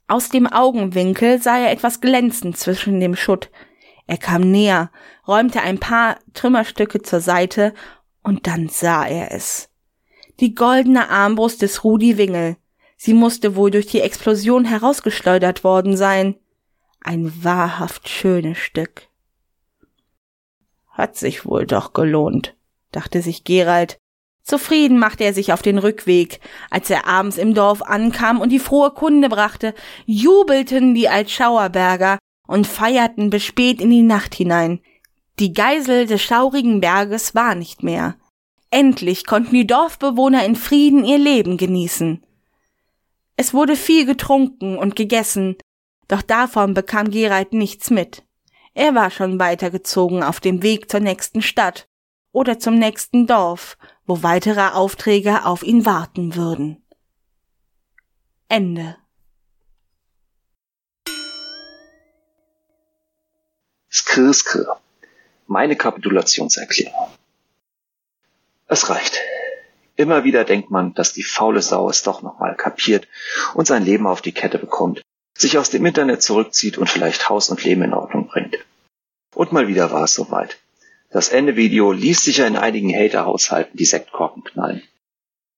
Aus 0.10 0.28
dem 0.28 0.48
Augenwinkel 0.48 1.42
sah 1.42 1.60
er 1.60 1.72
etwas 1.72 2.02
glänzen 2.02 2.54
zwischen 2.54 3.00
dem 3.00 3.16
Schutt. 3.16 3.52
Er 4.06 4.18
kam 4.18 4.42
näher, 4.42 4.92
räumte 5.26 5.62
ein 5.62 5.80
paar 5.80 6.18
Trümmerstücke 6.34 7.02
zur 7.02 7.22
Seite, 7.22 7.74
und 8.22 8.48
dann 8.48 8.68
sah 8.68 9.06
er 9.06 9.32
es 9.32 9.73
die 10.40 10.56
goldene 10.56 11.10
Armbrust 11.10 11.62
des 11.62 11.84
Rudi 11.84 12.18
Wingel. 12.18 12.58
Sie 12.98 13.14
musste 13.14 13.56
wohl 13.56 13.72
durch 13.72 13.86
die 13.86 14.02
Explosion 14.02 14.66
herausgeschleudert 14.66 15.64
worden 15.64 15.98
sein. 15.98 16.36
Ein 17.02 17.44
wahrhaft 17.44 18.08
schönes 18.08 18.58
Stück. 18.58 19.10
Hat 20.90 21.18
sich 21.18 21.46
wohl 21.46 21.66
doch 21.66 21.94
gelohnt, 21.94 22.56
dachte 22.92 23.22
sich 23.22 23.44
Gerald. 23.44 23.98
Zufrieden 24.44 25.00
machte 25.00 25.24
er 25.24 25.34
sich 25.34 25.54
auf 25.54 25.62
den 25.62 25.78
Rückweg. 25.78 26.40
Als 26.70 26.90
er 26.90 27.08
abends 27.08 27.38
im 27.38 27.54
Dorf 27.54 27.82
ankam 27.82 28.42
und 28.42 28.50
die 28.50 28.60
frohe 28.60 28.92
Kunde 28.92 29.30
brachte, 29.30 29.74
jubelten 30.06 30.94
die 30.94 31.10
Altschauerberger 31.10 32.20
und 32.48 32.68
feierten 32.68 33.30
bis 33.30 33.44
spät 33.44 33.82
in 33.82 33.90
die 33.90 34.02
Nacht 34.02 34.36
hinein. 34.36 34.82
Die 35.40 35.54
Geisel 35.54 36.06
des 36.06 36.22
schaurigen 36.22 36.82
Berges 36.82 37.34
war 37.34 37.56
nicht 37.56 37.84
mehr. 37.84 38.16
Endlich 38.74 39.28
konnten 39.28 39.54
die 39.54 39.68
Dorfbewohner 39.68 40.44
in 40.44 40.56
Frieden 40.56 41.06
ihr 41.06 41.20
Leben 41.20 41.58
genießen. 41.58 42.26
Es 43.36 43.54
wurde 43.54 43.76
viel 43.76 44.08
getrunken 44.08 44.80
und 44.80 44.96
gegessen, 44.96 45.58
doch 46.08 46.24
davon 46.24 46.74
bekam 46.74 47.12
Gerald 47.12 47.54
nichts 47.54 47.92
mit. 47.92 48.24
Er 48.74 48.96
war 48.96 49.12
schon 49.12 49.38
weitergezogen 49.38 50.24
auf 50.24 50.40
dem 50.40 50.64
Weg 50.64 50.90
zur 50.90 51.02
nächsten 51.02 51.44
Stadt 51.44 51.88
oder 52.32 52.58
zum 52.58 52.80
nächsten 52.80 53.28
Dorf, 53.28 53.78
wo 54.08 54.24
weitere 54.24 54.70
Aufträge 54.70 55.46
auf 55.46 55.62
ihn 55.62 55.86
warten 55.86 56.36
würden. 56.36 56.84
Ende. 58.50 58.98
Skr, 63.92 64.34
skr. 64.34 64.82
Meine 65.46 65.76
Kapitulationserklärung. 65.76 67.14
Es 68.74 68.90
reicht. 68.90 69.22
Immer 69.98 70.24
wieder 70.24 70.46
denkt 70.46 70.72
man, 70.72 70.96
dass 70.96 71.14
die 71.14 71.22
faule 71.22 71.62
Sau 71.62 71.88
es 71.90 72.02
doch 72.02 72.24
nochmal 72.24 72.56
kapiert 72.56 73.08
und 73.54 73.68
sein 73.68 73.86
Leben 73.86 74.08
auf 74.08 74.24
die 74.24 74.32
Kette 74.32 74.58
bekommt, 74.58 75.04
sich 75.38 75.60
aus 75.60 75.70
dem 75.70 75.86
Internet 75.86 76.24
zurückzieht 76.24 76.80
und 76.80 76.90
vielleicht 76.90 77.30
Haus 77.30 77.50
und 77.52 77.64
Leben 77.64 77.84
in 77.84 77.94
Ordnung 77.94 78.26
bringt. 78.26 78.58
Und 79.36 79.52
mal 79.52 79.68
wieder 79.68 79.92
war 79.92 80.06
es 80.06 80.16
soweit. 80.16 80.58
Das 81.12 81.30
Endevideo 81.30 81.92
ließ 81.92 82.24
sich 82.24 82.38
ja 82.38 82.48
in 82.48 82.56
einigen 82.56 82.92
Hater-Haushalten 82.92 83.78
die 83.78 83.86
Sektkorken 83.86 84.44
knallen. 84.44 84.82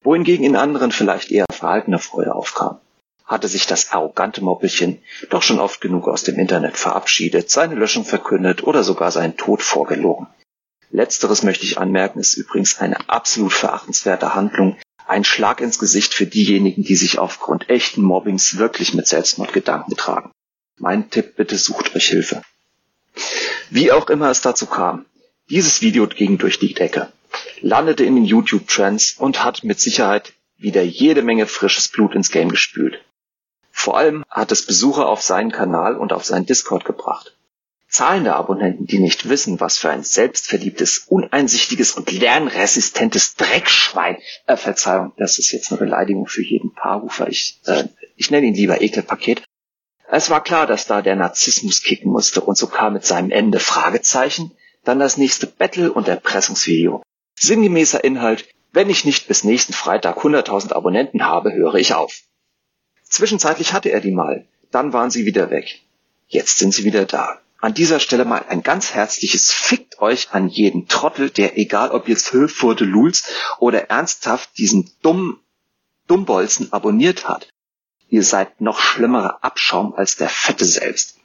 wohingegen 0.04 0.46
in 0.46 0.58
anderen 0.58 0.92
vielleicht 0.92 1.32
eher 1.32 1.46
verhaltene 1.50 2.00
Freude 2.00 2.36
aufkam. 2.36 2.82
Hatte 3.24 3.48
sich 3.48 3.66
das 3.66 3.94
arrogante 3.94 4.44
Moppelchen 4.44 5.02
doch 5.30 5.42
schon 5.42 5.62
oft 5.62 5.80
genug 5.80 6.10
aus 6.10 6.24
dem 6.24 6.38
Internet 6.38 6.76
verabschiedet, 6.76 7.50
seine 7.50 7.76
Löschung 7.76 8.04
verkündet 8.04 8.64
oder 8.64 8.84
sogar 8.84 9.12
seinen 9.12 9.38
Tod 9.38 9.62
vorgelogen. 9.62 10.28
Letzteres 10.96 11.44
möchte 11.44 11.66
ich 11.66 11.78
anmerken, 11.78 12.20
ist 12.20 12.36
übrigens 12.38 12.80
eine 12.80 13.10
absolut 13.10 13.52
verachtenswerte 13.52 14.34
Handlung, 14.34 14.78
ein 15.06 15.26
Schlag 15.26 15.60
ins 15.60 15.78
Gesicht 15.78 16.14
für 16.14 16.26
diejenigen, 16.26 16.86
die 16.86 16.96
sich 16.96 17.20
aufgrund 17.20 17.70
echten 17.70 18.02
Mobbings 18.02 18.58
wirklich 18.58 18.94
mit 18.94 19.06
Selbstmordgedanken 19.06 19.98
tragen. 19.98 20.32
Mein 20.78 21.10
Tipp, 21.10 21.36
bitte 21.36 21.58
sucht 21.58 21.94
euch 21.98 22.08
Hilfe. 22.08 22.44
Wie 23.70 23.92
auch 23.92 24.10
immer 24.10 24.30
es 24.30 24.40
dazu 24.40 24.68
kam, 24.68 25.06
dieses 25.50 25.82
Video 25.82 26.08
ging 26.08 26.38
durch 26.38 26.60
die 26.60 26.74
Decke, 26.74 27.12
landete 27.60 28.06
in 28.06 28.16
den 28.16 28.24
YouTube-Trends 28.24 29.16
und 29.18 29.44
hat 29.44 29.66
mit 29.66 29.82
Sicherheit 29.82 30.32
wieder 30.58 30.82
jede 30.82 31.24
Menge 31.24 31.46
frisches 31.46 31.90
Blut 31.90 32.16
ins 32.16 32.32
Game 32.32 32.48
gespült. 32.48 33.04
Vor 33.70 33.98
allem 33.98 34.24
hat 34.30 34.54
es 34.54 34.66
Besucher 34.66 35.10
auf 35.10 35.22
seinen 35.22 35.52
Kanal 35.52 35.98
und 35.98 36.14
auf 36.14 36.24
seinen 36.24 36.46
Discord 36.46 36.86
gebracht. 36.86 37.35
Zahlende 37.96 38.36
Abonnenten, 38.36 38.88
die 38.88 39.00
nicht 39.00 39.30
wissen, 39.30 39.62
was 39.62 39.78
für 39.78 39.90
ein 39.90 40.04
selbstverliebtes, 40.04 41.06
uneinsichtiges 41.08 41.94
und 41.94 42.12
lernresistentes 42.12 43.36
Dreckschwein, 43.36 44.18
äh, 44.48 44.58
Verzeihung, 44.58 45.14
das 45.16 45.40
ist 45.40 45.54
jetzt 45.54 45.72
eine 45.72 45.80
Beleidigung 45.80 46.28
für 46.28 46.44
jeden 46.44 46.74
Paarhufer, 46.74 47.30
ich, 47.30 47.62
äh, 47.68 47.86
ich 48.18 48.30
nenne 48.32 48.48
ihn 48.48 48.54
lieber 48.54 48.82
Ekelpaket. 48.82 49.46
Es 50.10 50.30
war 50.30 50.44
klar, 50.44 50.68
dass 50.68 50.88
da 50.88 51.02
der 51.02 51.16
Narzissmus 51.16 51.84
kicken 51.84 52.12
musste 52.12 52.42
und 52.42 52.58
so 52.58 52.68
kam 52.68 52.92
mit 52.92 53.06
seinem 53.06 53.32
Ende 53.32 53.62
Fragezeichen, 53.62 54.52
dann 54.84 55.00
das 55.00 55.16
nächste 55.16 55.48
Battle- 55.48 55.94
und 55.94 56.10
Erpressungsvideo. 56.10 57.02
Sinngemäßer 57.40 58.04
Inhalt, 58.04 58.46
wenn 58.74 58.90
ich 58.90 59.06
nicht 59.06 59.30
bis 59.30 59.46
nächsten 59.46 59.72
Freitag 59.72 60.18
100.000 60.18 60.74
Abonnenten 60.74 61.26
habe, 61.26 61.54
höre 61.54 61.76
ich 61.76 61.94
auf. 61.94 62.24
Zwischenzeitlich 63.04 63.72
hatte 63.72 63.90
er 63.90 64.02
die 64.02 64.12
mal, 64.12 64.50
dann 64.70 64.92
waren 64.92 65.12
sie 65.12 65.26
wieder 65.26 65.50
weg. 65.50 65.80
Jetzt 66.28 66.58
sind 66.58 66.74
sie 66.74 66.84
wieder 66.84 67.06
da. 67.06 67.40
An 67.66 67.74
dieser 67.74 68.00
Stelle 68.00 68.26
mal 68.26 68.46
ein 68.48 68.62
ganz 68.62 68.94
herzliches 68.94 69.52
Fickt 69.52 70.00
euch 70.00 70.34
an 70.34 70.50
jeden 70.50 70.88
Trottel, 70.88 71.32
der 71.32 71.58
egal 71.58 71.90
ob 71.90 72.08
jetzt 72.08 72.32
Höfurde 72.32 72.86
Lulz 72.86 73.28
oder 73.58 73.90
ernsthaft 73.90 74.56
diesen 74.60 74.92
dummen 75.02 75.40
Dummbolzen 76.06 76.72
abonniert 76.72 77.28
hat. 77.28 77.50
Ihr 78.08 78.22
seid 78.22 78.62
noch 78.62 78.78
schlimmerer 78.78 79.44
Abschaum 79.44 79.96
als 79.96 80.16
der 80.16 80.30
Fette 80.30 80.64
selbst. 80.64 81.18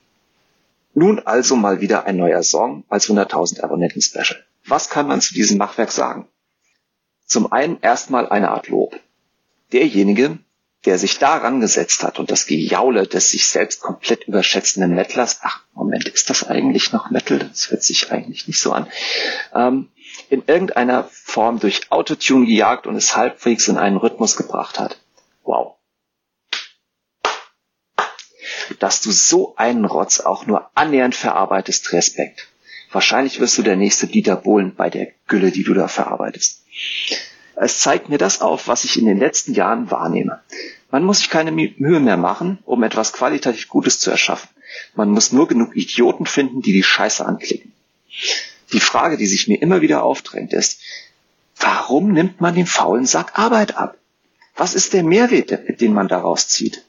Nun 0.95 1.19
also 1.19 1.57
mal 1.57 1.83
wieder 1.83 2.07
ein 2.07 2.17
neuer 2.17 2.43
Song 2.43 2.85
als 2.89 3.11
100.000 3.11 3.61
Abonnenten 3.61 4.01
Special. 4.01 4.43
Was 4.65 4.89
kann 4.89 5.09
man 5.09 5.21
zu 5.21 5.35
diesem 5.35 5.59
Machwerk 5.59 5.93
sagen? 5.93 6.27
Zum 7.27 7.53
einen 7.53 7.81
erstmal 7.83 8.27
eine 8.27 8.51
Art 8.51 8.69
Lob. 8.69 8.99
Derjenige, 9.75 10.39
der 10.87 10.99
sich 10.99 11.19
daran 11.19 11.61
gesetzt 11.61 12.03
hat 12.03 12.19
und 12.19 12.31
das 12.31 12.47
Gejaule 12.47 13.07
des 13.07 13.31
sich 13.31 13.49
selbst 13.49 13.81
komplett 13.81 14.25
überschätzenden 14.25 14.95
Mettlers, 14.95 15.41
ach, 15.43 15.61
Moment, 15.75 16.09
ist 16.09 16.31
das 16.31 16.45
eigentlich 16.45 16.93
noch 16.93 17.11
Metal? 17.11 17.39
Das 17.39 17.71
hört 17.71 17.83
sich 17.83 18.11
eigentlich 18.11 18.47
nicht 18.47 18.61
so 18.61 18.73
an, 18.73 18.87
ähm, 19.55 19.89
in 20.29 20.43
irgendeiner 20.47 21.05
Form 21.11 21.61
durch 21.61 21.91
Autotune 21.91 22.47
gejagt 22.47 22.87
und 22.87 22.97
es 22.97 23.17
halbwegs 23.17 23.69
in 23.69 23.77
einen 23.77 23.97
Rhythmus 23.97 24.37
gebracht 24.37 24.79
hat. 24.79 24.99
Wow 25.45 25.77
dass 28.81 29.01
du 29.01 29.11
so 29.13 29.55
einen 29.57 29.85
Rotz 29.85 30.21
auch 30.21 30.47
nur 30.47 30.71
annähernd 30.75 31.15
verarbeitest, 31.15 31.93
Respekt. 31.93 32.49
Wahrscheinlich 32.91 33.39
wirst 33.39 33.57
du 33.59 33.63
der 33.63 33.77
nächste 33.77 34.07
Dieter 34.07 34.37
Bohlen 34.37 34.75
bei 34.75 34.91
der 34.91 35.09
Gülle, 35.29 35.53
die 35.53 35.63
du 35.63 35.75
da 35.75 35.87
verarbeitest. 35.87 36.65
Es 37.63 37.81
zeigt 37.81 38.09
mir 38.09 38.19
das 38.19 38.41
auf, 38.41 38.69
was 38.69 38.85
ich 38.85 38.99
in 38.99 39.07
den 39.07 39.19
letzten 39.19 39.55
Jahren 39.55 39.91
wahrnehme. 39.91 40.41
Man 40.91 41.05
muss 41.05 41.19
sich 41.19 41.31
keine 41.31 41.53
Mühe 41.53 42.01
mehr 42.01 42.17
machen, 42.17 42.59
um 42.65 42.83
etwas 42.83 43.13
qualitativ 43.13 43.69
Gutes 43.69 43.99
zu 43.99 44.11
erschaffen. 44.11 44.49
Man 44.95 45.11
muss 45.11 45.33
nur 45.33 45.47
genug 45.47 45.77
Idioten 45.77 46.27
finden, 46.27 46.63
die 46.63 46.73
die 46.73 46.83
Scheiße 46.83 47.25
anklicken. 47.25 47.73
Die 48.73 48.81
Frage, 48.81 49.17
die 49.17 49.27
sich 49.27 49.49
mir 49.49 49.61
immer 49.61 49.83
wieder 49.83 50.03
aufdrängt, 50.03 50.53
ist, 50.53 50.81
warum 51.59 52.13
nimmt 52.13 52.41
man 52.41 52.55
dem 52.55 52.67
faulen 52.67 53.07
Sack 53.07 53.39
Arbeit 53.39 53.77
ab? 53.77 53.97
Was 54.57 54.75
ist 54.75 54.93
der 54.93 55.03
Mehrwert, 55.03 55.81
den 55.81 55.93
man 55.93 56.09
daraus 56.09 56.49
zieht? 56.49 56.85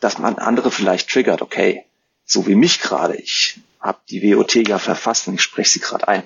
dass 0.00 0.18
man 0.18 0.38
andere 0.38 0.70
vielleicht 0.70 1.10
triggert, 1.10 1.42
okay, 1.42 1.84
so 2.24 2.46
wie 2.46 2.54
mich 2.54 2.80
gerade. 2.80 3.16
Ich 3.16 3.60
habe 3.80 3.98
die 4.10 4.22
WOT 4.22 4.54
ja 4.54 4.78
verfasst 4.78 5.28
und 5.28 5.34
ich 5.34 5.42
spreche 5.42 5.70
sie 5.70 5.80
gerade 5.80 6.08
ein. 6.08 6.22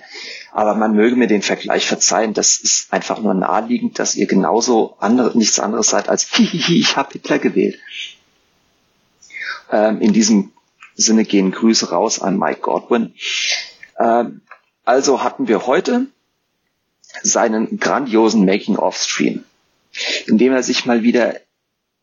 Aber 0.52 0.74
man 0.74 0.94
möge 0.94 1.16
mir 1.16 1.26
den 1.26 1.42
Vergleich 1.42 1.86
verzeihen, 1.86 2.34
das 2.34 2.58
ist 2.58 2.92
einfach 2.92 3.20
nur 3.20 3.34
naheliegend, 3.34 3.98
dass 3.98 4.14
ihr 4.14 4.26
genauso 4.26 4.96
andere, 4.98 5.36
nichts 5.36 5.60
anderes 5.60 5.88
seid 5.88 6.08
als 6.08 6.24
hihihi, 6.34 6.80
ich 6.80 6.96
habe 6.96 7.12
Hitler 7.12 7.38
gewählt. 7.38 7.78
Ähm, 9.70 10.00
in 10.00 10.12
diesem 10.12 10.52
Sinne 10.94 11.24
gehen 11.24 11.52
Grüße 11.52 11.90
raus 11.90 12.20
an 12.20 12.38
Mike 12.38 12.60
Godwin. 12.60 13.14
Ähm, 13.98 14.42
also 14.84 15.22
hatten 15.22 15.48
wir 15.48 15.66
heute 15.66 16.06
seinen 17.22 17.78
grandiosen 17.78 18.44
Making-of-Stream, 18.44 19.44
in 20.26 20.38
dem 20.38 20.52
er 20.52 20.62
sich 20.62 20.86
mal 20.86 21.02
wieder 21.02 21.36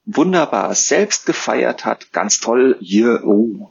wunderbar 0.06 0.74
selbst 0.76 1.26
gefeiert 1.26 1.86
hat. 1.86 2.12
Ganz 2.14 2.40
toll. 2.40 2.78
Hier, 2.80 3.24
oh, 3.26 3.70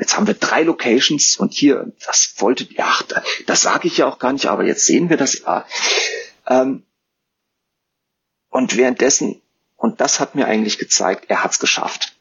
jetzt 0.00 0.16
haben 0.16 0.26
wir 0.26 0.34
drei 0.34 0.62
Locations 0.62 1.36
und 1.36 1.52
hier, 1.52 1.92
das 2.04 2.34
wolltet 2.38 2.72
ihr, 2.72 2.84
ach, 2.84 3.02
das 3.46 3.62
sage 3.62 3.86
ich 3.86 3.98
ja 3.98 4.06
auch 4.06 4.18
gar 4.18 4.32
nicht, 4.32 4.46
aber 4.46 4.64
jetzt 4.64 4.86
sehen 4.86 5.10
wir 5.10 5.16
das 5.16 5.38
ja. 5.40 5.66
Ähm, 6.46 6.82
und 8.48 8.76
währenddessen, 8.76 9.40
und 9.76 10.00
das 10.00 10.18
hat 10.18 10.34
mir 10.34 10.46
eigentlich 10.46 10.78
gezeigt, 10.78 11.26
er 11.28 11.44
hat's 11.44 11.60
geschafft. 11.60 12.16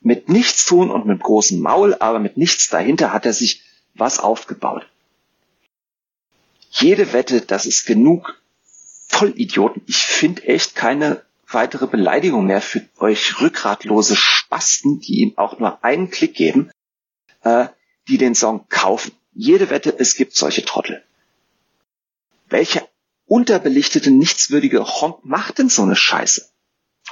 Mit 0.00 0.28
nichts 0.28 0.64
tun 0.66 0.90
und 0.90 1.06
mit 1.06 1.20
großem 1.20 1.58
Maul, 1.58 1.96
aber 1.98 2.20
mit 2.20 2.36
nichts 2.36 2.68
dahinter 2.68 3.12
hat 3.12 3.26
er 3.26 3.32
sich 3.32 3.62
was 3.94 4.18
aufgebaut. 4.18 4.86
Jede 6.70 7.12
Wette, 7.12 7.40
das 7.40 7.66
ist 7.66 7.86
genug 7.86 8.40
Vollidioten. 9.08 9.82
Ich 9.86 9.98
finde 9.98 10.44
echt 10.44 10.74
keine 10.74 11.22
weitere 11.48 11.86
Beleidigung 11.86 12.46
mehr 12.46 12.60
für 12.60 12.82
euch 12.98 13.40
rückgratlose 13.40 14.16
Spasten, 14.16 15.00
die 15.00 15.20
ihm 15.20 15.32
auch 15.36 15.58
nur 15.58 15.82
einen 15.82 16.10
Klick 16.10 16.34
geben, 16.34 16.70
äh, 17.46 17.68
die 18.08 18.18
den 18.18 18.34
Song 18.34 18.68
kaufen. 18.68 19.12
Jede 19.32 19.70
Wette, 19.70 19.94
es 19.98 20.16
gibt 20.16 20.34
solche 20.34 20.64
Trottel. 20.64 21.02
Welche 22.48 22.86
unterbelichtete, 23.26 24.10
nichtswürdige 24.10 24.84
Honk 24.84 25.24
macht 25.24 25.58
denn 25.58 25.68
so 25.68 25.82
eine 25.82 25.96
Scheiße? 25.96 26.48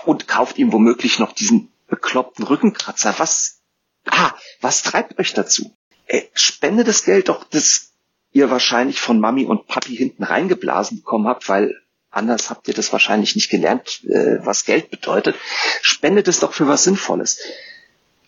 Und 0.04 0.26
kauft 0.26 0.58
ihm 0.58 0.72
womöglich 0.72 1.18
noch 1.18 1.32
diesen 1.32 1.72
bekloppten 1.86 2.44
Rückenkratzer. 2.44 3.14
Was, 3.18 3.60
ah, 4.06 4.32
was 4.60 4.82
treibt 4.82 5.18
euch 5.18 5.34
dazu? 5.34 5.76
Äh, 6.06 6.22
spende 6.34 6.84
das 6.84 7.04
Geld 7.04 7.28
doch, 7.28 7.44
das 7.44 7.92
ihr 8.32 8.50
wahrscheinlich 8.50 9.00
von 9.00 9.20
Mami 9.20 9.44
und 9.44 9.66
Papi 9.68 9.96
hinten 9.96 10.24
reingeblasen 10.24 10.98
bekommen 10.98 11.28
habt, 11.28 11.48
weil 11.48 11.80
anders 12.10 12.50
habt 12.50 12.66
ihr 12.68 12.74
das 12.74 12.92
wahrscheinlich 12.92 13.36
nicht 13.36 13.50
gelernt, 13.50 14.02
äh, 14.04 14.44
was 14.44 14.64
Geld 14.64 14.90
bedeutet. 14.90 15.36
Spendet 15.82 16.26
es 16.26 16.40
doch 16.40 16.52
für 16.52 16.66
was 16.66 16.84
Sinnvolles. 16.84 17.40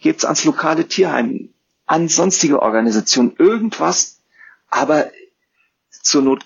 Gebt's 0.00 0.24
ans 0.24 0.44
lokale 0.44 0.86
Tierheim, 0.86 1.52
an 1.86 2.08
sonstige 2.08 2.62
Organisationen, 2.62 3.34
irgendwas, 3.38 4.18
aber 4.68 5.10
zur 5.90 6.22
Not 6.22 6.44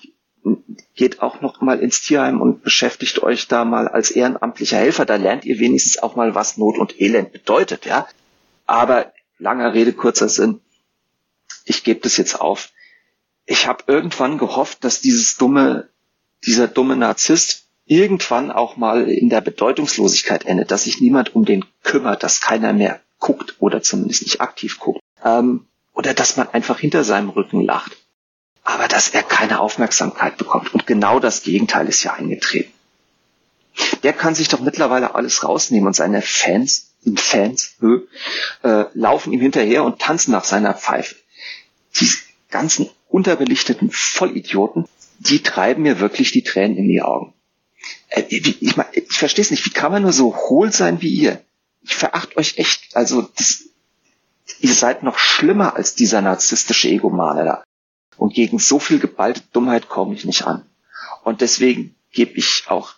geht 0.95 1.21
auch 1.21 1.41
noch 1.41 1.61
mal 1.61 1.79
ins 1.79 2.01
Tierheim 2.01 2.41
und 2.41 2.63
beschäftigt 2.63 3.21
euch 3.23 3.47
da 3.47 3.65
mal 3.65 3.87
als 3.87 4.11
ehrenamtlicher 4.11 4.77
Helfer. 4.77 5.05
Da 5.05 5.15
lernt 5.15 5.45
ihr 5.45 5.59
wenigstens 5.59 6.01
auch 6.01 6.15
mal, 6.15 6.35
was 6.35 6.57
Not 6.57 6.77
und 6.77 6.99
Elend 6.99 7.31
bedeutet, 7.31 7.85
ja. 7.85 8.07
Aber 8.65 9.13
langer 9.37 9.73
Rede, 9.73 9.93
kurzer 9.93 10.29
Sinn. 10.29 10.61
Ich 11.65 11.83
gebe 11.83 11.99
das 11.99 12.17
jetzt 12.17 12.39
auf. 12.39 12.69
Ich 13.45 13.67
habe 13.67 13.83
irgendwann 13.87 14.37
gehofft, 14.37 14.83
dass 14.83 15.01
dieses 15.01 15.37
dumme 15.37 15.89
dieser 16.45 16.67
dumme 16.67 16.95
Narzisst 16.95 17.67
irgendwann 17.85 18.51
auch 18.51 18.77
mal 18.77 19.09
in 19.09 19.29
der 19.29 19.41
Bedeutungslosigkeit 19.41 20.45
endet, 20.45 20.71
dass 20.71 20.85
sich 20.85 21.01
niemand 21.01 21.35
um 21.35 21.45
den 21.45 21.65
kümmert, 21.83 22.23
dass 22.23 22.41
keiner 22.41 22.73
mehr 22.73 23.01
guckt 23.19 23.55
oder 23.59 23.81
zumindest 23.81 24.23
nicht 24.23 24.41
aktiv 24.41 24.79
guckt. 24.79 25.00
Ähm, 25.23 25.65
oder 25.93 26.13
dass 26.13 26.37
man 26.37 26.49
einfach 26.49 26.79
hinter 26.79 27.03
seinem 27.03 27.29
Rücken 27.29 27.61
lacht. 27.61 27.97
Aber 28.63 28.87
dass 28.87 29.09
er 29.09 29.23
keine 29.23 29.59
Aufmerksamkeit 29.59 30.37
bekommt. 30.37 30.73
Und 30.73 30.87
genau 30.87 31.19
das 31.19 31.43
Gegenteil 31.43 31.87
ist 31.87 32.03
ja 32.03 32.13
eingetreten. 32.13 32.71
Der 34.03 34.13
kann 34.13 34.35
sich 34.35 34.49
doch 34.49 34.59
mittlerweile 34.59 35.15
alles 35.15 35.43
rausnehmen 35.43 35.87
und 35.87 35.95
seine 35.95 36.21
Fans, 36.21 36.91
Fans, 37.15 37.77
äh, 38.63 38.83
laufen 38.93 39.33
ihm 39.33 39.41
hinterher 39.41 39.83
und 39.83 39.99
tanzen 39.99 40.31
nach 40.31 40.43
seiner 40.43 40.73
Pfeife. 40.73 41.15
Die 41.99 42.09
ganzen 42.49 42.89
unterbelichteten 43.09 43.89
Vollidioten 43.91 44.87
die 45.21 45.43
treiben 45.43 45.83
mir 45.83 45.99
wirklich 45.99 46.31
die 46.31 46.43
Tränen 46.43 46.77
in 46.77 46.87
die 46.87 47.01
Augen. 47.01 47.33
Äh, 48.09 48.23
ich, 48.29 48.61
ich, 48.61 48.75
ich 48.93 49.17
verstehe 49.17 49.43
es 49.43 49.51
nicht. 49.51 49.65
Wie 49.65 49.71
kann 49.71 49.91
man 49.91 50.01
nur 50.01 50.13
so 50.13 50.35
hohl 50.35 50.71
sein 50.71 51.01
wie 51.01 51.13
ihr? 51.13 51.43
Ich 51.83 51.95
veracht 51.95 52.37
euch 52.37 52.57
echt. 52.57 52.95
Also 52.95 53.29
das, 53.35 53.65
ihr 54.59 54.73
seid 54.73 55.03
noch 55.03 55.17
schlimmer 55.17 55.75
als 55.75 55.95
dieser 55.95 56.21
narzisstische 56.21 56.89
Egomane 56.89 57.45
da. 57.45 57.63
Und 58.17 58.33
gegen 58.33 58.59
so 58.59 58.79
viel 58.79 58.99
geballte 58.99 59.41
Dummheit 59.53 59.89
komme 59.89 60.13
ich 60.13 60.25
nicht 60.25 60.43
an. 60.43 60.65
Und 61.23 61.41
deswegen 61.41 61.95
gebe 62.11 62.33
ich 62.33 62.65
auch 62.67 62.95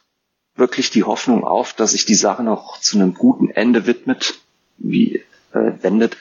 wirklich 0.56 0.90
die 0.90 1.04
Hoffnung 1.04 1.44
auf, 1.44 1.74
dass 1.74 1.92
sich 1.92 2.06
die 2.06 2.16
Sache 2.16 2.44
noch 2.44 2.80
zu 2.80 2.98
einem 2.98 3.14
guten 3.14 3.50
Ende 3.50 3.86
widmet, 3.86 4.40
wie 4.78 5.24
äh, 5.52 5.72
wendet, 5.82 6.18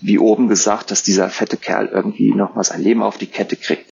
wie 0.00 0.18
oben 0.18 0.48
gesagt, 0.48 0.90
dass 0.90 1.02
dieser 1.02 1.30
fette 1.30 1.56
Kerl 1.56 1.88
irgendwie 1.88 2.32
nochmal 2.32 2.64
sein 2.64 2.82
Leben 2.82 3.02
auf 3.02 3.18
die 3.18 3.26
Kette 3.26 3.56
kriegt. 3.56 3.90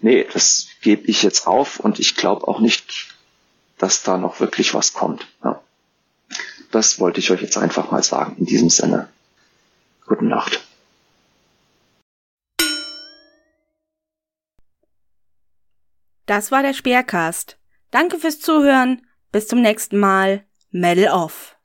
Nee, 0.00 0.26
das 0.32 0.66
gebe 0.80 1.06
ich 1.06 1.22
jetzt 1.22 1.46
auf 1.46 1.80
und 1.80 1.98
ich 1.98 2.16
glaube 2.16 2.48
auch 2.48 2.60
nicht, 2.60 3.14
dass 3.78 4.02
da 4.02 4.16
noch 4.16 4.40
wirklich 4.40 4.74
was 4.74 4.92
kommt. 4.92 5.26
Ja. 5.44 5.60
Das 6.70 6.98
wollte 6.98 7.20
ich 7.20 7.30
euch 7.30 7.42
jetzt 7.42 7.58
einfach 7.58 7.90
mal 7.90 8.02
sagen. 8.02 8.36
In 8.38 8.46
diesem 8.46 8.70
Sinne, 8.70 9.08
gute 10.12 10.26
Nacht. 10.26 10.60
Das 16.26 16.52
war 16.52 16.62
der 16.62 16.74
Speercast. 16.74 17.58
Danke 17.90 18.18
fürs 18.18 18.38
Zuhören. 18.38 19.06
Bis 19.30 19.48
zum 19.48 19.62
nächsten 19.62 19.98
Mal. 19.98 20.44
Medal 20.70 21.12
off. 21.12 21.56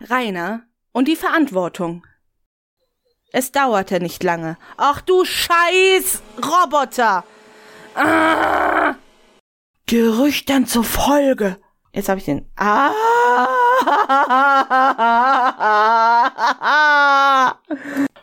Rainer 0.00 0.64
und 0.92 1.08
die 1.08 1.16
Verantwortung. 1.16 2.06
Es 3.32 3.50
dauerte 3.50 4.00
nicht 4.00 4.22
lange. 4.22 4.58
Ach 4.76 5.00
du 5.00 5.24
Scheiß 5.24 6.22
Roboter! 6.36 7.24
Ah! 7.94 8.94
Gerüchten 9.86 10.66
zufolge. 10.66 11.56
Jetzt 11.92 12.10
habe 12.10 12.18
ich 12.18 12.26
den. 12.26 12.50
Ah! 12.56 12.90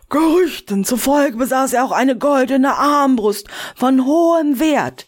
Gerüchten 0.10 0.86
zufolge 0.86 1.38
besaß 1.38 1.74
er 1.74 1.86
auch 1.86 1.92
eine 1.92 2.16
goldene 2.18 2.76
Armbrust 2.76 3.48
von 3.76 4.06
hohem 4.06 4.60
Wert. 4.60 5.08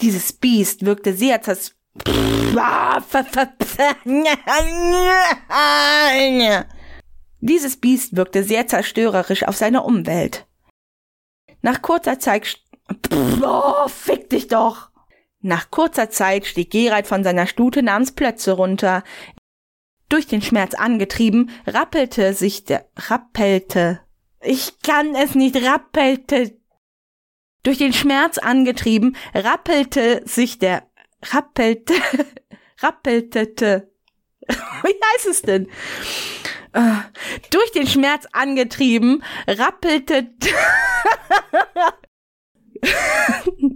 Dieses 0.00 0.32
Biest 0.32 0.84
wirkte 0.84 1.14
sehr 1.14 1.42
zers 1.42 1.76
Dieses 7.40 7.76
Biest 7.76 8.16
wirkte 8.16 8.42
sehr 8.42 8.66
zerstörerisch 8.66 9.44
auf 9.44 9.56
seine 9.56 9.82
Umwelt. 9.82 10.46
Nach 11.62 11.82
kurzer 11.82 12.18
Zeit 12.18 12.60
oh, 13.42 13.88
fick 13.88 14.30
dich 14.30 14.48
doch! 14.48 14.90
Nach 15.40 15.70
kurzer 15.70 16.10
Zeit 16.10 16.46
stieg 16.46 16.70
Gerald 16.70 17.06
von 17.06 17.22
seiner 17.22 17.46
Stute 17.46 17.82
namens 17.82 18.12
Plötze 18.12 18.52
runter. 18.52 19.04
Durch 20.08 20.26
den 20.26 20.42
Schmerz 20.42 20.74
angetrieben, 20.74 21.50
rappelte 21.66 22.32
sich 22.32 22.64
der, 22.64 22.88
rappelte. 22.96 24.00
Ich 24.40 24.80
kann 24.80 25.14
es 25.14 25.34
nicht, 25.34 25.56
rappelte. 25.56 26.58
Durch 27.62 27.78
den 27.78 27.92
Schmerz 27.92 28.38
angetrieben, 28.38 29.16
rappelte 29.34 30.22
sich 30.24 30.58
der, 30.58 30.88
rappelte, 31.22 31.94
rappeltete. 32.78 33.92
Wie 34.82 34.94
heißt 35.14 35.26
es 35.26 35.42
denn? 35.42 35.68
Uh, 36.76 36.96
durch 37.50 37.72
den 37.72 37.86
Schmerz 37.86 38.26
angetrieben, 38.32 39.22
rappelte. 39.46 40.28